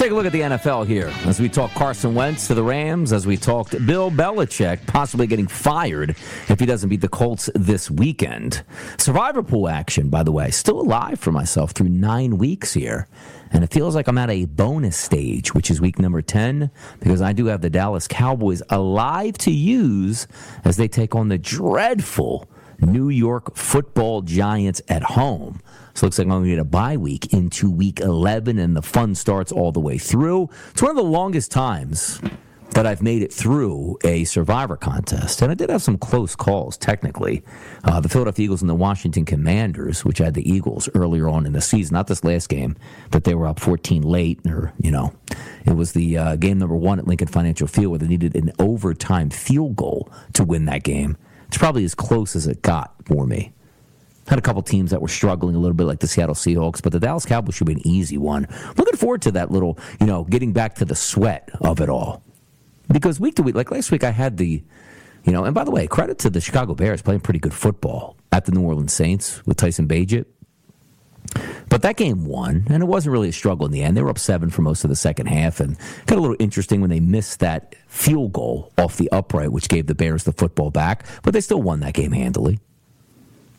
Take 0.00 0.12
a 0.12 0.14
look 0.14 0.24
at 0.24 0.32
the 0.32 0.40
NFL 0.40 0.86
here 0.86 1.12
as 1.26 1.40
we 1.40 1.46
talk 1.46 1.70
Carson 1.72 2.14
Wentz 2.14 2.46
to 2.46 2.54
the 2.54 2.62
Rams, 2.62 3.12
as 3.12 3.26
we 3.26 3.36
talked 3.36 3.72
Bill 3.84 4.10
Belichick 4.10 4.86
possibly 4.86 5.26
getting 5.26 5.46
fired 5.46 6.16
if 6.48 6.58
he 6.58 6.64
doesn't 6.64 6.88
beat 6.88 7.02
the 7.02 7.08
Colts 7.08 7.50
this 7.54 7.90
weekend. 7.90 8.64
Survivor 8.96 9.42
pool 9.42 9.68
action, 9.68 10.08
by 10.08 10.22
the 10.22 10.32
way, 10.32 10.50
still 10.52 10.80
alive 10.80 11.20
for 11.20 11.32
myself 11.32 11.72
through 11.72 11.90
nine 11.90 12.38
weeks 12.38 12.72
here. 12.72 13.08
And 13.52 13.62
it 13.62 13.74
feels 13.74 13.94
like 13.94 14.08
I'm 14.08 14.16
at 14.16 14.30
a 14.30 14.46
bonus 14.46 14.96
stage, 14.96 15.52
which 15.54 15.70
is 15.70 15.82
week 15.82 15.98
number 15.98 16.22
10, 16.22 16.70
because 17.00 17.20
I 17.20 17.34
do 17.34 17.44
have 17.46 17.60
the 17.60 17.68
Dallas 17.68 18.08
Cowboys 18.08 18.62
alive 18.70 19.36
to 19.38 19.50
use 19.50 20.26
as 20.64 20.78
they 20.78 20.88
take 20.88 21.14
on 21.14 21.28
the 21.28 21.36
dreadful 21.36 22.48
New 22.80 23.10
York 23.10 23.54
football 23.54 24.22
giants 24.22 24.80
at 24.88 25.02
home. 25.02 25.60
So 26.00 26.06
it 26.06 26.08
looks 26.08 26.18
like 26.18 26.28
I'm 26.28 26.30
going 26.30 26.44
to 26.44 26.50
get 26.52 26.58
a 26.58 26.64
bye 26.64 26.96
week 26.96 27.34
into 27.34 27.70
week 27.70 28.00
11, 28.00 28.58
and 28.58 28.74
the 28.74 28.80
fun 28.80 29.14
starts 29.14 29.52
all 29.52 29.70
the 29.70 29.80
way 29.80 29.98
through. 29.98 30.48
It's 30.70 30.80
one 30.80 30.92
of 30.92 30.96
the 30.96 31.02
longest 31.02 31.50
times 31.50 32.22
that 32.70 32.86
I've 32.86 33.02
made 33.02 33.20
it 33.22 33.30
through 33.30 33.98
a 34.02 34.24
survivor 34.24 34.78
contest. 34.78 35.42
And 35.42 35.52
I 35.52 35.54
did 35.54 35.68
have 35.68 35.82
some 35.82 35.98
close 35.98 36.34
calls, 36.34 36.78
technically. 36.78 37.42
Uh, 37.84 38.00
the 38.00 38.08
Philadelphia 38.08 38.44
Eagles 38.44 38.62
and 38.62 38.70
the 38.70 38.74
Washington 38.74 39.26
Commanders, 39.26 40.02
which 40.02 40.16
had 40.16 40.32
the 40.32 40.50
Eagles 40.50 40.88
earlier 40.94 41.28
on 41.28 41.44
in 41.44 41.52
the 41.52 41.60
season, 41.60 41.92
not 41.92 42.06
this 42.06 42.24
last 42.24 42.48
game, 42.48 42.76
but 43.10 43.24
they 43.24 43.34
were 43.34 43.46
up 43.46 43.60
14 43.60 44.00
late, 44.00 44.40
or, 44.46 44.72
you 44.80 44.90
know, 44.90 45.12
it 45.66 45.76
was 45.76 45.92
the 45.92 46.16
uh, 46.16 46.36
game 46.36 46.58
number 46.58 46.76
one 46.76 46.98
at 46.98 47.06
Lincoln 47.06 47.28
Financial 47.28 47.66
Field 47.66 47.90
where 47.90 47.98
they 47.98 48.08
needed 48.08 48.34
an 48.36 48.52
overtime 48.58 49.28
field 49.28 49.76
goal 49.76 50.10
to 50.32 50.44
win 50.44 50.64
that 50.64 50.82
game. 50.82 51.18
It's 51.48 51.58
probably 51.58 51.84
as 51.84 51.94
close 51.94 52.34
as 52.34 52.46
it 52.46 52.62
got 52.62 52.94
for 53.04 53.26
me. 53.26 53.52
Had 54.30 54.38
a 54.38 54.42
couple 54.42 54.62
teams 54.62 54.92
that 54.92 55.02
were 55.02 55.08
struggling 55.08 55.56
a 55.56 55.58
little 55.58 55.74
bit, 55.74 55.88
like 55.88 55.98
the 55.98 56.06
Seattle 56.06 56.36
Seahawks, 56.36 56.80
but 56.80 56.92
the 56.92 57.00
Dallas 57.00 57.26
Cowboys 57.26 57.56
should 57.56 57.66
be 57.66 57.72
an 57.72 57.84
easy 57.84 58.16
one. 58.16 58.46
Looking 58.76 58.96
forward 58.96 59.22
to 59.22 59.32
that 59.32 59.50
little, 59.50 59.76
you 60.00 60.06
know, 60.06 60.22
getting 60.22 60.52
back 60.52 60.76
to 60.76 60.84
the 60.84 60.94
sweat 60.94 61.48
of 61.60 61.80
it 61.80 61.88
all. 61.88 62.22
Because 62.86 63.18
week 63.18 63.34
to 63.34 63.42
week, 63.42 63.56
like 63.56 63.72
last 63.72 63.90
week, 63.90 64.04
I 64.04 64.12
had 64.12 64.36
the, 64.36 64.62
you 65.24 65.32
know, 65.32 65.44
and 65.44 65.52
by 65.52 65.64
the 65.64 65.72
way, 65.72 65.88
credit 65.88 66.20
to 66.20 66.30
the 66.30 66.40
Chicago 66.40 66.76
Bears 66.76 67.02
playing 67.02 67.22
pretty 67.22 67.40
good 67.40 67.52
football 67.52 68.16
at 68.30 68.44
the 68.44 68.52
New 68.52 68.62
Orleans 68.62 68.92
Saints 68.92 69.44
with 69.46 69.56
Tyson 69.56 69.88
Bagent. 69.88 70.26
But 71.68 71.82
that 71.82 71.96
game 71.96 72.24
won, 72.24 72.66
and 72.68 72.84
it 72.84 72.86
wasn't 72.86 73.12
really 73.12 73.30
a 73.30 73.32
struggle 73.32 73.66
in 73.66 73.72
the 73.72 73.82
end. 73.82 73.96
They 73.96 74.02
were 74.02 74.10
up 74.10 74.18
seven 74.20 74.50
for 74.50 74.62
most 74.62 74.84
of 74.84 74.90
the 74.90 74.96
second 74.96 75.26
half, 75.26 75.58
and 75.58 75.76
got 76.06 76.18
a 76.18 76.20
little 76.20 76.36
interesting 76.38 76.80
when 76.80 76.90
they 76.90 77.00
missed 77.00 77.40
that 77.40 77.74
field 77.88 78.32
goal 78.32 78.72
off 78.78 78.96
the 78.96 79.10
upright, 79.10 79.50
which 79.50 79.68
gave 79.68 79.88
the 79.88 79.94
Bears 79.96 80.22
the 80.22 80.32
football 80.32 80.70
back. 80.70 81.04
But 81.24 81.34
they 81.34 81.40
still 81.40 81.60
won 81.60 81.80
that 81.80 81.94
game 81.94 82.12
handily 82.12 82.60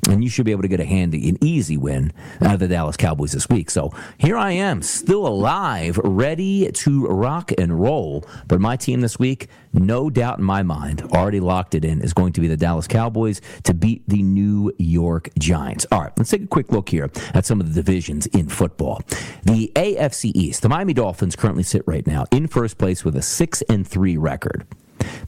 and 0.10 0.24
you 0.24 0.30
should 0.30 0.46
be 0.46 0.52
able 0.52 0.62
to 0.64 0.68
get 0.68 0.80
a 0.80 0.86
handy, 0.86 1.30
an 1.30 1.38
easy 1.42 1.78
win 1.78 2.12
out 2.42 2.56
of 2.56 2.60
the 2.60 2.68
Dallas 2.68 2.98
Cowboys 2.98 3.32
this 3.32 3.48
week. 3.50 3.70
So 3.70 3.94
here 4.18 4.38
I 4.38 4.52
am, 4.52 4.82
still 4.82 5.28
alive, 5.28 5.98
ready 6.04 6.72
to 6.72 7.08
rock 7.08 7.52
and 7.58 7.80
roll. 7.80 8.26
But 8.48 8.60
my 8.60 8.76
team 8.76 9.02
this 9.02 9.20
week, 9.20 9.48
no 9.74 10.10
doubt 10.10 10.40
in 10.40 10.44
my 10.44 10.64
mind, 10.64 11.02
already 11.14 11.40
locked 11.40 11.76
it 11.76 11.86
in, 11.86 12.02
is 12.02 12.14
going 12.14 12.34
to 12.34 12.42
be 12.42 12.48
the 12.48 12.58
Dallas 12.58 12.88
Cowboys 12.88 13.42
to 13.64 13.74
beat 13.74 14.04
the 14.08 14.22
New 14.22 14.72
York 14.78 15.30
Giants. 15.38 15.86
All 15.92 16.02
right, 16.02 16.12
let's 16.18 16.32
take 16.32 16.44
a 16.44 16.48
quick 16.48 16.72
look 16.72 16.90
here 16.90 17.10
at 17.34 17.46
some 17.46 17.62
of 17.62 17.68
the 17.68 17.82
divisions 17.82 18.26
in 18.28 18.50
football. 18.50 19.02
The 19.44 19.72
AFC 19.76 20.32
East, 20.36 20.62
the 20.62 20.70
Miami 20.70 20.94
Dolphins 20.94 21.36
currently 21.36 21.64
sit 21.64 21.84
right 21.86 22.06
now 22.06 22.26
in 22.32 22.48
first 22.48 22.78
place 22.78 23.06
with 23.06 23.16
a 23.16 23.22
six 23.22 23.62
and 23.64 23.88
three 23.88 24.18
record, 24.18 24.66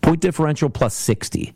point 0.02 0.20
differential 0.22 0.70
plus 0.70 0.94
sixty. 0.94 1.54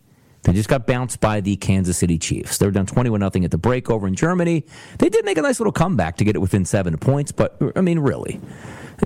They 0.48 0.54
just 0.54 0.70
got 0.70 0.88
bounced 0.88 1.20
by 1.20 1.42
the 1.42 1.58
Kansas 1.58 1.98
City 1.98 2.18
Chiefs. 2.18 2.58
They 2.58 2.66
were 2.66 2.72
down 2.72 2.86
21 2.86 3.20
0 3.20 3.44
at 3.44 3.52
the 3.52 3.58
break 3.58 3.90
over 3.90 4.08
in 4.08 4.16
Germany. 4.16 4.66
They 4.98 5.10
did 5.10 5.26
make 5.26 5.38
a 5.38 5.42
nice 5.42 5.60
little 5.60 5.74
comeback 5.74 6.16
to 6.18 6.24
get 6.24 6.38
it 6.38 6.40
within 6.40 6.64
seven 6.64 6.98
points, 6.98 7.34
but, 7.34 7.62
I 7.76 7.82
mean, 7.82 8.00
really, 8.00 8.40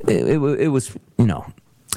it, 0.07 0.27
it, 0.27 0.59
it 0.59 0.67
was, 0.67 0.95
you 1.17 1.25
know, 1.25 1.51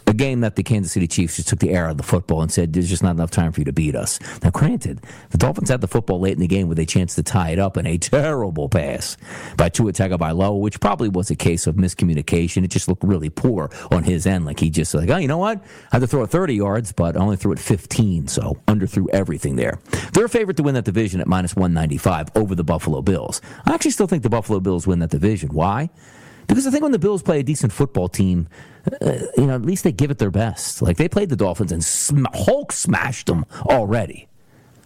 a 0.07 0.13
game 0.13 0.41
that 0.41 0.57
the 0.57 0.63
Kansas 0.63 0.93
City 0.93 1.07
Chiefs 1.07 1.37
just 1.37 1.49
took 1.49 1.59
the 1.59 1.71
air 1.71 1.87
out 1.87 1.93
of 1.93 1.97
the 1.97 2.03
football 2.03 2.43
and 2.43 2.53
said, 2.53 2.73
there's 2.73 2.89
just 2.89 3.03
not 3.03 3.13
enough 3.13 3.31
time 3.31 3.53
for 3.53 3.61
you 3.61 3.65
to 3.65 3.73
beat 3.73 3.95
us. 3.95 4.19
Now, 4.43 4.51
granted, 4.51 5.01
the 5.31 5.39
Dolphins 5.39 5.71
had 5.71 5.81
the 5.81 5.89
football 5.89 6.21
late 6.21 6.35
in 6.35 6.41
the 6.41 6.47
game 6.47 6.69
with 6.69 6.79
a 6.79 6.87
chance 6.87 7.15
to 7.15 7.23
tie 7.23 7.51
it 7.51 7.59
up 7.59 7.77
in 7.77 7.87
a 7.87 7.99
terrible 7.99 8.69
pass 8.69 9.17
by 9.57 9.69
Tua 9.69 9.93
Tagovailoa, 9.93 10.61
which 10.61 10.81
probably 10.81 11.09
was 11.09 11.31
a 11.31 11.37
case 11.37 11.67
of 11.67 11.77
miscommunication. 11.77 12.65
It 12.65 12.69
just 12.69 12.89
looked 12.89 13.05
really 13.05 13.31
poor 13.31 13.71
on 13.91 14.05
his 14.05 14.27
end. 14.27 14.45
Like 14.45 14.61
he 14.61 14.71
just 14.71 14.95
like, 14.95 15.09
oh, 15.11 15.17
you 15.17 15.29
know 15.29 15.39
what? 15.39 15.65
I 15.93 15.97
had 15.97 16.01
to 16.01 16.07
throw 16.07 16.23
it 16.23 16.31
30 16.31 16.55
yards, 16.55 16.93
but 16.93 17.17
I 17.17 17.21
only 17.21 17.37
threw 17.37 17.53
it 17.53 17.59
15, 17.59 18.29
so 18.29 18.59
underthrew 18.69 19.07
everything 19.13 19.57
there. 19.57 19.79
They're 20.13 20.27
a 20.27 20.29
favorite 20.29 20.57
to 20.59 20.63
win 20.63 20.75
that 20.75 20.85
division 20.85 21.21
at 21.21 21.27
minus 21.27 21.57
195 21.57 22.29
over 22.37 22.55
the 22.55 22.65
Buffalo 22.65 23.03
Bills. 23.03 23.41
I 23.67 23.75
actually 23.75 23.93
still 23.93 24.07
think 24.07 24.23
the 24.23 24.31
Buffalo 24.31 24.61
Bills 24.61 24.87
win 24.87 24.99
that 25.01 25.11
division. 25.11 25.51
Why? 25.51 25.91
Because 26.47 26.67
I 26.67 26.71
think 26.71 26.83
when 26.83 26.93
the 26.93 26.99
Bills 26.99 27.23
play 27.23 27.41
a 27.41 27.43
decent 27.43 27.73
football 27.73 28.09
team, 28.09 28.49
uh, 29.01 29.13
you 29.37 29.47
know, 29.47 29.55
at 29.55 29.63
least 29.63 29.85
they 29.85 29.93
give 29.93 30.11
it 30.11 30.19
their 30.19 30.31
best. 30.31 30.83
Like 30.83 30.97
they 30.97 31.09
played 31.09 31.29
the 31.29 31.37
Dolphins 31.37 31.73
and 31.73 31.85
sm- 31.85 32.27
Hulk 32.33 32.73
smashed 32.73 33.27
them 33.27 33.47
already. 33.63 34.29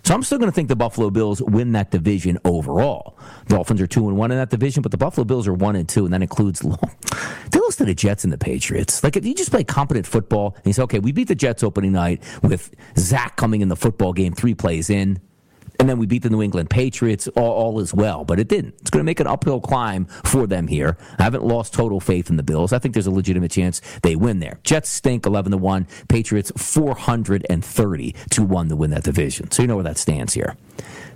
So 0.04 0.14
I'm 0.14 0.22
still 0.22 0.38
going 0.38 0.50
to 0.50 0.54
think 0.54 0.68
the 0.68 0.76
Buffalo 0.76 1.10
Bills 1.10 1.42
win 1.42 1.72
that 1.72 1.90
division 1.90 2.38
overall. 2.44 3.18
Dolphins 3.48 3.80
are 3.82 3.86
two 3.86 4.08
and 4.08 4.16
one 4.16 4.30
in 4.30 4.38
that 4.38 4.48
division, 4.48 4.80
but 4.80 4.90
the 4.90 4.96
Buffalo 4.96 5.24
Bills 5.24 5.46
are 5.46 5.52
one 5.52 5.76
and 5.76 5.86
two, 5.86 6.04
and 6.04 6.14
that 6.14 6.22
includes 6.22 6.60
they 7.50 7.60
lost 7.60 7.78
to 7.78 7.84
the 7.84 7.94
Jets 7.94 8.24
and 8.24 8.32
the 8.32 8.38
Patriots. 8.38 9.04
Like 9.04 9.16
if 9.16 9.26
you 9.26 9.34
just 9.34 9.50
play 9.50 9.64
competent 9.64 10.06
football 10.06 10.54
and 10.56 10.66
you 10.66 10.72
say, 10.72 10.82
okay, 10.82 10.98
we 10.98 11.12
beat 11.12 11.28
the 11.28 11.34
Jets 11.34 11.62
opening 11.62 11.92
night 11.92 12.22
with 12.42 12.74
Zach 12.96 13.36
coming 13.36 13.60
in 13.60 13.68
the 13.68 13.76
football 13.76 14.12
game 14.14 14.32
three 14.32 14.54
plays 14.54 14.88
in 14.88 15.20
and 15.78 15.88
then 15.88 15.98
we 15.98 16.06
beat 16.06 16.22
the 16.22 16.30
New 16.30 16.42
England 16.42 16.70
Patriots 16.70 17.28
all, 17.28 17.52
all 17.52 17.80
as 17.80 17.94
well. 17.94 18.24
But 18.24 18.40
it 18.40 18.48
didn't. 18.48 18.74
It's 18.80 18.90
going 18.90 19.00
to 19.00 19.04
make 19.04 19.20
an 19.20 19.26
uphill 19.26 19.60
climb 19.60 20.06
for 20.06 20.46
them 20.46 20.66
here. 20.66 20.96
I 21.18 21.22
haven't 21.22 21.44
lost 21.44 21.72
total 21.72 22.00
faith 22.00 22.30
in 22.30 22.36
the 22.36 22.42
Bills. 22.42 22.72
I 22.72 22.78
think 22.78 22.94
there's 22.94 23.06
a 23.06 23.12
legitimate 23.12 23.50
chance 23.50 23.80
they 24.02 24.16
win 24.16 24.40
there. 24.40 24.58
Jets 24.64 24.88
stink 24.88 25.24
11 25.24 25.52
to 25.52 25.58
1. 25.58 25.86
Patriots 26.08 26.50
430 26.56 28.12
to 28.30 28.42
1 28.42 28.68
to 28.68 28.76
win 28.76 28.90
that 28.90 29.04
division. 29.04 29.50
So 29.50 29.62
you 29.62 29.68
know 29.68 29.76
where 29.76 29.84
that 29.84 29.98
stands 29.98 30.34
here. 30.34 30.56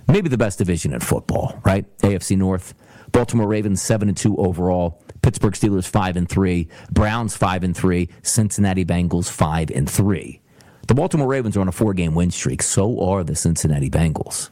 Maybe 0.07 0.29
the 0.29 0.37
best 0.37 0.57
division 0.57 0.93
in 0.93 0.99
football, 1.01 1.59
right? 1.65 1.85
AFC 1.99 2.37
North. 2.37 2.73
Baltimore 3.11 3.47
Ravens 3.47 3.81
7 3.81 4.07
and 4.07 4.17
2 4.17 4.37
overall. 4.37 5.01
Pittsburgh 5.21 5.53
Steelers 5.53 5.87
5 5.87 6.17
and 6.17 6.29
3. 6.29 6.67
Browns 6.91 7.35
5 7.35 7.63
and 7.63 7.75
3. 7.75 8.09
Cincinnati 8.21 8.85
Bengals 8.85 9.29
5 9.29 9.71
and 9.71 9.89
3. 9.89 10.39
The 10.87 10.93
Baltimore 10.93 11.27
Ravens 11.27 11.55
are 11.55 11.61
on 11.61 11.69
a 11.69 11.71
four 11.71 11.93
game 11.93 12.13
win 12.13 12.29
streak. 12.29 12.61
So 12.61 12.99
are 13.01 13.23
the 13.23 13.35
Cincinnati 13.35 13.89
Bengals. 13.89 14.49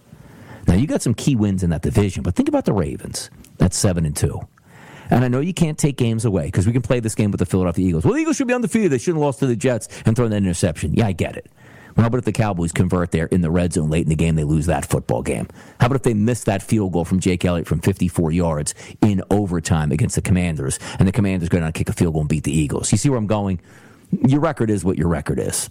Now 0.68 0.76
you 0.76 0.88
got 0.88 1.02
some 1.02 1.14
key 1.14 1.36
wins 1.36 1.64
in 1.64 1.70
that 1.72 1.82
division, 1.82 2.24
but 2.24 2.36
think 2.36 2.50
about 2.50 2.66
the 2.66 2.74
Ravens. 2.74 3.30
That's 3.58 3.78
seven 3.78 4.06
and 4.06 4.16
two. 4.16 4.40
And 5.10 5.26
I 5.26 5.28
know 5.28 5.42
you 5.42 5.54
can't 5.54 5.78
take 5.78 5.98
games 5.98 6.24
away 6.24 6.46
because 6.46 6.66
we 6.66 6.72
can 6.72 6.82
play 6.82 7.02
this 7.02 7.16
game 7.16 7.32
with 7.32 7.40
the 7.40 7.46
Philadelphia 7.46 7.86
Eagles. 7.86 8.06
Well, 8.06 8.14
the 8.14 8.22
Eagles 8.22 8.38
should 8.38 8.48
be 8.48 8.54
undefeated. 8.54 8.92
They 8.92 8.98
shouldn't 8.98 9.18
have 9.18 9.26
lost 9.26 9.40
to 9.40 9.48
the 9.48 9.58
Jets 9.58 9.90
and 10.06 10.16
thrown 10.16 10.30
that 10.30 10.38
interception. 10.38 10.94
Yeah, 10.94 11.08
I 11.08 11.12
get 11.12 11.36
it. 11.36 11.52
Well, 11.96 12.04
how 12.04 12.08
about 12.08 12.20
if 12.20 12.26
the 12.26 12.32
Cowboys 12.32 12.72
convert 12.72 13.12
there 13.12 13.26
in 13.26 13.42
the 13.42 13.52
red 13.52 13.74
zone 13.74 13.90
late 13.90 14.04
in 14.04 14.10
the 14.10 14.16
game, 14.16 14.36
they 14.36 14.46
lose 14.46 14.68
that 14.68 14.86
football 14.86 15.22
game? 15.22 15.48
How 15.82 15.88
about 15.88 15.98
if 15.98 16.04
they 16.04 16.14
miss 16.14 16.46
that 16.46 16.64
field 16.64 16.94
goal 16.94 17.04
from 17.04 17.20
Jake 17.20 17.44
Elliott 17.44 17.68
from 17.68 17.82
54 17.82 18.32
yards 18.32 18.74
in 19.02 19.22
overtime 19.30 19.92
against 19.92 20.16
the 20.16 20.22
Commanders, 20.22 20.80
and 21.00 21.08
the 21.08 21.12
Commanders 21.12 21.50
go 21.50 21.58
down 21.58 21.66
and 21.66 21.76
kick 21.76 21.90
a 21.90 21.94
field 21.94 22.14
goal 22.14 22.22
and 22.22 22.30
beat 22.30 22.46
the 22.46 22.58
Eagles? 22.58 22.94
You 22.94 22.98
see 22.98 23.10
where 23.10 23.20
I'm 23.20 23.28
going? 23.28 23.60
Your 24.26 24.40
record 24.40 24.70
is 24.70 24.86
what 24.86 24.98
your 24.98 25.10
record 25.10 25.40
is. 25.40 25.70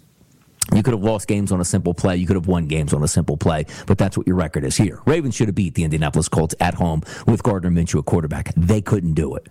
You 0.73 0.83
could 0.83 0.93
have 0.93 1.03
lost 1.03 1.27
games 1.27 1.51
on 1.51 1.59
a 1.59 1.65
simple 1.65 1.93
play. 1.93 2.15
You 2.15 2.25
could 2.25 2.37
have 2.37 2.47
won 2.47 2.67
games 2.67 2.93
on 2.93 3.03
a 3.03 3.07
simple 3.07 3.37
play, 3.37 3.65
but 3.87 3.97
that's 3.97 4.17
what 4.17 4.25
your 4.25 4.35
record 4.35 4.63
is 4.63 4.77
here. 4.77 5.01
Ravens 5.05 5.35
should 5.35 5.47
have 5.47 5.55
beat 5.55 5.75
the 5.75 5.83
Indianapolis 5.83 6.29
Colts 6.29 6.55
at 6.59 6.75
home 6.75 7.03
with 7.27 7.43
Gardner 7.43 7.69
Minshew 7.69 7.99
a 7.99 8.03
quarterback. 8.03 8.53
They 8.55 8.81
couldn't 8.81 9.13
do 9.13 9.35
it. 9.35 9.49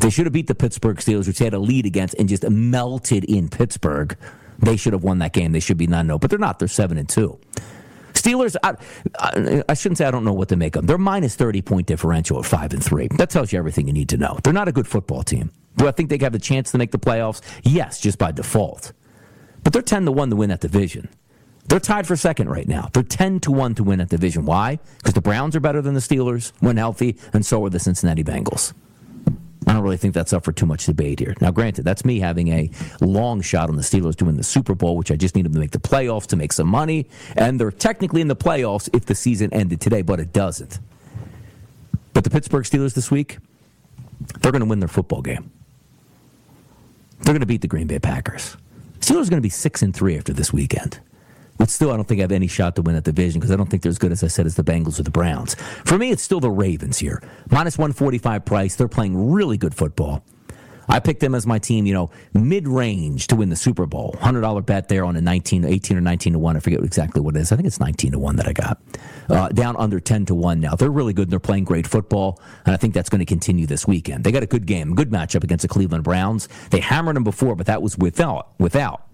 They 0.00 0.10
should 0.10 0.26
have 0.26 0.32
beat 0.32 0.46
the 0.46 0.54
Pittsburgh 0.54 0.96
Steelers, 0.96 1.26
which 1.26 1.38
they 1.38 1.44
had 1.44 1.54
a 1.54 1.58
lead 1.58 1.86
against, 1.86 2.14
and 2.14 2.28
just 2.28 2.48
melted 2.48 3.24
in 3.24 3.48
Pittsburgh. 3.48 4.16
They 4.58 4.76
should 4.76 4.92
have 4.92 5.04
won 5.04 5.18
that 5.18 5.32
game. 5.32 5.52
They 5.52 5.60
should 5.60 5.78
be 5.78 5.86
9 5.86 6.06
0, 6.06 6.18
but 6.18 6.30
they're 6.30 6.38
not. 6.38 6.58
They're 6.58 6.68
7 6.68 6.98
and 6.98 7.08
2. 7.08 7.38
Steelers, 8.12 8.56
I, 8.62 8.74
I, 9.18 9.62
I, 9.68 9.74
shouldn't 9.74 9.98
say 9.98 10.04
I 10.04 10.10
don't 10.10 10.24
know 10.24 10.32
what 10.32 10.48
to 10.48 10.56
make 10.56 10.74
of 10.76 10.82
them. 10.82 10.86
They're 10.86 10.98
minus 10.98 11.36
30 11.36 11.62
point 11.62 11.86
differential 11.86 12.38
at 12.38 12.44
5 12.44 12.72
and 12.72 12.84
3. 12.84 13.08
That 13.16 13.30
tells 13.30 13.52
you 13.52 13.58
everything 13.58 13.86
you 13.86 13.92
need 13.92 14.08
to 14.10 14.16
know. 14.16 14.38
They're 14.42 14.52
not 14.52 14.68
a 14.68 14.72
good 14.72 14.86
football 14.86 15.22
team. 15.22 15.52
Do 15.76 15.86
I 15.86 15.92
think 15.92 16.10
they 16.10 16.18
have 16.18 16.34
a 16.34 16.38
chance 16.38 16.72
to 16.72 16.78
make 16.78 16.90
the 16.90 16.98
playoffs? 16.98 17.40
Yes, 17.62 18.00
just 18.00 18.18
by 18.18 18.32
default. 18.32 18.92
But 19.62 19.72
they're 19.72 19.82
10 19.82 20.06
to 20.06 20.12
1 20.12 20.30
to 20.30 20.36
win 20.36 20.50
that 20.50 20.60
division. 20.60 21.08
They're 21.66 21.80
tied 21.80 22.06
for 22.06 22.16
second 22.16 22.48
right 22.48 22.66
now. 22.66 22.88
They're 22.92 23.02
10 23.02 23.40
to 23.40 23.52
1 23.52 23.76
to 23.76 23.84
win 23.84 23.98
that 24.00 24.08
division. 24.08 24.44
Why? 24.44 24.80
Because 24.98 25.14
the 25.14 25.20
Browns 25.20 25.54
are 25.54 25.60
better 25.60 25.80
than 25.80 25.94
the 25.94 26.00
Steelers 26.00 26.52
when 26.60 26.76
healthy, 26.76 27.16
and 27.32 27.46
so 27.46 27.64
are 27.64 27.70
the 27.70 27.78
Cincinnati 27.78 28.24
Bengals. 28.24 28.72
I 29.66 29.74
don't 29.74 29.82
really 29.82 29.98
think 29.98 30.14
that's 30.14 30.32
up 30.32 30.44
for 30.44 30.52
too 30.52 30.66
much 30.66 30.86
debate 30.86 31.20
here. 31.20 31.34
Now, 31.40 31.50
granted, 31.50 31.84
that's 31.84 32.04
me 32.04 32.18
having 32.18 32.48
a 32.48 32.70
long 33.00 33.40
shot 33.42 33.68
on 33.68 33.76
the 33.76 33.82
Steelers 33.82 34.16
to 34.16 34.24
win 34.24 34.36
the 34.36 34.42
Super 34.42 34.74
Bowl, 34.74 34.96
which 34.96 35.12
I 35.12 35.16
just 35.16 35.36
need 35.36 35.44
them 35.44 35.52
to 35.52 35.60
make 35.60 35.70
the 35.70 35.78
playoffs 35.78 36.26
to 36.28 36.36
make 36.36 36.52
some 36.52 36.66
money. 36.66 37.06
And 37.36 37.60
they're 37.60 37.70
technically 37.70 38.20
in 38.20 38.28
the 38.28 38.36
playoffs 38.36 38.88
if 38.94 39.04
the 39.04 39.14
season 39.14 39.52
ended 39.52 39.80
today, 39.80 40.02
but 40.02 40.18
it 40.18 40.32
doesn't. 40.32 40.80
But 42.14 42.24
the 42.24 42.30
Pittsburgh 42.30 42.64
Steelers 42.64 42.94
this 42.94 43.10
week, 43.10 43.38
they're 44.40 44.50
going 44.50 44.62
to 44.62 44.68
win 44.68 44.80
their 44.80 44.88
football 44.88 45.22
game. 45.22 45.52
They're 47.18 47.34
going 47.34 47.40
to 47.40 47.46
beat 47.46 47.60
the 47.60 47.68
Green 47.68 47.86
Bay 47.86 47.98
Packers. 47.98 48.56
Steelers 49.00 49.26
are 49.26 49.30
going 49.30 49.38
to 49.38 49.40
be 49.40 49.48
six 49.48 49.82
and 49.82 49.94
three 49.94 50.16
after 50.16 50.32
this 50.32 50.52
weekend. 50.52 51.00
But 51.58 51.68
still, 51.68 51.90
I 51.90 51.96
don't 51.96 52.08
think 52.08 52.20
I 52.20 52.22
have 52.22 52.32
any 52.32 52.46
shot 52.46 52.76
to 52.76 52.82
win 52.82 52.94
that 52.94 53.04
division 53.04 53.38
because 53.38 53.50
I 53.50 53.56
don't 53.56 53.68
think 53.68 53.82
they're 53.82 53.90
as 53.90 53.98
good 53.98 54.12
as 54.12 54.24
I 54.24 54.28
said 54.28 54.46
as 54.46 54.54
the 54.54 54.64
Bengals 54.64 54.98
or 54.98 55.02
the 55.02 55.10
Browns. 55.10 55.56
For 55.84 55.98
me, 55.98 56.10
it's 56.10 56.22
still 56.22 56.40
the 56.40 56.50
Ravens 56.50 56.98
here. 56.98 57.22
Minus 57.50 57.76
145 57.76 58.44
price. 58.44 58.76
They're 58.76 58.88
playing 58.88 59.32
really 59.32 59.58
good 59.58 59.74
football. 59.74 60.24
I 60.90 60.98
picked 60.98 61.20
them 61.20 61.34
as 61.34 61.46
my 61.46 61.58
team, 61.58 61.86
you 61.86 61.94
know, 61.94 62.10
mid 62.34 62.66
range 62.66 63.28
to 63.28 63.36
win 63.36 63.48
the 63.48 63.56
Super 63.56 63.86
Bowl. 63.86 64.14
$100 64.18 64.66
bet 64.66 64.88
there 64.88 65.04
on 65.04 65.16
a 65.16 65.20
19, 65.20 65.64
18 65.64 65.96
or 65.96 66.00
19 66.00 66.32
to 66.32 66.38
1. 66.38 66.56
I 66.56 66.60
forget 66.60 66.80
exactly 66.82 67.20
what 67.20 67.36
it 67.36 67.40
is. 67.40 67.52
I 67.52 67.56
think 67.56 67.66
it's 67.66 67.78
19 67.78 68.12
to 68.12 68.18
1 68.18 68.36
that 68.36 68.48
I 68.48 68.52
got. 68.52 68.80
Uh, 69.28 69.48
down 69.48 69.76
under 69.76 70.00
10 70.00 70.26
to 70.26 70.34
1 70.34 70.60
now. 70.60 70.74
They're 70.74 70.90
really 70.90 71.12
good 71.12 71.28
and 71.28 71.32
they're 71.32 71.38
playing 71.38 71.64
great 71.64 71.86
football. 71.86 72.40
And 72.66 72.74
I 72.74 72.76
think 72.76 72.94
that's 72.94 73.08
going 73.08 73.20
to 73.20 73.26
continue 73.26 73.66
this 73.66 73.86
weekend. 73.86 74.24
They 74.24 74.32
got 74.32 74.42
a 74.42 74.46
good 74.46 74.66
game, 74.66 74.94
good 74.96 75.10
matchup 75.10 75.44
against 75.44 75.62
the 75.62 75.68
Cleveland 75.68 76.02
Browns. 76.02 76.48
They 76.70 76.80
hammered 76.80 77.14
them 77.14 77.24
before, 77.24 77.54
but 77.54 77.66
that 77.66 77.82
was 77.82 77.96
without, 77.96 78.48
without 78.58 79.06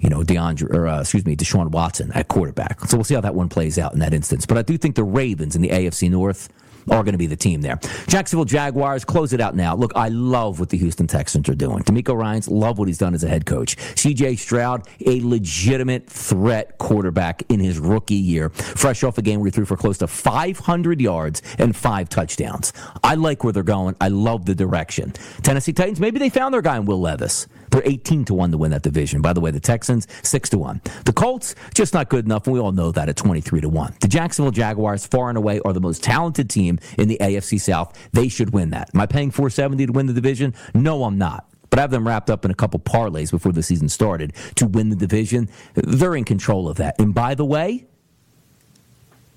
you 0.00 0.08
know, 0.08 0.22
DeAndre, 0.22 0.74
or 0.74 0.86
uh, 0.86 1.00
excuse 1.00 1.26
me, 1.26 1.36
Deshaun 1.36 1.70
Watson 1.70 2.10
at 2.12 2.28
quarterback. 2.28 2.80
So 2.86 2.96
we'll 2.96 3.04
see 3.04 3.14
how 3.14 3.20
that 3.20 3.34
one 3.34 3.48
plays 3.48 3.78
out 3.78 3.92
in 3.92 3.98
that 4.00 4.14
instance. 4.14 4.46
But 4.46 4.56
I 4.56 4.62
do 4.62 4.78
think 4.78 4.96
the 4.96 5.04
Ravens 5.04 5.54
in 5.54 5.62
the 5.62 5.68
AFC 5.68 6.10
North 6.10 6.48
are 6.88 7.02
going 7.02 7.12
to 7.12 7.18
be 7.18 7.26
the 7.26 7.36
team 7.36 7.60
there. 7.60 7.78
Jacksonville 8.06 8.44
Jaguars, 8.44 9.04
close 9.04 9.32
it 9.32 9.40
out 9.40 9.54
now. 9.54 9.74
Look, 9.74 9.92
I 9.94 10.08
love 10.08 10.60
what 10.60 10.68
the 10.68 10.78
Houston 10.78 11.06
Texans 11.06 11.48
are 11.48 11.54
doing. 11.54 11.82
DeMeco 11.84 12.16
Ryans, 12.16 12.48
love 12.48 12.78
what 12.78 12.88
he's 12.88 12.98
done 12.98 13.14
as 13.14 13.24
a 13.24 13.28
head 13.28 13.46
coach. 13.46 13.76
CJ 13.76 14.38
Stroud, 14.38 14.86
a 15.06 15.20
legitimate 15.20 16.08
threat 16.08 16.78
quarterback 16.78 17.42
in 17.48 17.60
his 17.60 17.78
rookie 17.78 18.14
year, 18.14 18.50
fresh 18.50 19.02
off 19.02 19.18
a 19.18 19.22
game 19.22 19.40
where 19.40 19.46
he 19.46 19.50
threw 19.50 19.64
for 19.64 19.76
close 19.76 19.98
to 19.98 20.06
500 20.06 21.00
yards 21.00 21.42
and 21.58 21.74
five 21.74 22.08
touchdowns. 22.08 22.72
I 23.02 23.14
like 23.14 23.44
where 23.44 23.52
they're 23.52 23.62
going. 23.62 23.96
I 24.00 24.08
love 24.08 24.46
the 24.46 24.54
direction. 24.54 25.12
Tennessee 25.42 25.72
Titans, 25.72 26.00
maybe 26.00 26.18
they 26.18 26.28
found 26.28 26.54
their 26.54 26.62
guy 26.62 26.76
in 26.76 26.86
Will 26.86 27.00
Levis. 27.00 27.46
They're 27.70 27.82
18 27.84 28.24
to 28.26 28.34
1 28.34 28.50
to 28.50 28.58
win 28.58 28.70
that 28.72 28.82
division. 28.82 29.22
By 29.22 29.32
the 29.32 29.40
way, 29.40 29.50
the 29.50 29.60
Texans, 29.60 30.06
6 30.22 30.50
to 30.50 30.58
1. 30.58 30.80
The 31.04 31.12
Colts, 31.12 31.54
just 31.74 31.94
not 31.94 32.08
good 32.08 32.24
enough, 32.24 32.46
and 32.46 32.54
we 32.54 32.60
all 32.60 32.72
know 32.72 32.90
that 32.92 33.08
at 33.08 33.16
23 33.16 33.60
to 33.60 33.68
1. 33.68 33.94
The 34.00 34.08
Jacksonville 34.08 34.52
Jaguars, 34.52 35.06
far 35.06 35.28
and 35.28 35.38
away, 35.38 35.60
are 35.64 35.72
the 35.72 35.80
most 35.80 36.02
talented 36.02 36.50
team 36.50 36.78
in 36.98 37.08
the 37.08 37.18
AFC 37.20 37.60
South. 37.60 37.96
They 38.12 38.28
should 38.28 38.52
win 38.52 38.70
that. 38.70 38.90
Am 38.94 39.00
I 39.00 39.06
paying 39.06 39.30
470 39.30 39.86
to 39.86 39.92
win 39.92 40.06
the 40.06 40.12
division? 40.12 40.54
No, 40.74 41.04
I'm 41.04 41.18
not. 41.18 41.46
But 41.70 41.78
I 41.78 41.82
have 41.82 41.92
them 41.92 42.06
wrapped 42.06 42.30
up 42.30 42.44
in 42.44 42.50
a 42.50 42.54
couple 42.54 42.80
parlays 42.80 43.30
before 43.30 43.52
the 43.52 43.62
season 43.62 43.88
started 43.88 44.32
to 44.56 44.66
win 44.66 44.90
the 44.90 44.96
division. 44.96 45.48
They're 45.74 46.16
in 46.16 46.24
control 46.24 46.68
of 46.68 46.78
that. 46.78 46.98
And 46.98 47.14
by 47.14 47.36
the 47.36 47.44
way, 47.44 47.86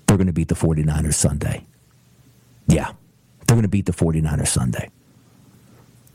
they're 0.06 0.16
going 0.16 0.26
to 0.26 0.32
beat 0.32 0.48
the 0.48 0.56
49ers 0.56 1.14
Sunday. 1.14 1.64
Yeah, 2.66 2.90
they're 3.46 3.54
going 3.54 3.62
to 3.62 3.68
beat 3.68 3.86
the 3.86 3.92
49ers 3.92 4.48
Sunday. 4.48 4.90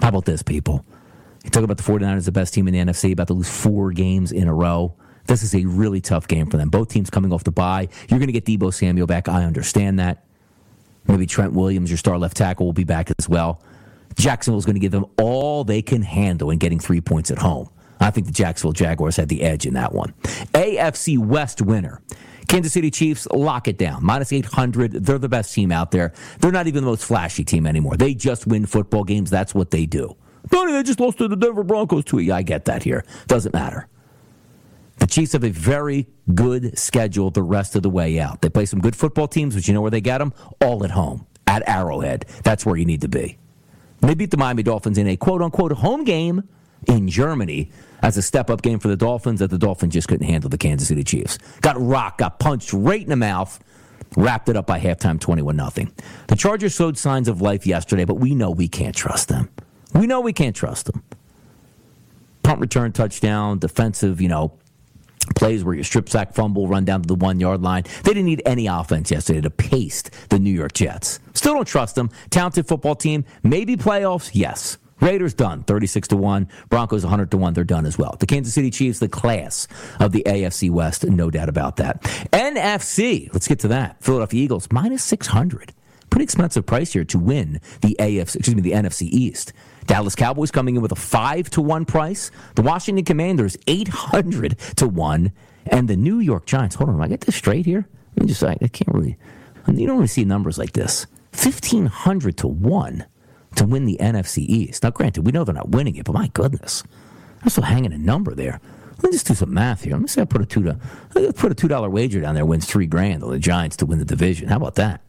How 0.02 0.10
about 0.10 0.26
this, 0.26 0.42
people? 0.42 0.86
You 1.50 1.52
talk 1.52 1.64
about 1.64 1.78
the 1.78 1.84
49ers, 1.84 2.26
the 2.26 2.32
best 2.32 2.54
team 2.54 2.68
in 2.68 2.76
the 2.76 2.94
NFC, 2.94 3.12
about 3.12 3.26
to 3.26 3.34
lose 3.34 3.50
four 3.50 3.92
games 3.92 4.32
in 4.32 4.48
a 4.48 4.54
row. 4.54 4.94
This 5.26 5.42
is 5.42 5.56
a 5.56 5.66
really 5.66 6.00
tough 6.00 6.28
game 6.28 6.46
for 6.46 6.58
them. 6.58 6.70
Both 6.70 6.90
teams 6.90 7.10
coming 7.10 7.34
off 7.34 7.44
the 7.44 7.50
bye. 7.50 7.90
You're 8.08 8.20
going 8.20 8.32
to 8.32 8.40
get 8.40 8.46
Deebo 8.46 8.72
Samuel 8.72 9.08
back. 9.08 9.28
I 9.28 9.44
understand 9.46 9.98
that. 9.98 10.26
Maybe 11.08 11.26
Trent 11.26 11.54
Williams, 11.54 11.90
your 11.90 11.98
star 11.98 12.20
left 12.20 12.38
tackle, 12.38 12.68
will 12.68 12.74
be 12.74 12.84
back 12.84 13.12
as 13.18 13.28
well. 13.28 13.64
Jacksonville's 14.16 14.66
going 14.66 14.76
to 14.76 14.80
give 14.80 14.92
them 14.92 15.08
all 15.20 15.64
they 15.64 15.82
can 15.82 16.04
handle 16.04 16.52
in 16.52 16.60
getting 16.60 16.80
three 16.80 17.02
points 17.02 17.32
at 17.32 17.40
home. 17.40 17.68
I 18.00 18.12
think 18.12 18.28
the 18.28 18.34
Jacksonville 18.34 18.74
Jaguars 18.74 19.16
had 19.16 19.28
the 19.28 19.42
edge 19.42 19.66
in 19.66 19.74
that 19.74 19.92
one. 19.92 20.14
AFC 20.54 21.18
West 21.18 21.64
winner. 21.64 22.00
Kansas 22.48 22.74
City 22.74 22.92
Chiefs, 22.92 23.28
lock 23.32 23.68
it 23.68 23.80
down. 23.80 24.06
Minus 24.06 24.32
800. 24.32 25.04
They're 25.04 25.18
the 25.18 25.28
best 25.28 25.52
team 25.52 25.72
out 25.72 25.90
there. 25.90 26.14
They're 26.42 26.52
not 26.52 26.68
even 26.68 26.84
the 26.84 26.92
most 26.92 27.06
flashy 27.06 27.44
team 27.44 27.66
anymore. 27.66 27.98
They 27.98 28.14
just 28.14 28.46
win 28.46 28.68
football 28.68 29.04
games. 29.04 29.32
That's 29.32 29.56
what 29.56 29.72
they 29.72 29.88
do. 29.88 30.16
Tony, 30.52 30.72
they 30.72 30.84
just 30.84 31.00
lost 31.00 31.18
to 31.20 31.28
the 31.28 31.36
Denver 31.36 31.64
Broncos 31.64 32.06
too. 32.06 32.20
Yeah, 32.20 32.36
I 32.36 32.42
get 32.42 32.66
that 32.66 32.84
here. 32.84 33.06
Doesn't 33.28 33.54
matter. 33.54 33.88
The 34.98 35.08
Chiefs 35.08 35.32
have 35.34 35.44
a 35.44 35.50
very 35.50 36.08
good 36.34 36.78
schedule 36.78 37.32
the 37.32 37.44
rest 37.44 37.76
of 37.76 37.84
the 37.84 37.90
way 37.90 38.20
out. 38.20 38.42
They 38.42 38.50
play 38.50 38.66
some 38.66 38.82
good 38.82 38.96
football 38.96 39.28
teams, 39.28 39.56
but 39.56 39.68
you 39.68 39.74
know 39.74 39.82
where 39.82 39.92
they 39.92 40.02
get 40.02 40.18
them? 40.18 40.34
All 40.62 40.84
at 40.84 40.92
home, 40.92 41.26
at 41.48 41.68
Arrowhead. 41.68 42.26
That's 42.44 42.66
where 42.66 42.76
you 42.76 42.86
need 42.86 43.02
to 43.02 43.08
be. 43.08 43.38
They 44.02 44.14
beat 44.14 44.32
the 44.32 44.38
Miami 44.38 44.64
Dolphins 44.64 44.98
in 44.98 45.08
a 45.08 45.18
quote 45.18 45.42
unquote 45.42 45.72
home 45.72 46.04
game 46.04 46.48
in 46.88 47.08
Germany 47.08 47.72
as 48.02 48.18
a 48.18 48.22
step 48.22 48.50
up 48.50 48.62
game 48.62 48.80
for 48.80 48.88
the 48.88 48.98
Dolphins 48.98 49.40
that 49.40 49.50
the 49.50 49.58
Dolphins 49.58 49.94
just 49.94 50.08
couldn't 50.08 50.28
handle 50.28 50.50
the 50.50 50.58
Kansas 50.58 50.88
City 50.88 51.04
Chiefs. 51.04 51.38
Got 51.62 51.76
rocked, 51.80 52.20
got 52.20 52.40
punched 52.40 52.74
right 52.74 53.02
in 53.02 53.10
the 53.10 53.16
mouth, 53.16 53.60
wrapped 54.16 54.50
it 54.50 54.56
up 54.56 54.68
by 54.68 54.80
halftime 54.80 55.20
21 55.20 55.58
0. 55.72 55.88
The 56.28 56.36
Chargers 56.36 56.74
showed 56.74 56.98
signs 56.98 57.28
of 57.28 57.42
life 57.42 57.68
yesterday, 57.68 58.06
but 58.06 58.16
we 58.16 58.36
know 58.36 58.52
we 58.52 58.68
can't 58.68 58.96
trust 58.96 59.28
them. 59.28 59.50
We 59.94 60.08
know 60.08 60.22
we 60.22 60.34
can't 60.34 60.56
trust 60.56 60.86
them. 60.86 61.04
Punt 62.44 62.60
return 62.60 62.92
touchdown, 62.92 63.60
defensive, 63.60 64.22
you 64.22 64.28
know, 64.30 64.54
plays 65.36 65.64
where 65.64 65.76
you 65.76 65.84
strip 65.84 66.10
sack, 66.10 66.34
fumble, 66.34 66.68
run 66.68 66.86
down 66.86 67.02
to 67.02 67.08
the 67.08 67.16
one 67.16 67.40
yard 67.40 67.62
line. 67.62 67.84
They 68.04 68.14
didn't 68.14 68.26
need 68.26 68.42
any 68.46 68.68
offense 68.68 69.12
yesterday 69.12 69.42
to 69.42 69.50
paste 69.50 70.12
the 70.30 70.40
New 70.40 70.52
York 70.52 70.74
Jets. 70.74 71.20
Still 71.34 71.54
don't 71.54 71.68
trust 71.68 71.96
them. 71.96 72.10
Talented 72.30 72.68
football 72.68 72.96
team, 72.96 73.26
maybe 73.44 73.76
playoffs, 73.76 74.32
yes. 74.34 74.78
Raiders 75.02 75.34
done, 75.34 75.64
36 75.64 76.10
to 76.10 76.18
1. 76.18 76.50
Broncos 76.70 77.04
100 77.04 77.32
to 77.32 77.38
1. 77.38 77.54
They're 77.54 77.64
done 77.64 77.86
as 77.86 77.98
well. 77.98 78.18
The 78.20 78.26
Kansas 78.26 78.54
City 78.54 78.70
Chiefs, 78.70 79.00
the 79.00 79.08
class 79.08 79.68
of 80.00 80.12
the 80.12 80.24
AFC 80.26 80.70
West, 80.70 81.06
no 81.06 81.32
doubt 81.32 81.48
about 81.48 81.78
that. 81.78 82.02
NFC, 82.34 83.32
let's 83.34 83.48
get 83.48 83.60
to 83.60 83.70
that. 83.70 84.04
Philadelphia 84.04 84.44
Eagles, 84.44 84.68
minus 84.72 85.04
600. 85.04 85.74
Pretty 86.10 86.24
expensive 86.24 86.66
price 86.66 86.92
here 86.92 87.06
to 87.06 87.20
win 87.20 87.62
the 87.82 87.96
AFC, 88.00 88.36
excuse 88.36 88.56
me, 88.56 88.62
the 88.62 88.72
NFC 88.72 89.04
East. 89.04 89.54
Dallas 89.90 90.14
Cowboys 90.14 90.52
coming 90.52 90.76
in 90.76 90.84
with 90.84 90.92
a 90.92 90.96
5 90.96 91.50
to 91.50 91.62
1 91.62 91.86
price. 91.86 92.30
The 92.54 92.62
Washington 92.62 93.04
Commanders, 93.04 93.58
800 93.66 94.56
to 94.76 94.88
1. 94.88 95.32
And 95.66 95.88
the 95.88 95.96
New 95.96 96.20
York 96.20 96.46
Giants, 96.46 96.76
hold 96.76 96.92
on, 96.92 97.02
I 97.02 97.08
get 97.08 97.22
this 97.22 97.36
straight 97.36 97.66
here? 97.66 97.88
Let 98.16 98.22
me 98.22 98.28
just, 98.28 98.44
I, 98.44 98.56
I 98.62 98.68
can't 98.68 98.94
really, 98.94 99.18
you 99.68 99.88
don't 99.88 99.96
really 99.98 100.08
see 100.08 100.26
numbers 100.26 100.60
like 100.60 100.74
this. 100.74 101.08
1,500 101.34 102.38
to 102.38 102.48
1 102.48 103.06
to 103.56 103.66
win 103.66 103.86
the 103.86 103.98
NFC 104.00 104.46
East. 104.48 104.84
Now, 104.84 104.92
granted, 104.92 105.26
we 105.26 105.32
know 105.32 105.44
they're 105.44 105.56
not 105.56 105.70
winning 105.70 105.96
it, 105.96 106.06
but 106.06 106.14
my 106.14 106.28
goodness, 106.28 106.84
I'm 107.42 107.50
still 107.50 107.64
hanging 107.64 107.92
a 107.92 107.98
number 107.98 108.36
there. 108.36 108.62
Let 108.98 109.04
me 109.06 109.12
just 109.14 109.26
do 109.26 109.34
some 109.34 109.52
math 109.52 109.86
here. 109.86 109.94
Let 109.94 110.02
me 110.04 110.08
say 110.08 110.22
I 110.22 110.26
put 110.26 110.42
a 110.42 110.46
two 110.46 110.62
to 110.66 111.34
put 111.34 111.52
a 111.52 111.56
two 111.56 111.68
dollar 111.68 111.90
wager 111.90 112.22
down 112.22 112.36
there, 112.36 112.46
wins 112.46 112.68
three 112.68 112.86
grand 112.86 113.24
on 113.24 113.32
the 113.32 113.40
Giants 113.40 113.76
to 113.78 113.88
win 113.88 113.98
the 113.98 114.06
division. 114.06 114.50
How 114.50 114.58
about 114.58 114.76
that? 114.76 115.02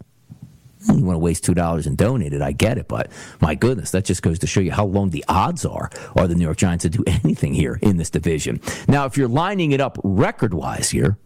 You 0.88 1.04
want 1.04 1.14
to 1.14 1.18
waste 1.18 1.44
two 1.44 1.54
dollars 1.54 1.86
and 1.86 1.96
donate 1.96 2.32
it? 2.32 2.40
I 2.40 2.52
get 2.52 2.78
it, 2.78 2.88
but 2.88 3.10
my 3.40 3.54
goodness, 3.54 3.90
that 3.90 4.04
just 4.04 4.22
goes 4.22 4.38
to 4.38 4.46
show 4.46 4.60
you 4.60 4.72
how 4.72 4.86
long 4.86 5.10
the 5.10 5.24
odds 5.28 5.64
are 5.66 5.90
are 6.16 6.26
the 6.26 6.34
New 6.34 6.44
York 6.44 6.56
Giants 6.56 6.82
to 6.82 6.88
do 6.88 7.04
anything 7.24 7.52
here 7.54 7.78
in 7.82 7.96
this 7.98 8.10
division. 8.10 8.60
Now, 8.88 9.04
if 9.04 9.16
you're 9.16 9.28
lining 9.28 9.72
it 9.72 9.80
up 9.80 9.98
record 10.02 10.54
wise 10.54 10.90
here, 10.90 11.18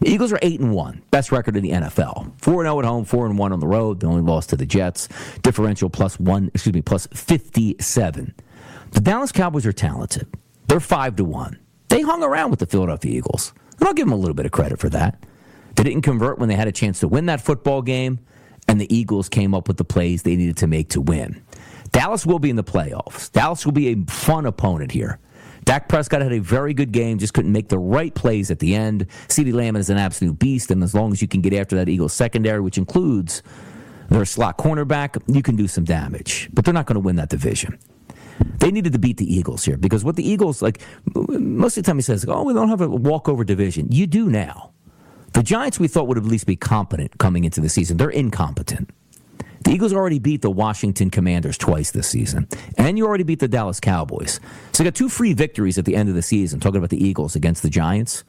the 0.00 0.08
Eagles 0.08 0.32
are 0.32 0.38
eight 0.42 0.60
and 0.60 0.72
one, 0.72 1.02
best 1.10 1.32
record 1.32 1.56
in 1.56 1.62
the 1.62 1.70
NFL. 1.70 2.32
Four 2.40 2.62
and 2.62 2.66
zero 2.68 2.78
at 2.78 2.84
home, 2.84 3.04
four 3.04 3.26
and 3.26 3.38
one 3.38 3.52
on 3.52 3.60
the 3.60 3.66
road. 3.66 4.00
The 4.00 4.06
only 4.06 4.22
loss 4.22 4.46
to 4.48 4.56
the 4.56 4.66
Jets. 4.66 5.08
Differential 5.42 5.90
plus 5.90 6.18
one, 6.20 6.50
excuse 6.54 6.74
me, 6.74 6.82
plus 6.82 7.06
fifty 7.12 7.76
seven. 7.80 8.34
The 8.92 9.00
Dallas 9.00 9.32
Cowboys 9.32 9.66
are 9.66 9.72
talented. 9.72 10.28
They're 10.66 10.80
five 10.80 11.16
to 11.16 11.24
one. 11.24 11.58
They 11.88 12.00
hung 12.02 12.22
around 12.22 12.50
with 12.50 12.60
the 12.60 12.66
Philadelphia 12.66 13.12
Eagles, 13.12 13.52
and 13.78 13.88
I'll 13.88 13.94
give 13.94 14.06
them 14.06 14.12
a 14.12 14.16
little 14.16 14.34
bit 14.34 14.46
of 14.46 14.52
credit 14.52 14.78
for 14.78 14.88
that. 14.90 15.24
They 15.76 15.84
didn't 15.84 16.02
convert 16.02 16.38
when 16.38 16.48
they 16.48 16.54
had 16.56 16.68
a 16.68 16.72
chance 16.72 17.00
to 17.00 17.08
win 17.08 17.26
that 17.26 17.40
football 17.40 17.82
game, 17.82 18.20
and 18.70 18.80
the 18.80 18.96
Eagles 18.96 19.28
came 19.28 19.52
up 19.52 19.66
with 19.66 19.78
the 19.78 19.84
plays 19.84 20.22
they 20.22 20.36
needed 20.36 20.56
to 20.58 20.68
make 20.68 20.90
to 20.90 21.00
win. 21.00 21.42
Dallas 21.90 22.24
will 22.24 22.38
be 22.38 22.50
in 22.50 22.54
the 22.54 22.62
playoffs. 22.62 23.28
Dallas 23.32 23.66
will 23.66 23.72
be 23.72 23.88
a 23.88 23.96
fun 24.06 24.46
opponent 24.46 24.92
here. 24.92 25.18
Dak 25.64 25.88
Prescott 25.88 26.22
had 26.22 26.32
a 26.32 26.38
very 26.38 26.72
good 26.72 26.92
game, 26.92 27.18
just 27.18 27.34
couldn't 27.34 27.50
make 27.50 27.68
the 27.68 27.80
right 27.80 28.14
plays 28.14 28.48
at 28.48 28.60
the 28.60 28.76
end. 28.76 29.08
CeeDee 29.26 29.52
Lamb 29.52 29.74
is 29.74 29.90
an 29.90 29.98
absolute 29.98 30.38
beast, 30.38 30.70
and 30.70 30.84
as 30.84 30.94
long 30.94 31.10
as 31.10 31.20
you 31.20 31.26
can 31.26 31.40
get 31.40 31.52
after 31.52 31.74
that 31.74 31.88
Eagles 31.88 32.12
secondary, 32.12 32.60
which 32.60 32.78
includes 32.78 33.42
their 34.08 34.24
slot 34.24 34.56
cornerback, 34.56 35.20
you 35.26 35.42
can 35.42 35.56
do 35.56 35.66
some 35.66 35.82
damage. 35.82 36.48
But 36.52 36.64
they're 36.64 36.72
not 36.72 36.86
going 36.86 36.94
to 36.94 37.00
win 37.00 37.16
that 37.16 37.28
division. 37.28 37.76
They 38.60 38.70
needed 38.70 38.92
to 38.92 39.00
beat 39.00 39.16
the 39.16 39.34
Eagles 39.34 39.64
here 39.64 39.78
because 39.78 40.04
what 40.04 40.14
the 40.14 40.26
Eagles, 40.26 40.62
like, 40.62 40.80
most 41.12 41.76
of 41.76 41.82
the 41.82 41.88
time 41.88 41.96
he 41.96 42.02
says, 42.02 42.24
oh, 42.28 42.44
we 42.44 42.54
don't 42.54 42.68
have 42.68 42.82
a 42.82 42.88
walkover 42.88 43.42
division. 43.42 43.88
You 43.90 44.06
do 44.06 44.30
now. 44.30 44.74
The 45.32 45.42
Giants, 45.42 45.78
we 45.78 45.88
thought, 45.88 46.08
would 46.08 46.18
at 46.18 46.24
least 46.24 46.46
be 46.46 46.56
competent 46.56 47.18
coming 47.18 47.44
into 47.44 47.60
the 47.60 47.68
season. 47.68 47.96
They're 47.96 48.10
incompetent. 48.10 48.90
The 49.64 49.72
Eagles 49.72 49.92
already 49.92 50.18
beat 50.18 50.42
the 50.42 50.50
Washington 50.50 51.10
Commanders 51.10 51.58
twice 51.58 51.90
this 51.90 52.08
season, 52.08 52.48
and 52.78 52.96
you 52.96 53.06
already 53.06 53.24
beat 53.24 53.40
the 53.40 53.48
Dallas 53.48 53.78
Cowboys. 53.78 54.40
So 54.72 54.82
you 54.82 54.90
got 54.90 54.94
two 54.94 55.08
free 55.08 55.34
victories 55.34 55.76
at 55.76 55.84
the 55.84 55.94
end 55.94 56.08
of 56.08 56.14
the 56.14 56.22
season, 56.22 56.60
talking 56.60 56.78
about 56.78 56.90
the 56.90 57.04
Eagles 57.04 57.36
against 57.36 57.62
the 57.62 57.68
Giants. 57.68 58.24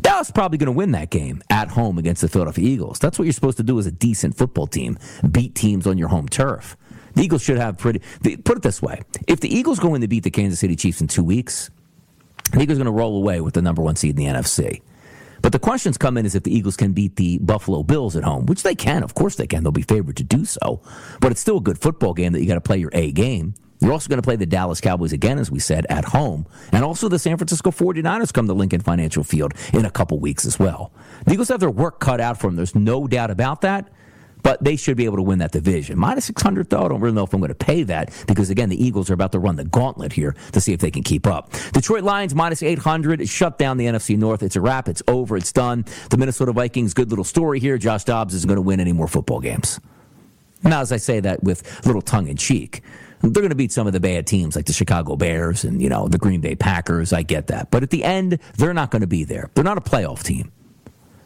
Dallas 0.00 0.30
probably 0.30 0.56
going 0.56 0.66
to 0.66 0.72
win 0.72 0.92
that 0.92 1.10
game 1.10 1.42
at 1.50 1.68
home 1.68 1.98
against 1.98 2.22
the 2.22 2.28
Philadelphia 2.28 2.66
Eagles. 2.66 2.98
That's 2.98 3.18
what 3.18 3.26
you're 3.26 3.34
supposed 3.34 3.58
to 3.58 3.62
do 3.62 3.78
as 3.78 3.86
a 3.86 3.92
decent 3.92 4.34
football 4.34 4.66
team 4.66 4.98
beat 5.30 5.54
teams 5.54 5.86
on 5.86 5.98
your 5.98 6.08
home 6.08 6.26
turf. 6.26 6.76
The 7.14 7.22
Eagles 7.22 7.42
should 7.42 7.58
have 7.58 7.76
pretty. 7.76 8.00
Put 8.44 8.56
it 8.56 8.62
this 8.62 8.80
way: 8.80 9.02
if 9.28 9.40
the 9.40 9.54
Eagles 9.54 9.78
go 9.78 9.94
in 9.94 10.00
to 10.00 10.08
beat 10.08 10.24
the 10.24 10.30
Kansas 10.30 10.58
City 10.58 10.74
Chiefs 10.74 11.02
in 11.02 11.06
two 11.06 11.24
weeks, 11.24 11.70
the 12.52 12.62
Eagles 12.62 12.78
are 12.78 12.84
going 12.84 12.94
to 12.94 12.98
roll 12.98 13.16
away 13.18 13.42
with 13.42 13.54
the 13.54 13.62
number 13.62 13.82
one 13.82 13.96
seed 13.96 14.18
in 14.18 14.24
the 14.24 14.32
NFC. 14.32 14.80
But 15.42 15.52
the 15.52 15.58
questions 15.58 15.98
come 15.98 16.16
in 16.16 16.26
is 16.26 16.34
if 16.34 16.42
the 16.42 16.54
Eagles 16.54 16.76
can 16.76 16.92
beat 16.92 17.16
the 17.16 17.38
Buffalo 17.38 17.82
Bills 17.82 18.16
at 18.16 18.24
home, 18.24 18.46
which 18.46 18.62
they 18.62 18.74
can. 18.74 19.02
Of 19.02 19.14
course 19.14 19.36
they 19.36 19.46
can. 19.46 19.62
They'll 19.62 19.72
be 19.72 19.82
favored 19.82 20.16
to 20.18 20.24
do 20.24 20.44
so. 20.44 20.82
But 21.20 21.32
it's 21.32 21.40
still 21.40 21.58
a 21.58 21.62
good 21.62 21.78
football 21.78 22.14
game 22.14 22.32
that 22.32 22.40
you 22.40 22.46
got 22.46 22.54
to 22.54 22.60
play 22.60 22.78
your 22.78 22.90
A 22.92 23.12
game. 23.12 23.54
You're 23.80 23.92
also 23.92 24.08
going 24.08 24.18
to 24.18 24.22
play 24.22 24.36
the 24.36 24.44
Dallas 24.44 24.80
Cowboys 24.80 25.14
again, 25.14 25.38
as 25.38 25.50
we 25.50 25.58
said, 25.58 25.86
at 25.88 26.04
home. 26.04 26.46
And 26.70 26.84
also 26.84 27.08
the 27.08 27.18
San 27.18 27.38
Francisco 27.38 27.70
49ers 27.70 28.32
come 28.32 28.46
to 28.46 28.52
Lincoln 28.52 28.82
Financial 28.82 29.24
Field 29.24 29.54
in 29.72 29.86
a 29.86 29.90
couple 29.90 30.18
weeks 30.20 30.44
as 30.44 30.58
well. 30.58 30.92
The 31.24 31.32
Eagles 31.32 31.48
have 31.48 31.60
their 31.60 31.70
work 31.70 31.98
cut 31.98 32.20
out 32.20 32.38
for 32.38 32.48
them. 32.48 32.56
There's 32.56 32.74
no 32.74 33.06
doubt 33.06 33.30
about 33.30 33.62
that 33.62 33.88
but 34.42 34.62
they 34.62 34.76
should 34.76 34.96
be 34.96 35.04
able 35.04 35.16
to 35.16 35.22
win 35.22 35.38
that 35.38 35.52
division. 35.52 35.98
Minus 35.98 36.26
600, 36.26 36.70
though, 36.70 36.84
I 36.84 36.88
don't 36.88 37.00
really 37.00 37.14
know 37.14 37.24
if 37.24 37.32
I'm 37.32 37.40
going 37.40 37.48
to 37.48 37.54
pay 37.54 37.82
that 37.84 38.12
because, 38.26 38.50
again, 38.50 38.68
the 38.68 38.82
Eagles 38.82 39.10
are 39.10 39.14
about 39.14 39.32
to 39.32 39.38
run 39.38 39.56
the 39.56 39.64
gauntlet 39.64 40.12
here 40.12 40.34
to 40.52 40.60
see 40.60 40.72
if 40.72 40.80
they 40.80 40.90
can 40.90 41.02
keep 41.02 41.26
up. 41.26 41.52
Detroit 41.72 42.02
Lions 42.02 42.34
minus 42.34 42.62
800 42.62 43.28
shut 43.28 43.58
down 43.58 43.76
the 43.76 43.86
NFC 43.86 44.16
North. 44.16 44.42
It's 44.42 44.56
a 44.56 44.60
wrap. 44.60 44.88
It's 44.88 45.02
over. 45.08 45.36
It's 45.36 45.52
done. 45.52 45.84
The 46.10 46.16
Minnesota 46.16 46.52
Vikings, 46.52 46.94
good 46.94 47.10
little 47.10 47.24
story 47.24 47.60
here. 47.60 47.78
Josh 47.78 48.04
Dobbs 48.04 48.34
isn't 48.34 48.48
going 48.48 48.56
to 48.56 48.62
win 48.62 48.80
any 48.80 48.92
more 48.92 49.08
football 49.08 49.40
games. 49.40 49.80
Now, 50.62 50.80
as 50.80 50.92
I 50.92 50.98
say 50.98 51.20
that 51.20 51.42
with 51.42 51.86
little 51.86 52.02
tongue 52.02 52.28
in 52.28 52.36
cheek, 52.36 52.82
they're 53.22 53.30
going 53.30 53.50
to 53.50 53.54
beat 53.54 53.72
some 53.72 53.86
of 53.86 53.92
the 53.92 54.00
bad 54.00 54.26
teams 54.26 54.56
like 54.56 54.66
the 54.66 54.72
Chicago 54.72 55.16
Bears 55.16 55.64
and, 55.64 55.80
you 55.80 55.88
know, 55.88 56.08
the 56.08 56.18
Green 56.18 56.40
Bay 56.40 56.54
Packers. 56.54 57.12
I 57.12 57.22
get 57.22 57.48
that. 57.48 57.70
But 57.70 57.82
at 57.82 57.90
the 57.90 58.04
end, 58.04 58.38
they're 58.56 58.74
not 58.74 58.90
going 58.90 59.02
to 59.02 59.06
be 59.06 59.24
there. 59.24 59.50
They're 59.54 59.64
not 59.64 59.78
a 59.78 59.82
playoff 59.82 60.22
team. 60.22 60.52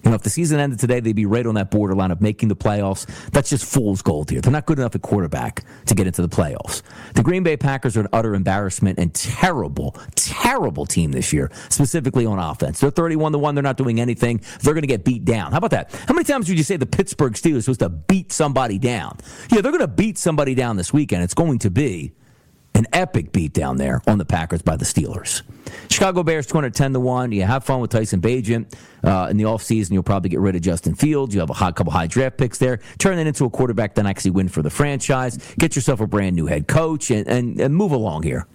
You 0.05 0.11
know, 0.11 0.17
if 0.17 0.23
the 0.23 0.31
season 0.31 0.61
ended 0.61 0.79
today, 0.79 1.01
they'd 1.01 1.15
be 1.15 1.27
right 1.27 1.47
on 1.47 1.55
that 1.55 1.71
borderline 1.71 2.11
of 2.11 2.21
making 2.21 2.49
the 2.49 2.57
playoffs. 2.57 3.07
That's 3.31 3.49
just 3.49 3.65
fool's 3.65 4.03
gold 4.03 4.31
here. 4.31 4.41
They're 4.41 4.53
not 4.53 4.67
good 4.67 4.79
enough 4.79 4.95
at 4.95 5.03
quarterback 5.03 5.65
to 5.87 5.95
get 5.95 6.07
into 6.07 6.21
the 6.21 6.29
playoffs. 6.29 6.83
The 7.15 7.23
Green 7.23 7.43
Bay 7.43 7.57
Packers 7.57 7.97
are 7.97 8.01
an 8.01 8.09
utter 8.13 8.35
embarrassment 8.35 8.99
and 8.99 9.15
terrible, 9.15 9.97
terrible 10.15 10.85
team 10.85 11.13
this 11.13 11.33
year, 11.33 11.51
specifically 11.71 12.27
on 12.27 12.39
offense. 12.39 12.81
They're 12.81 12.91
31 12.91 13.33
to 13.33 13.39
1. 13.39 13.55
They're 13.55 13.63
not 13.63 13.79
doing 13.79 14.01
anything. 14.01 14.43
They're 14.61 14.75
going 14.75 14.83
to 14.83 14.89
get 14.89 15.05
beat 15.05 15.25
down. 15.25 15.53
How 15.53 15.59
about 15.59 15.71
that? 15.71 15.91
How 16.07 16.15
many 16.15 16.25
times 16.25 16.49
would 16.49 16.59
you 16.59 16.65
say 16.65 16.77
the 16.77 16.87
Pittsburgh 16.87 17.33
Steelers 17.33 17.63
supposed 17.63 17.81
to 17.81 17.89
beat 17.89 18.31
somebody 18.31 18.79
down? 18.79 19.19
Yeah, 19.51 19.63
they're 19.63 19.73
going 19.73 19.81
to 19.81 19.89
beat 19.89 20.19
somebody 20.19 20.55
down 20.55 20.77
this 20.77 20.93
weekend. 20.93 21.23
It's 21.23 21.35
going 21.35 21.61
to 21.61 21.71
be 21.71 22.13
an 22.75 22.87
epic 22.93 23.33
beat 23.33 23.53
down 23.53 23.77
there 23.77 24.03
on 24.07 24.18
the 24.18 24.25
Packers 24.25 24.62
by 24.62 24.77
the 24.77 24.85
Steelers. 24.85 25.43
Chicago 25.89 26.22
Bears 26.22 26.47
210 26.47 26.93
to 26.93 27.01
1. 27.01 27.33
You 27.33 27.43
have 27.43 27.64
fun 27.64 27.81
with 27.81 27.91
Tyson 27.91 28.20
Bagent. 28.20 28.75
Uh, 29.03 29.29
in 29.31 29.37
the 29.37 29.45
offseason, 29.45 29.93
you'll 29.93 30.03
probably 30.03 30.29
get 30.29 30.41
rid 30.41 30.57
of 30.57 30.62
Justin 30.62 30.95
Fields. 30.95 31.35
You 31.35 31.41
have 31.41 31.51
a 31.51 31.55
hot, 31.55 31.77
couple 31.77 31.93
high 31.93 32.07
draft 32.07 32.37
picks 32.37 32.59
there. 32.59 32.81
Turn 32.99 33.16
that 33.16 33.27
into 33.27 33.45
a 33.45 33.51
quarterback 33.51 33.95
that 33.95 34.07
actually 34.07 34.33
win 34.33 34.49
for 34.49 34.62
the 34.62 34.70
franchise. 34.70 35.39
Get 35.59 35.77
yourself 35.77 36.01
a 36.01 36.07
brand 36.07 36.35
new 36.37 36.47
head 36.47 36.66
coach 36.66 37.11
and, 37.11 37.27
and, 37.29 37.61
and 37.61 37.75
move 37.75 37.93
along 37.93 38.25
here. 38.25 38.47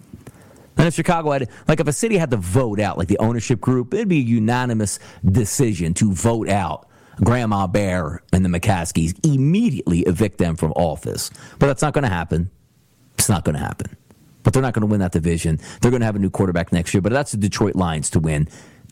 And 0.77 0.87
if 0.87 0.93
Chicago 0.93 1.31
had, 1.31 1.49
like, 1.67 1.79
if 1.79 1.87
a 1.87 1.93
city 1.93 2.17
had 2.17 2.31
to 2.31 2.37
vote 2.37 2.79
out, 2.79 2.97
like 2.97 3.09
the 3.09 3.17
ownership 3.19 3.59
group, 3.59 3.93
it'd 3.93 4.07
be 4.07 4.19
a 4.19 4.21
unanimous 4.21 4.99
decision 5.25 5.93
to 5.95 6.13
vote 6.13 6.49
out 6.49 6.87
Grandma 7.21 7.67
Bear 7.67 8.21
and 8.31 8.45
the 8.45 8.49
McCaskeys, 8.49 9.13
immediately 9.25 10.01
evict 10.01 10.37
them 10.37 10.55
from 10.55 10.71
office. 10.73 11.31
But 11.59 11.67
that's 11.67 11.81
not 11.81 11.93
going 11.93 12.05
to 12.05 12.09
happen. 12.09 12.49
It's 13.17 13.27
not 13.27 13.43
going 13.43 13.55
to 13.55 13.61
happen 13.61 13.97
but 14.43 14.53
they're 14.53 14.61
not 14.61 14.73
going 14.73 14.81
to 14.81 14.87
win 14.87 14.99
that 14.99 15.11
division. 15.11 15.59
They're 15.81 15.91
going 15.91 16.01
to 16.01 16.05
have 16.05 16.15
a 16.15 16.19
new 16.19 16.29
quarterback 16.29 16.71
next 16.71 16.93
year, 16.93 17.01
but 17.01 17.11
that's 17.11 17.31
the 17.31 17.37
Detroit 17.37 17.75
Lions 17.75 18.09
to 18.11 18.19
win 18.19 18.47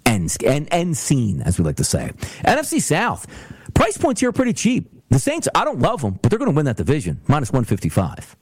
and 0.05 0.35
and 0.45 0.71
and 0.73 0.97
seen, 0.97 1.41
as 1.41 1.57
we 1.57 1.65
like 1.65 1.75
to 1.77 1.83
say. 1.83 2.11
NFC 2.45 2.81
South 2.81 3.27
price 3.73 3.97
points 3.97 4.21
here 4.21 4.29
are 4.29 4.33
pretty 4.33 4.53
cheap. 4.53 4.89
The 5.09 5.19
Saints, 5.19 5.47
I 5.55 5.63
don't 5.63 5.79
love 5.79 6.01
them, 6.01 6.19
but 6.21 6.29
they're 6.29 6.39
going 6.39 6.51
to 6.51 6.55
win 6.55 6.65
that 6.65 6.77
division 6.77 7.21
minus 7.27 7.51
one 7.51 7.63
fifty 7.65 7.89
five. 7.89 8.35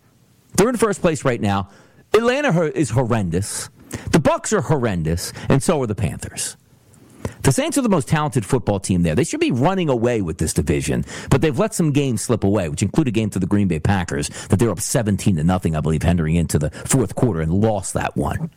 They're 0.57 0.69
in 0.69 0.77
first 0.77 1.01
place 1.01 1.25
right 1.25 1.41
now. 1.41 1.69
Atlanta 2.13 2.71
is 2.77 2.89
horrendous. 2.91 3.69
The 4.11 4.19
Bucs 4.19 4.53
are 4.53 4.61
horrendous, 4.61 5.33
and 5.49 5.61
so 5.61 5.81
are 5.81 5.87
the 5.87 5.95
Panthers. 5.95 6.57
The 7.41 7.51
Saints 7.51 7.77
are 7.77 7.81
the 7.81 7.89
most 7.89 8.07
talented 8.07 8.45
football 8.45 8.79
team 8.79 9.03
there. 9.03 9.15
They 9.15 9.23
should 9.23 9.39
be 9.39 9.51
running 9.51 9.89
away 9.89 10.21
with 10.21 10.37
this 10.37 10.53
division, 10.53 11.05
but 11.29 11.41
they've 11.41 11.57
let 11.57 11.73
some 11.73 11.91
games 11.91 12.21
slip 12.21 12.43
away, 12.43 12.69
which 12.69 12.81
include 12.81 13.07
a 13.07 13.11
game 13.11 13.29
to 13.31 13.39
the 13.39 13.45
Green 13.45 13.67
Bay 13.67 13.79
Packers 13.79 14.29
that 14.47 14.57
they're 14.59 14.71
up 14.71 14.79
17 14.79 15.35
to 15.35 15.43
nothing, 15.43 15.75
I 15.75 15.81
believe, 15.81 16.03
entering 16.03 16.35
into 16.35 16.59
the 16.59 16.71
fourth 16.71 17.15
quarter 17.15 17.41
and 17.41 17.53
lost 17.53 17.93
that 17.93 18.15
one. 18.15 18.49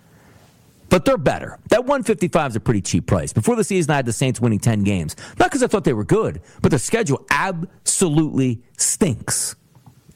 But 0.90 1.04
they're 1.04 1.18
better. 1.18 1.58
That 1.68 1.80
155 1.80 2.52
is 2.52 2.56
a 2.56 2.60
pretty 2.60 2.80
cheap 2.80 3.06
price. 3.06 3.32
Before 3.32 3.56
the 3.56 3.64
season, 3.64 3.90
I 3.90 3.96
had 3.96 4.06
the 4.06 4.12
Saints 4.12 4.40
winning 4.40 4.58
10 4.58 4.84
games. 4.84 5.16
Not 5.38 5.50
because 5.50 5.62
I 5.62 5.66
thought 5.66 5.84
they 5.84 5.92
were 5.92 6.04
good, 6.04 6.40
but 6.62 6.70
the 6.70 6.78
schedule 6.78 7.26
absolutely 7.30 8.62
stinks. 8.78 9.54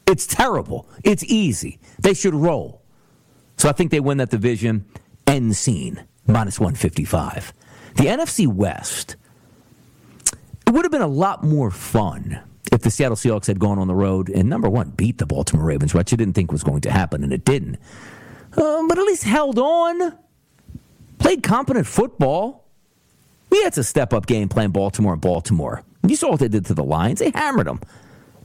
It's 0.06 0.26
terrible. 0.26 0.88
It's 1.04 1.24
easy. 1.24 1.78
They 2.00 2.14
should 2.14 2.34
roll. 2.34 2.82
So 3.56 3.68
I 3.68 3.72
think 3.72 3.90
they 3.90 4.00
win 4.00 4.18
that 4.18 4.30
division. 4.30 4.86
End 5.26 5.56
scene. 5.56 6.04
Minus 6.26 6.58
155. 6.58 7.52
The 7.96 8.04
NFC 8.04 8.46
West, 8.46 9.16
it 10.66 10.70
would 10.72 10.84
have 10.84 10.92
been 10.92 11.02
a 11.02 11.06
lot 11.06 11.44
more 11.44 11.70
fun 11.70 12.40
if 12.72 12.82
the 12.82 12.90
Seattle 12.90 13.16
Seahawks 13.16 13.46
had 13.46 13.58
gone 13.58 13.78
on 13.78 13.86
the 13.86 13.94
road 13.94 14.30
and, 14.30 14.48
number 14.48 14.68
one, 14.68 14.90
beat 14.90 15.18
the 15.18 15.26
Baltimore 15.26 15.66
Ravens, 15.66 15.92
which 15.92 16.10
you 16.10 16.16
didn't 16.16 16.34
think 16.34 16.50
was 16.50 16.64
going 16.64 16.80
to 16.82 16.90
happen, 16.90 17.22
and 17.22 17.32
it 17.32 17.44
didn't. 17.44 17.76
Uh, 18.56 18.82
but 18.88 18.98
at 18.98 19.04
least 19.04 19.24
held 19.24 19.58
on, 19.58 20.16
played 21.18 21.42
competent 21.42 21.86
football. 21.86 22.64
We 23.50 23.62
had 23.62 23.74
to 23.74 23.84
step 23.84 24.14
up 24.14 24.26
game 24.26 24.48
playing 24.48 24.70
Baltimore 24.70 25.12
and 25.12 25.20
Baltimore. 25.20 25.82
You 26.06 26.16
saw 26.16 26.30
what 26.30 26.40
they 26.40 26.48
did 26.48 26.66
to 26.66 26.74
the 26.74 26.84
Lions. 26.84 27.20
They 27.20 27.30
hammered 27.30 27.66
them. 27.66 27.80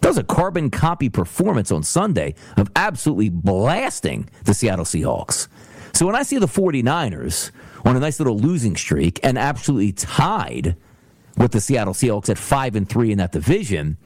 That 0.02 0.10
was 0.10 0.18
a 0.18 0.24
carbon 0.24 0.70
copy 0.70 1.10
performance 1.10 1.72
on 1.72 1.84
Sunday 1.84 2.36
of 2.56 2.70
absolutely 2.76 3.30
blasting 3.30 4.30
the 4.44 4.54
Seattle 4.54 4.86
Seahawks. 4.86 5.48
So 5.94 6.06
when 6.06 6.16
I 6.16 6.24
see 6.24 6.38
the 6.38 6.48
49ers 6.48 7.52
on 7.88 7.96
a 7.96 8.00
nice 8.00 8.20
little 8.20 8.38
losing 8.38 8.76
streak 8.76 9.20
and 9.24 9.38
absolutely 9.38 9.94
tied 9.94 10.76
with 11.38 11.54
the 11.54 11.62
Seattle 11.62 11.94
Seahawks 11.94 12.30
at 12.30 12.38
5 12.38 12.76
and 12.76 12.90
3 12.90 13.14
in 13.14 13.18
that 13.20 13.32
division, 13.32 13.98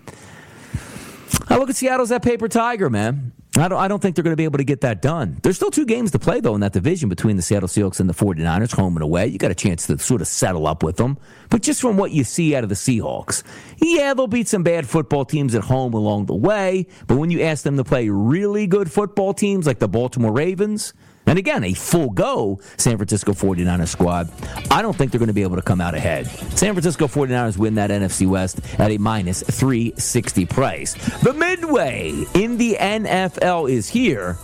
I 1.49 1.57
look 1.57 1.69
at 1.69 1.75
Seattle 1.75 2.03
as 2.03 2.09
that 2.09 2.21
paper 2.21 2.47
tiger, 2.47 2.89
man. 2.89 3.31
I 3.57 3.67
don't, 3.67 3.79
I 3.79 3.87
don't 3.89 4.01
think 4.01 4.15
they're 4.15 4.23
going 4.23 4.33
to 4.33 4.37
be 4.37 4.45
able 4.45 4.59
to 4.59 4.63
get 4.63 4.81
that 4.81 5.01
done. 5.01 5.37
There's 5.43 5.57
still 5.57 5.71
two 5.71 5.85
games 5.85 6.11
to 6.11 6.19
play, 6.19 6.39
though, 6.39 6.55
in 6.55 6.61
that 6.61 6.71
division 6.71 7.09
between 7.09 7.35
the 7.35 7.41
Seattle 7.41 7.67
Seahawks 7.67 7.99
and 7.99 8.09
the 8.09 8.13
49ers, 8.13 8.73
home 8.73 8.95
and 8.95 9.03
away. 9.03 9.27
You 9.27 9.37
got 9.37 9.51
a 9.51 9.55
chance 9.55 9.87
to 9.87 9.97
sort 9.97 10.21
of 10.21 10.27
settle 10.27 10.67
up 10.67 10.83
with 10.83 10.95
them. 10.95 11.17
But 11.49 11.61
just 11.61 11.81
from 11.81 11.97
what 11.97 12.11
you 12.11 12.23
see 12.23 12.55
out 12.55 12.63
of 12.63 12.69
the 12.69 12.75
Seahawks, 12.75 13.43
yeah, 13.81 14.13
they'll 14.13 14.27
beat 14.27 14.47
some 14.47 14.63
bad 14.63 14.87
football 14.87 15.25
teams 15.25 15.53
at 15.53 15.63
home 15.63 15.93
along 15.93 16.27
the 16.27 16.35
way. 16.35 16.87
But 17.07 17.17
when 17.17 17.29
you 17.31 17.41
ask 17.41 17.63
them 17.63 17.75
to 17.75 17.83
play 17.83 18.07
really 18.07 18.67
good 18.67 18.89
football 18.89 19.33
teams 19.33 19.67
like 19.67 19.79
the 19.79 19.89
Baltimore 19.89 20.31
Ravens, 20.31 20.93
and 21.25 21.37
again, 21.37 21.63
a 21.63 21.73
full 21.73 22.09
go 22.09 22.59
San 22.77 22.97
Francisco 22.97 23.33
49ers 23.33 23.87
squad. 23.87 24.29
I 24.69 24.81
don't 24.81 24.95
think 24.95 25.11
they're 25.11 25.19
going 25.19 25.27
to 25.27 25.33
be 25.33 25.43
able 25.43 25.55
to 25.55 25.61
come 25.61 25.81
out 25.81 25.95
ahead. 25.95 26.27
San 26.27 26.73
Francisco 26.73 27.07
49ers 27.07 27.57
win 27.57 27.75
that 27.75 27.89
NFC 27.89 28.27
West 28.27 28.61
at 28.79 28.91
a 28.91 28.97
minus 28.97 29.43
360 29.43 30.45
price. 30.45 30.93
The 31.19 31.33
midway 31.33 32.25
in 32.33 32.57
the 32.57 32.77
NFL 32.79 33.69
is 33.69 33.87
here. 33.87 34.37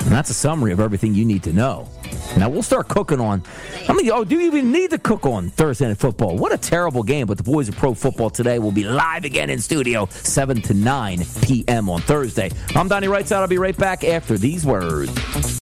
And 0.00 0.10
that's 0.10 0.30
a 0.30 0.34
summary 0.34 0.72
of 0.72 0.80
everything 0.80 1.14
you 1.14 1.24
need 1.24 1.42
to 1.44 1.52
know. 1.52 1.88
Now 2.36 2.48
we'll 2.48 2.62
start 2.62 2.88
cooking 2.88 3.20
on. 3.20 3.42
I 3.88 3.92
mean, 3.92 4.10
oh, 4.10 4.24
do 4.24 4.36
you 4.36 4.46
even 4.46 4.72
need 4.72 4.90
to 4.90 4.98
cook 4.98 5.26
on 5.26 5.50
Thursday 5.50 5.86
Night 5.86 5.98
Football? 5.98 6.36
What 6.38 6.52
a 6.52 6.58
terrible 6.58 7.02
game! 7.02 7.26
But 7.26 7.36
the 7.36 7.42
boys 7.42 7.68
of 7.68 7.76
Pro 7.76 7.94
Football 7.94 8.30
today 8.30 8.58
will 8.58 8.72
be 8.72 8.84
live 8.84 9.24
again 9.24 9.50
in 9.50 9.58
studio, 9.58 10.06
seven 10.10 10.62
to 10.62 10.74
nine 10.74 11.20
p.m. 11.42 11.90
on 11.90 12.00
Thursday. 12.00 12.50
I'm 12.74 12.88
Donnie 12.88 13.06
Rightside. 13.06 13.36
I'll 13.36 13.48
be 13.48 13.58
right 13.58 13.76
back 13.76 14.04
after 14.04 14.38
these 14.38 14.64
words. 14.64 15.61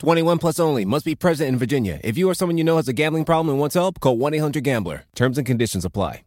21 0.00 0.38
plus 0.38 0.58
only. 0.58 0.84
Must 0.84 1.04
be 1.04 1.14
present 1.14 1.48
in 1.48 1.58
Virginia. 1.58 2.00
If 2.02 2.18
you 2.18 2.28
or 2.28 2.34
someone 2.34 2.58
you 2.58 2.64
know 2.64 2.76
has 2.76 2.88
a 2.88 2.92
gambling 2.92 3.26
problem 3.26 3.50
and 3.50 3.60
wants 3.60 3.74
help, 3.74 4.00
call 4.00 4.16
1-800-GAMBLER. 4.16 5.04
Terms 5.14 5.38
and 5.38 5.46
conditions 5.46 5.84
apply. 5.84 6.22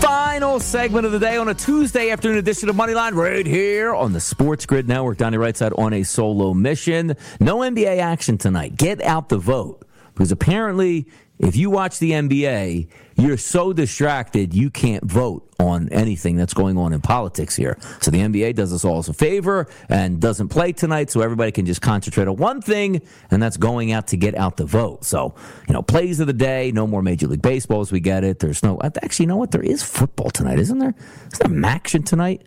Final 0.00 0.60
segment 0.60 1.06
of 1.06 1.12
the 1.12 1.18
day 1.18 1.36
on 1.36 1.48
a 1.48 1.54
Tuesday 1.54 2.10
afternoon 2.10 2.36
edition 2.36 2.68
of 2.68 2.76
Moneyline 2.76 3.14
right 3.14 3.46
here 3.46 3.94
on 3.94 4.12
the 4.12 4.20
Sports 4.20 4.66
Grid 4.66 4.88
Network. 4.88 5.16
Donnie 5.16 5.38
Rightside 5.38 5.78
on 5.78 5.94
a 5.94 6.02
solo 6.02 6.52
mission. 6.52 7.16
No 7.40 7.58
NBA 7.58 7.98
action 7.98 8.36
tonight. 8.36 8.76
Get 8.76 9.00
out 9.02 9.30
the 9.30 9.38
vote. 9.38 9.86
Because 10.12 10.30
apparently, 10.30 11.06
if 11.42 11.56
you 11.56 11.70
watch 11.70 11.98
the 11.98 12.12
NBA, 12.12 12.88
you're 13.16 13.36
so 13.36 13.72
distracted 13.72 14.54
you 14.54 14.70
can't 14.70 15.04
vote 15.04 15.46
on 15.58 15.88
anything 15.90 16.36
that's 16.36 16.54
going 16.54 16.78
on 16.78 16.92
in 16.92 17.00
politics 17.00 17.56
here. 17.56 17.76
So 18.00 18.10
the 18.10 18.18
NBA 18.18 18.54
does 18.54 18.72
us 18.72 18.84
all 18.84 19.00
a 19.00 19.12
favor 19.12 19.66
and 19.88 20.20
doesn't 20.20 20.48
play 20.48 20.72
tonight 20.72 21.10
so 21.10 21.20
everybody 21.20 21.50
can 21.50 21.66
just 21.66 21.82
concentrate 21.82 22.28
on 22.28 22.36
one 22.36 22.62
thing, 22.62 23.02
and 23.30 23.42
that's 23.42 23.56
going 23.56 23.90
out 23.90 24.06
to 24.08 24.16
get 24.16 24.36
out 24.36 24.56
the 24.56 24.64
vote. 24.64 25.04
So, 25.04 25.34
you 25.66 25.74
know, 25.74 25.82
plays 25.82 26.20
of 26.20 26.28
the 26.28 26.32
day, 26.32 26.70
no 26.72 26.86
more 26.86 27.02
Major 27.02 27.26
League 27.26 27.42
Baseball 27.42 27.80
as 27.80 27.90
we 27.90 27.98
get 27.98 28.22
it. 28.22 28.38
There's 28.38 28.62
no, 28.62 28.78
actually, 28.82 29.24
you 29.24 29.28
know 29.28 29.36
what? 29.36 29.50
There 29.50 29.62
is 29.62 29.82
football 29.82 30.30
tonight, 30.30 30.60
isn't 30.60 30.78
there? 30.78 30.94
Is 31.32 31.38
there 31.38 31.64
action 31.64 32.04
tonight? 32.04 32.46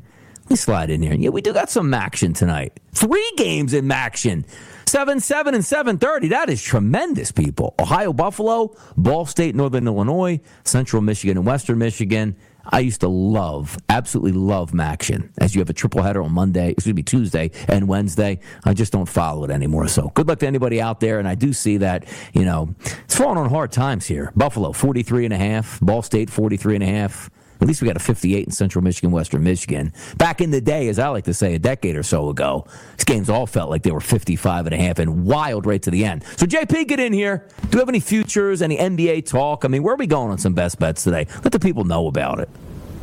Me 0.49 0.55
slide 0.55 0.91
in 0.91 1.01
here. 1.01 1.13
Yeah, 1.13 1.29
we 1.29 1.41
do 1.41 1.53
got 1.53 1.69
some 1.69 1.93
action 1.93 2.33
tonight. 2.33 2.79
Three 2.93 3.31
games 3.35 3.73
in 3.73 3.91
action. 3.91 4.45
7 4.85 5.19
7 5.19 5.55
and 5.55 5.65
730. 5.65 6.27
That 6.27 6.49
is 6.49 6.61
tremendous, 6.61 7.31
people. 7.31 7.73
Ohio 7.79 8.13
Buffalo, 8.13 8.75
Ball 8.95 9.25
State, 9.25 9.55
Northern 9.55 9.87
Illinois, 9.87 10.39
Central 10.63 11.01
Michigan, 11.01 11.37
and 11.37 11.45
Western 11.45 11.79
Michigan. 11.79 12.35
I 12.67 12.79
used 12.79 13.01
to 13.01 13.07
love, 13.07 13.77
absolutely 13.89 14.31
love 14.31 14.71
MACtion. 14.71 15.29
As 15.39 15.53
you 15.53 15.59
have 15.59 15.69
a 15.69 15.73
triple 15.73 16.01
header 16.01 16.21
on 16.21 16.31
Monday, 16.31 16.71
excuse 16.71 16.95
me, 16.95 17.03
Tuesday 17.03 17.51
and 17.67 17.87
Wednesday. 17.87 18.39
I 18.63 18.73
just 18.73 18.91
don't 18.91 19.07
follow 19.07 19.43
it 19.43 19.51
anymore. 19.51 19.87
So 19.87 20.11
good 20.15 20.27
luck 20.27 20.39
to 20.39 20.47
anybody 20.47 20.81
out 20.81 20.99
there. 20.99 21.19
And 21.19 21.27
I 21.27 21.35
do 21.35 21.53
see 21.53 21.77
that, 21.77 22.05
you 22.33 22.45
know, 22.45 22.73
it's 23.03 23.15
falling 23.15 23.37
on 23.37 23.49
hard 23.49 23.71
times 23.71 24.05
here. 24.07 24.31
Buffalo, 24.35 24.71
43 24.71 25.25
and 25.25 25.33
a 25.33 25.37
half. 25.37 25.79
Ball 25.79 26.01
State, 26.01 26.29
43 26.29 26.75
and 26.75 26.83
a 26.83 26.87
half. 26.87 27.29
At 27.61 27.67
least 27.67 27.81
we 27.81 27.87
got 27.87 27.95
a 27.95 27.99
58 27.99 28.45
in 28.45 28.51
Central 28.51 28.83
Michigan, 28.83 29.11
Western 29.11 29.43
Michigan. 29.43 29.93
Back 30.17 30.41
in 30.41 30.51
the 30.51 30.61
day, 30.61 30.87
as 30.87 30.99
I 30.99 31.07
like 31.09 31.25
to 31.25 31.33
say, 31.33 31.55
a 31.55 31.59
decade 31.59 31.95
or 31.95 32.03
so 32.03 32.29
ago, 32.29 32.65
these 32.97 33.05
games 33.05 33.29
all 33.29 33.47
felt 33.47 33.69
like 33.69 33.83
they 33.83 33.91
were 33.91 34.01
55 34.01 34.67
and 34.67 34.75
a 34.75 34.77
half 34.77 34.99
and 34.99 35.25
wild 35.25 35.65
right 35.65 35.81
to 35.81 35.91
the 35.91 36.05
end. 36.05 36.23
So, 36.37 36.45
JP, 36.45 36.87
get 36.87 36.99
in 36.99 37.13
here. 37.13 37.47
Do 37.69 37.69
you 37.73 37.79
have 37.79 37.89
any 37.89 37.99
futures, 37.99 38.61
any 38.61 38.77
NBA 38.77 39.25
talk? 39.25 39.65
I 39.65 39.67
mean, 39.67 39.83
where 39.83 39.93
are 39.93 39.97
we 39.97 40.07
going 40.07 40.31
on 40.31 40.37
some 40.37 40.53
best 40.53 40.79
bets 40.79 41.03
today? 41.03 41.27
Let 41.43 41.51
the 41.51 41.59
people 41.59 41.83
know 41.83 42.07
about 42.07 42.39
it. 42.39 42.49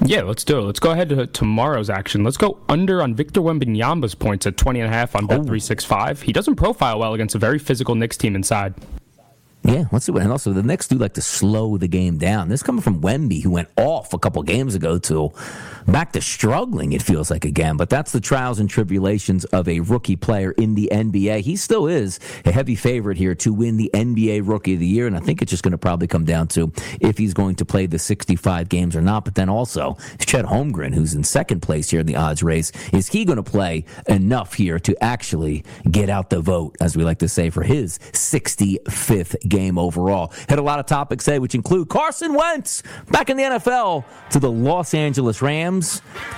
Yeah, 0.04 0.22
let's 0.22 0.42
do 0.42 0.58
it. 0.58 0.62
Let's 0.62 0.80
go 0.80 0.90
ahead 0.90 1.10
to 1.10 1.28
tomorrow's 1.28 1.88
action. 1.88 2.24
Let's 2.24 2.36
go 2.36 2.58
under 2.68 3.02
on 3.02 3.14
Victor 3.14 3.40
Wembanyama's 3.40 4.16
points 4.16 4.46
at 4.46 4.56
20 4.56 4.80
and 4.80 4.92
a 4.92 4.92
half 4.92 5.14
on 5.14 5.28
Bet365. 5.28 6.22
He 6.22 6.32
doesn't 6.32 6.56
profile 6.56 6.98
well 6.98 7.14
against 7.14 7.36
a 7.36 7.38
very 7.38 7.60
physical 7.60 7.94
Knicks 7.94 8.16
team 8.16 8.34
inside. 8.34 8.74
Yeah, 9.64 9.84
let's 9.92 10.06
see 10.06 10.12
what. 10.12 10.22
And 10.22 10.32
also, 10.32 10.52
the 10.52 10.62
Knicks 10.62 10.88
do 10.88 10.98
like 10.98 11.14
to 11.14 11.22
slow 11.22 11.76
the 11.76 11.86
game 11.86 12.18
down. 12.18 12.48
This 12.48 12.64
coming 12.64 12.82
from 12.82 13.00
Wemby, 13.00 13.42
who 13.42 13.50
went 13.50 13.68
off 13.76 14.12
a 14.12 14.18
couple 14.18 14.42
games 14.42 14.74
ago 14.74 14.98
to 14.98 15.32
back 15.86 16.12
to 16.12 16.20
struggling. 16.20 16.92
It 16.92 17.02
feels 17.02 17.30
like 17.30 17.44
again, 17.44 17.76
but 17.76 17.90
that's 17.90 18.12
the 18.12 18.20
trials 18.20 18.60
and 18.60 18.68
tribulations 18.68 19.44
of 19.46 19.68
a 19.68 19.80
rookie 19.80 20.16
player 20.16 20.52
in 20.52 20.74
the 20.74 20.88
NBA. 20.92 21.40
He 21.40 21.56
still 21.56 21.86
is 21.86 22.18
a 22.44 22.52
heavy 22.52 22.74
favorite 22.74 23.16
here 23.16 23.34
to 23.36 23.52
win 23.52 23.76
the 23.76 23.90
NBA 23.94 24.42
Rookie 24.44 24.74
of 24.74 24.80
the 24.80 24.86
Year, 24.86 25.06
and 25.06 25.16
I 25.16 25.20
think 25.20 25.42
it's 25.42 25.50
just 25.50 25.62
going 25.62 25.72
to 25.72 25.78
probably 25.78 26.06
come 26.06 26.24
down 26.24 26.48
to 26.48 26.72
if 27.00 27.18
he's 27.18 27.34
going 27.34 27.56
to 27.56 27.64
play 27.64 27.86
the 27.86 27.98
65 27.98 28.68
games 28.68 28.96
or 28.96 29.00
not. 29.00 29.24
But 29.24 29.34
then 29.34 29.48
also, 29.48 29.96
Chet 30.18 30.44
Holmgren, 30.44 30.94
who's 30.94 31.14
in 31.14 31.24
second 31.24 31.60
place 31.60 31.90
here 31.90 32.00
in 32.00 32.06
the 32.06 32.16
odds 32.16 32.42
race, 32.42 32.72
is 32.92 33.08
he 33.08 33.24
going 33.24 33.36
to 33.36 33.42
play 33.42 33.84
enough 34.08 34.54
here 34.54 34.78
to 34.80 35.02
actually 35.02 35.64
get 35.90 36.08
out 36.08 36.30
the 36.30 36.40
vote, 36.40 36.76
as 36.80 36.96
we 36.96 37.04
like 37.04 37.18
to 37.18 37.28
say, 37.28 37.50
for 37.50 37.62
his 37.62 37.98
65th 38.12 39.36
game 39.48 39.78
overall? 39.78 40.32
Had 40.48 40.58
a 40.58 40.62
lot 40.62 40.78
of 40.78 40.86
topics 40.86 41.24
today, 41.24 41.38
which 41.38 41.54
include 41.54 41.88
Carson 41.88 42.34
Wentz 42.34 42.82
back 43.10 43.30
in 43.30 43.36
the 43.36 43.42
NFL 43.42 44.04
to 44.30 44.38
the 44.38 44.50
Los 44.50 44.94
Angeles 44.94 45.42
Rams. 45.42 45.71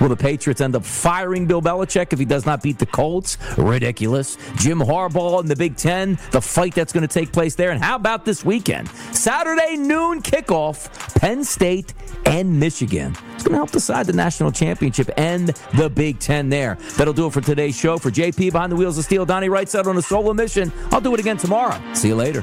Will 0.01 0.09
the 0.09 0.17
Patriots 0.17 0.61
end 0.61 0.77
up 0.77 0.85
firing 0.85 1.47
Bill 1.47 1.61
Belichick 1.61 2.13
if 2.13 2.19
he 2.19 2.25
does 2.25 2.47
not 2.47 2.63
beat 2.63 2.79
the 2.79 2.87
Colts? 2.87 3.37
Ridiculous. 3.59 4.37
Jim 4.57 4.79
Harbaugh 4.79 5.41
in 5.41 5.47
the 5.47 5.57
Big 5.57 5.77
Ten, 5.77 6.19
the 6.31 6.41
fight 6.41 6.75
that's 6.75 6.93
going 6.93 7.07
to 7.07 7.13
take 7.13 7.33
place 7.33 7.55
there. 7.55 7.71
And 7.71 7.83
how 7.83 7.97
about 7.97 8.25
this 8.25 8.45
weekend? 8.45 8.89
Saturday 9.13 9.77
noon 9.77 10.23
kickoff, 10.23 11.19
Penn 11.21 11.45
State 11.45 11.95
and 12.27 12.59
Michigan. 12.59 13.17
It's 13.35 13.43
going 13.43 13.53
to 13.53 13.57
help 13.57 13.71
decide 13.71 14.07
the 14.07 14.13
national 14.13 14.53
championship 14.53 15.11
and 15.17 15.49
the 15.75 15.91
Big 15.91 16.19
Ten 16.19 16.49
there. 16.49 16.79
That'll 16.97 17.15
do 17.15 17.27
it 17.27 17.33
for 17.33 17.41
today's 17.41 17.77
show. 17.77 17.99
For 17.99 18.11
JP 18.11 18.53
behind 18.53 18.73
the 18.73 18.77
wheels 18.77 18.99
of 18.99 19.05
steel, 19.05 19.27
Donnie 19.27 19.49
Rightside 19.49 19.87
on 19.87 19.97
a 19.97 20.03
solo 20.03 20.33
mission. 20.33 20.73
I'll 20.93 21.01
do 21.01 21.13
it 21.15 21.21
again 21.21 21.37
tomorrow. 21.37 21.81
See 21.95 22.09
you 22.09 22.15
later. 22.15 22.43